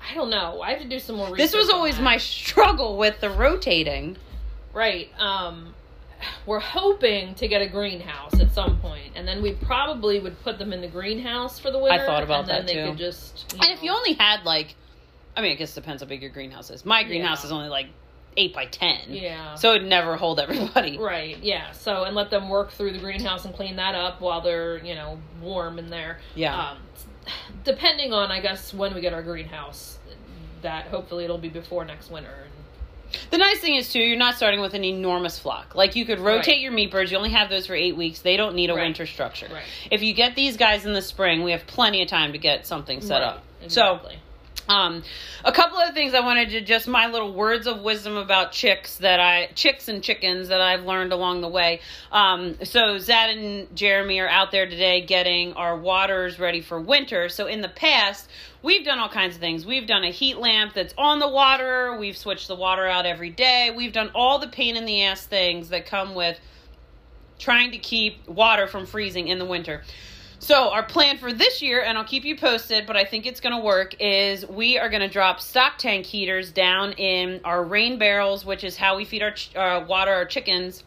I 0.10 0.14
don't 0.14 0.30
know. 0.30 0.62
I 0.62 0.72
have 0.72 0.82
to 0.82 0.88
do 0.88 1.00
some 1.00 1.16
more. 1.16 1.26
Research. 1.28 1.38
This 1.40 1.56
was 1.56 1.70
always 1.70 2.00
my 2.00 2.18
struggle 2.18 2.98
with 2.98 3.20
the 3.20 3.30
rotating. 3.30 4.18
right. 4.74 5.10
Um, 5.20 5.74
we're 6.46 6.60
hoping 6.60 7.36
to 7.36 7.48
get 7.48 7.62
a 7.62 7.68
greenhouse 7.68 8.40
at 8.40 8.52
some 8.52 8.80
point, 8.80 9.14
and 9.16 9.28
then 9.28 9.42
we 9.42 9.54
probably 9.54 10.20
would 10.20 10.42
put 10.44 10.58
them 10.60 10.74
in 10.74 10.82
the 10.82 10.88
greenhouse 10.88 11.60
for 11.60 11.72
the 11.72 11.80
winter. 11.80 12.02
I 12.04 12.06
thought 12.06 12.24
about 12.24 12.42
and 12.42 12.50
then 12.50 12.66
that, 12.66 12.68
they 12.68 12.74
too. 12.82 12.90
could 12.90 12.98
just. 12.98 13.54
And 13.62 13.72
if 13.72 13.84
you 13.84 13.92
only 13.92 14.14
had 14.14 14.44
like, 14.44 14.76
I 15.36 15.42
mean, 15.42 15.52
I 15.52 15.56
guess 15.56 15.72
it 15.78 15.82
depends 15.82 16.02
how 16.02 16.08
big 16.08 16.22
your 16.22 16.32
greenhouse 16.32 16.70
is. 16.70 16.86
My 16.86 17.04
greenhouse 17.04 17.42
Yeah. 17.44 17.48
is 17.48 17.52
only 17.52 17.70
like 17.70 17.88
eight 18.38 18.54
by 18.54 18.66
ten. 18.66 19.00
Yeah. 19.10 19.56
So 19.56 19.74
it'd 19.74 19.88
never 19.88 20.16
hold 20.16 20.40
everybody. 20.40 20.98
Right, 20.98 21.38
yeah. 21.44 21.72
So 21.72 22.04
and 22.04 22.16
let 22.16 22.30
them 22.30 22.50
work 22.50 22.72
through 22.72 22.94
the 22.94 23.00
greenhouse 23.00 23.46
and 23.46 23.54
clean 23.54 23.76
that 23.78 23.96
up 23.96 24.22
while 24.22 24.42
they're, 24.42 24.78
you 24.84 24.96
know, 24.96 25.20
warm 25.42 25.80
in 25.80 25.90
there. 25.90 26.20
Yeah. 26.36 26.72
Um, 26.72 26.78
depending 27.64 28.14
on, 28.14 28.32
I 28.32 28.40
guess, 28.40 28.74
when 28.74 28.94
we 28.94 29.02
get 29.02 29.14
our 29.14 29.24
greenhouse, 29.24 29.98
that 30.62 30.86
hopefully 30.88 31.24
it'll 31.24 31.38
be 31.38 31.50
before 31.50 31.84
next 31.86 32.10
winter. 32.10 32.46
The 33.32 33.38
nice 33.38 33.60
thing 33.60 33.76
is 33.76 33.92
too, 33.92 34.00
you're 34.00 34.18
not 34.18 34.36
starting 34.36 34.60
with 34.60 34.74
an 34.74 34.84
enormous 34.84 35.40
flock. 35.40 35.76
Like 35.76 35.96
you 35.96 36.06
could 36.06 36.20
rotate 36.20 36.48
Right. 36.56 36.60
your 36.62 36.72
meat 36.72 36.92
birds. 36.92 37.12
You 37.12 37.18
only 37.18 37.32
have 37.32 37.50
those 37.50 37.68
for 37.68 37.76
eight 37.76 37.96
weeks. 37.96 38.20
They 38.20 38.38
don't 38.38 38.56
need 38.56 38.70
a 38.70 38.76
Right. 38.76 38.84
winter 38.84 39.06
structure. 39.06 39.48
Right. 39.52 39.64
If 39.92 40.04
you 40.04 40.14
get 40.14 40.36
these 40.36 40.58
guys 40.58 40.86
in 40.86 40.94
the 40.94 41.02
spring, 41.02 41.44
we 41.44 41.52
have 41.52 41.66
plenty 41.68 42.02
of 42.02 42.08
time 42.08 42.32
to 42.34 42.38
get 42.38 42.66
something 42.68 43.02
set 43.02 43.22
up. 43.22 43.44
So 43.68 44.00
Um, 44.70 45.02
a 45.46 45.52
couple 45.54 45.78
of 45.78 45.94
things 45.94 46.14
I 46.14 46.20
wanted 46.20 46.50
to 46.50 46.60
just 46.60 46.90
my 46.90 47.08
little 47.08 47.32
words 47.32 47.68
of 47.68 47.84
wisdom 47.84 48.18
about 48.18 48.52
chicks 48.52 48.98
that 48.98 49.18
I 49.18 49.48
chicks 49.56 49.88
and 49.88 50.04
chickens 50.04 50.50
that 50.50 50.60
I've 50.60 50.84
learned 50.84 51.14
along 51.14 51.40
the 51.40 51.48
way. 51.48 51.80
Um, 52.12 52.58
so 52.66 52.98
Zad 52.98 53.30
and 53.30 53.74
Jeremy 53.78 54.20
are 54.20 54.28
out 54.28 54.52
there 54.52 54.66
today 54.66 55.00
getting 55.00 55.54
our 55.54 55.78
waters 55.78 56.38
ready 56.38 56.60
for 56.60 56.82
winter. 56.82 57.30
So 57.30 57.48
in 57.48 57.62
the 57.62 57.70
past, 57.70 58.30
we've 58.62 58.86
done 58.86 59.00
all 59.00 59.10
kinds 59.10 59.36
of 59.36 59.42
things. 59.42 59.66
We've 59.66 59.88
done 59.88 60.04
a 60.04 60.12
heat 60.12 60.38
lamp 60.38 60.74
that's 60.74 60.94
on 60.98 61.20
the 61.20 61.28
water. 61.28 61.98
We've 61.98 62.18
switched 62.18 62.48
the 62.48 62.56
water 62.56 62.86
out 62.86 63.06
every 63.06 63.30
day. 63.30 63.72
We've 63.76 63.94
done 63.94 64.12
all 64.14 64.40
the 64.40 64.48
pain 64.48 64.76
in 64.76 64.86
the 64.86 65.04
ass 65.04 65.26
things 65.26 65.70
that 65.70 65.86
come 65.86 66.16
with 66.16 66.40
trying 67.40 67.72
to 67.72 67.78
keep 67.78 68.28
water 68.28 68.68
from 68.68 68.86
freezing 68.86 69.28
in 69.28 69.40
the 69.40 69.46
winter. 69.46 69.84
So 70.40 70.70
our 70.70 70.84
plan 70.84 71.18
for 71.18 71.34
this 71.34 71.62
year, 71.62 71.82
and 71.82 71.98
I'll 71.98 72.04
keep 72.04 72.24
you 72.24 72.38
posted, 72.38 72.86
but 72.86 72.96
I 72.96 73.06
think 73.06 73.26
it's 73.26 73.40
going 73.40 73.56
to 73.56 73.62
work, 73.62 73.96
is 74.00 74.46
we 74.46 74.78
are 74.78 74.90
going 74.90 75.02
to 75.02 75.10
drop 75.10 75.40
stock 75.40 75.78
tank 75.78 76.06
heaters 76.06 76.52
down 76.52 76.94
in 76.94 77.42
our 77.44 77.64
rain 77.64 77.98
barrels, 77.98 78.46
which 78.46 78.64
is 78.64 78.78
how 78.78 78.98
we 78.98 79.06
feed 79.06 79.24
our 79.24 79.32
ch- 79.32 79.56
uh, 79.56 79.84
water 79.88 80.12
our 80.12 80.26
chickens, 80.26 80.84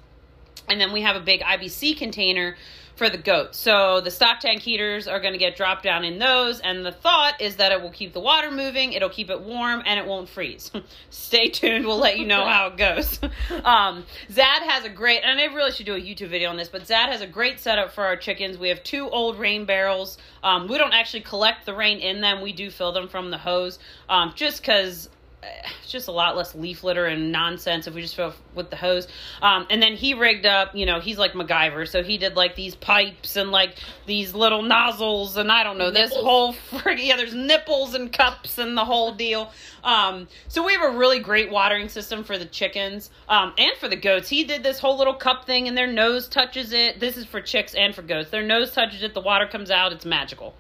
and 0.69 0.81
then 0.81 0.93
we 0.93 1.03
have 1.03 1.17
a 1.17 1.21
big 1.21 1.41
IBC 1.41 1.99
container 1.99 2.57
for 3.01 3.09
the 3.09 3.17
goats. 3.17 3.57
So 3.57 4.03
the 4.03 4.11
stock 4.11 4.41
tank 4.41 4.61
heaters 4.61 5.09
are 5.09 5.21
going 5.21 5.33
to 5.33 5.39
get 5.39 5.57
dropped 5.57 5.83
down 5.83 6.05
in 6.05 6.19
those, 6.19 6.61
and 6.61 6.85
the 6.85 6.93
thought 6.93 7.41
is 7.41 7.57
that 7.57 7.73
it 7.73 7.81
will 7.81 7.91
keep 7.91 8.13
the 8.13 8.21
water 8.21 8.51
moving, 8.51 8.93
it'll 8.93 9.09
keep 9.09 9.31
it 9.31 9.41
warm, 9.41 9.83
and 9.87 9.99
it 9.99 10.05
won't 10.05 10.29
freeze. 10.29 10.71
Stay 11.09 11.49
tuned. 11.49 11.87
We'll 11.87 11.97
let 11.97 12.19
you 12.19 12.27
know 12.27 12.45
how 12.45 12.67
it 12.67 12.77
goes. 12.77 13.19
um, 13.65 14.05
Zad 14.31 14.65
has 14.65 14.85
a 14.85 14.91
great, 14.91 15.23
and 15.25 15.41
I 15.41 15.45
really 15.45 15.73
should 15.73 15.87
do 15.87 15.95
a 15.95 15.99
YouTube 15.99 16.29
video 16.29 16.51
on 16.51 16.59
this, 16.59 16.69
but 16.69 16.87
Zad 16.87 17.09
has 17.09 17.23
a 17.23 17.27
great 17.27 17.59
setup 17.59 17.91
for 17.91 18.05
our 18.05 18.17
chickens. 18.17 18.59
We 18.59 18.69
have 18.69 18.83
two 18.83 19.09
old 19.09 19.39
rain 19.39 19.65
barrels. 19.65 20.19
Um, 20.45 20.69
we 20.69 20.77
don't 20.77 20.93
actually 20.93 21.23
collect 21.23 21.65
the 21.65 21.75
rain 21.75 22.01
in 22.01 22.21
them. 22.21 22.43
We 22.43 22.53
do 22.53 22.71
fill 22.71 22.93
them 22.93 23.09
from 23.09 23.31
the 23.31 23.39
hose, 23.39 23.79
um, 24.11 24.35
just 24.37 24.61
because 24.61 25.09
it's 25.43 25.91
just 25.91 26.09
a 26.09 26.13
lot 26.13 26.37
less 26.37 26.55
leaf 26.55 26.85
litter 26.85 27.07
and 27.07 27.33
nonsense 27.33 27.87
if 27.87 27.95
we 27.95 28.03
just 28.03 28.15
fill 28.15 28.35
with 28.55 28.71
the 28.71 28.77
hose. 28.77 29.09
Um, 29.41 29.67
and 29.71 29.83
then 29.83 29.95
he 29.95 30.15
rigged 30.15 30.47
up, 30.47 30.75
you 30.75 30.87
know, 30.87 31.01
he's 31.01 31.19
like 31.19 31.33
MacGyver, 31.33 31.89
so 31.89 32.03
he 32.03 32.19
did 32.19 32.37
like 32.37 32.57
these 32.57 32.75
pipes 32.75 33.37
and 33.37 33.51
like 33.51 33.77
these 34.07 34.35
little 34.35 34.63
nozzles 34.63 35.37
and 35.37 35.51
I 35.51 35.63
don't 35.65 35.79
know 35.79 35.91
this 35.91 36.13
whole 36.13 36.53
frig- 36.53 37.05
yeah, 37.05 37.17
there's 37.17 37.35
nipples 37.35 37.95
and 37.95 38.13
cups 38.13 38.59
and 38.59 38.77
the 38.77 38.85
whole 38.85 39.13
deal. 39.15 39.51
Um, 39.83 40.29
so 40.49 40.65
we 40.65 40.75
have 40.75 40.95
a 40.95 40.97
really 40.97 41.21
great 41.21 41.51
watering 41.51 41.89
system 41.89 42.25
for 42.25 42.37
the 42.37 42.45
chickens 42.45 43.11
um, 43.29 43.55
and 43.57 43.77
for 43.79 43.89
the 43.89 43.97
goats. 43.97 44.29
He 44.29 44.45
did 44.45 44.63
this 44.63 44.79
whole 44.79 44.99
little 44.99 45.15
cup 45.15 45.47
thing 45.47 45.69
and 45.69 45.77
their 45.77 45.87
nose 45.87 46.29
touches 46.29 46.73
it. 46.73 47.01
This 47.01 47.17
is 47.17 47.25
for 47.25 47.41
chicks 47.41 47.75
and 47.75 47.95
for 47.95 48.03
goats. 48.03 48.31
Their 48.31 48.43
nose 48.43 48.73
touches 48.73 49.03
it, 49.03 49.15
the 49.15 49.21
water 49.21 49.47
comes 49.47 49.71
out. 49.71 49.93
It's 49.93 50.05
magical. 50.05 50.55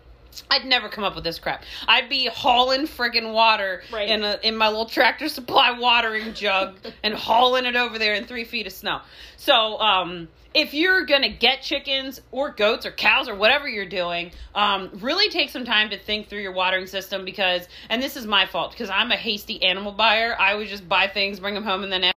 I'd 0.51 0.65
never 0.65 0.89
come 0.89 1.05
up 1.05 1.15
with 1.15 1.25
this 1.25 1.39
crap. 1.39 1.65
I'd 1.89 2.09
be 2.09 2.27
hauling 2.27 2.87
friggin' 2.87 3.33
water 3.33 3.83
Right. 3.93 4.09
in 4.09 4.23
a, 4.25 4.39
in 4.43 4.57
my 4.57 4.69
little 4.69 4.87
tractor 4.87 5.29
supply 5.29 5.71
watering 5.73 6.35
jug 6.35 6.77
and 7.03 7.15
hauling 7.15 7.67
it 7.67 7.77
over 7.77 7.99
there 7.99 8.15
in 8.15 8.25
three 8.27 8.45
feet 8.45 8.67
of 8.67 8.73
snow. 8.73 9.01
So, 9.37 9.79
um, 9.81 10.29
if 10.53 10.75
you're 10.75 11.05
gonna 11.05 11.29
get 11.29 11.63
chickens 11.63 12.21
or 12.33 12.51
goats 12.51 12.85
or 12.85 12.91
cows 12.91 13.29
or 13.29 13.37
whatever 13.37 13.69
you're 13.69 13.87
doing, 13.89 14.33
um, 14.55 14.91
really 14.95 15.29
take 15.31 15.49
some 15.51 15.65
time 15.65 15.91
to 15.91 15.99
think 15.99 16.29
through 16.29 16.41
your 16.41 16.53
watering 16.53 16.87
system 16.87 17.25
because, 17.25 17.69
and 17.89 18.03
this 18.03 18.17
is 18.17 18.27
my 18.27 18.47
fault 18.47 18.73
because 18.73 18.91
I'm 18.91 19.13
a 19.13 19.17
hasty 19.17 19.63
animal 19.63 19.93
buyer. 19.93 20.35
I 20.39 20.57
would 20.57 20.67
just 20.67 20.89
buy 20.89 21.07
things, 21.07 21.39
bring 21.39 21.55
them 21.55 21.63
home, 21.65 21.85
and 21.85 21.93
then 21.93 22.11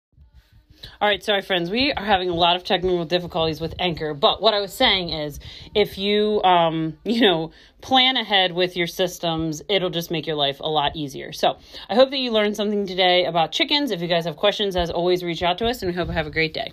all 1.03 1.09
right, 1.09 1.21
sorry, 1.21 1.41
friends. 1.41 1.69
We 1.69 1.91
are 1.91 2.05
having 2.05 2.29
a 2.29 2.33
lot 2.33 2.55
of 2.55 2.63
technical 2.63 3.03
difficulties 3.03 3.59
with 3.59 3.75
Anchor, 3.77 4.13
but 4.13 4.41
what 4.41 4.53
I 4.53 4.61
was 4.61 4.71
saying 4.71 5.09
is, 5.09 5.37
if 5.75 5.97
you, 5.97 6.41
um, 6.43 6.97
you 7.03 7.19
know, 7.19 7.51
plan 7.81 8.15
ahead 8.15 8.53
with 8.53 8.77
your 8.77 8.87
systems, 8.87 9.61
it'll 9.67 9.89
just 9.89 10.11
make 10.11 10.25
your 10.25 10.37
life 10.37 10.61
a 10.61 10.69
lot 10.69 10.95
easier. 10.95 11.33
So, 11.33 11.57
I 11.89 11.95
hope 11.95 12.09
that 12.11 12.19
you 12.19 12.31
learned 12.31 12.55
something 12.55 12.87
today 12.87 13.25
about 13.25 13.51
chickens. 13.51 13.91
If 13.91 14.01
you 14.01 14.07
guys 14.07 14.23
have 14.23 14.37
questions, 14.37 14.77
as 14.77 14.89
always, 14.89 15.25
reach 15.25 15.43
out 15.43 15.57
to 15.57 15.67
us, 15.67 15.81
and 15.81 15.91
we 15.91 15.93
hope 15.93 16.07
you 16.07 16.13
have 16.13 16.25
a 16.25 16.31
great 16.31 16.53
day. 16.53 16.71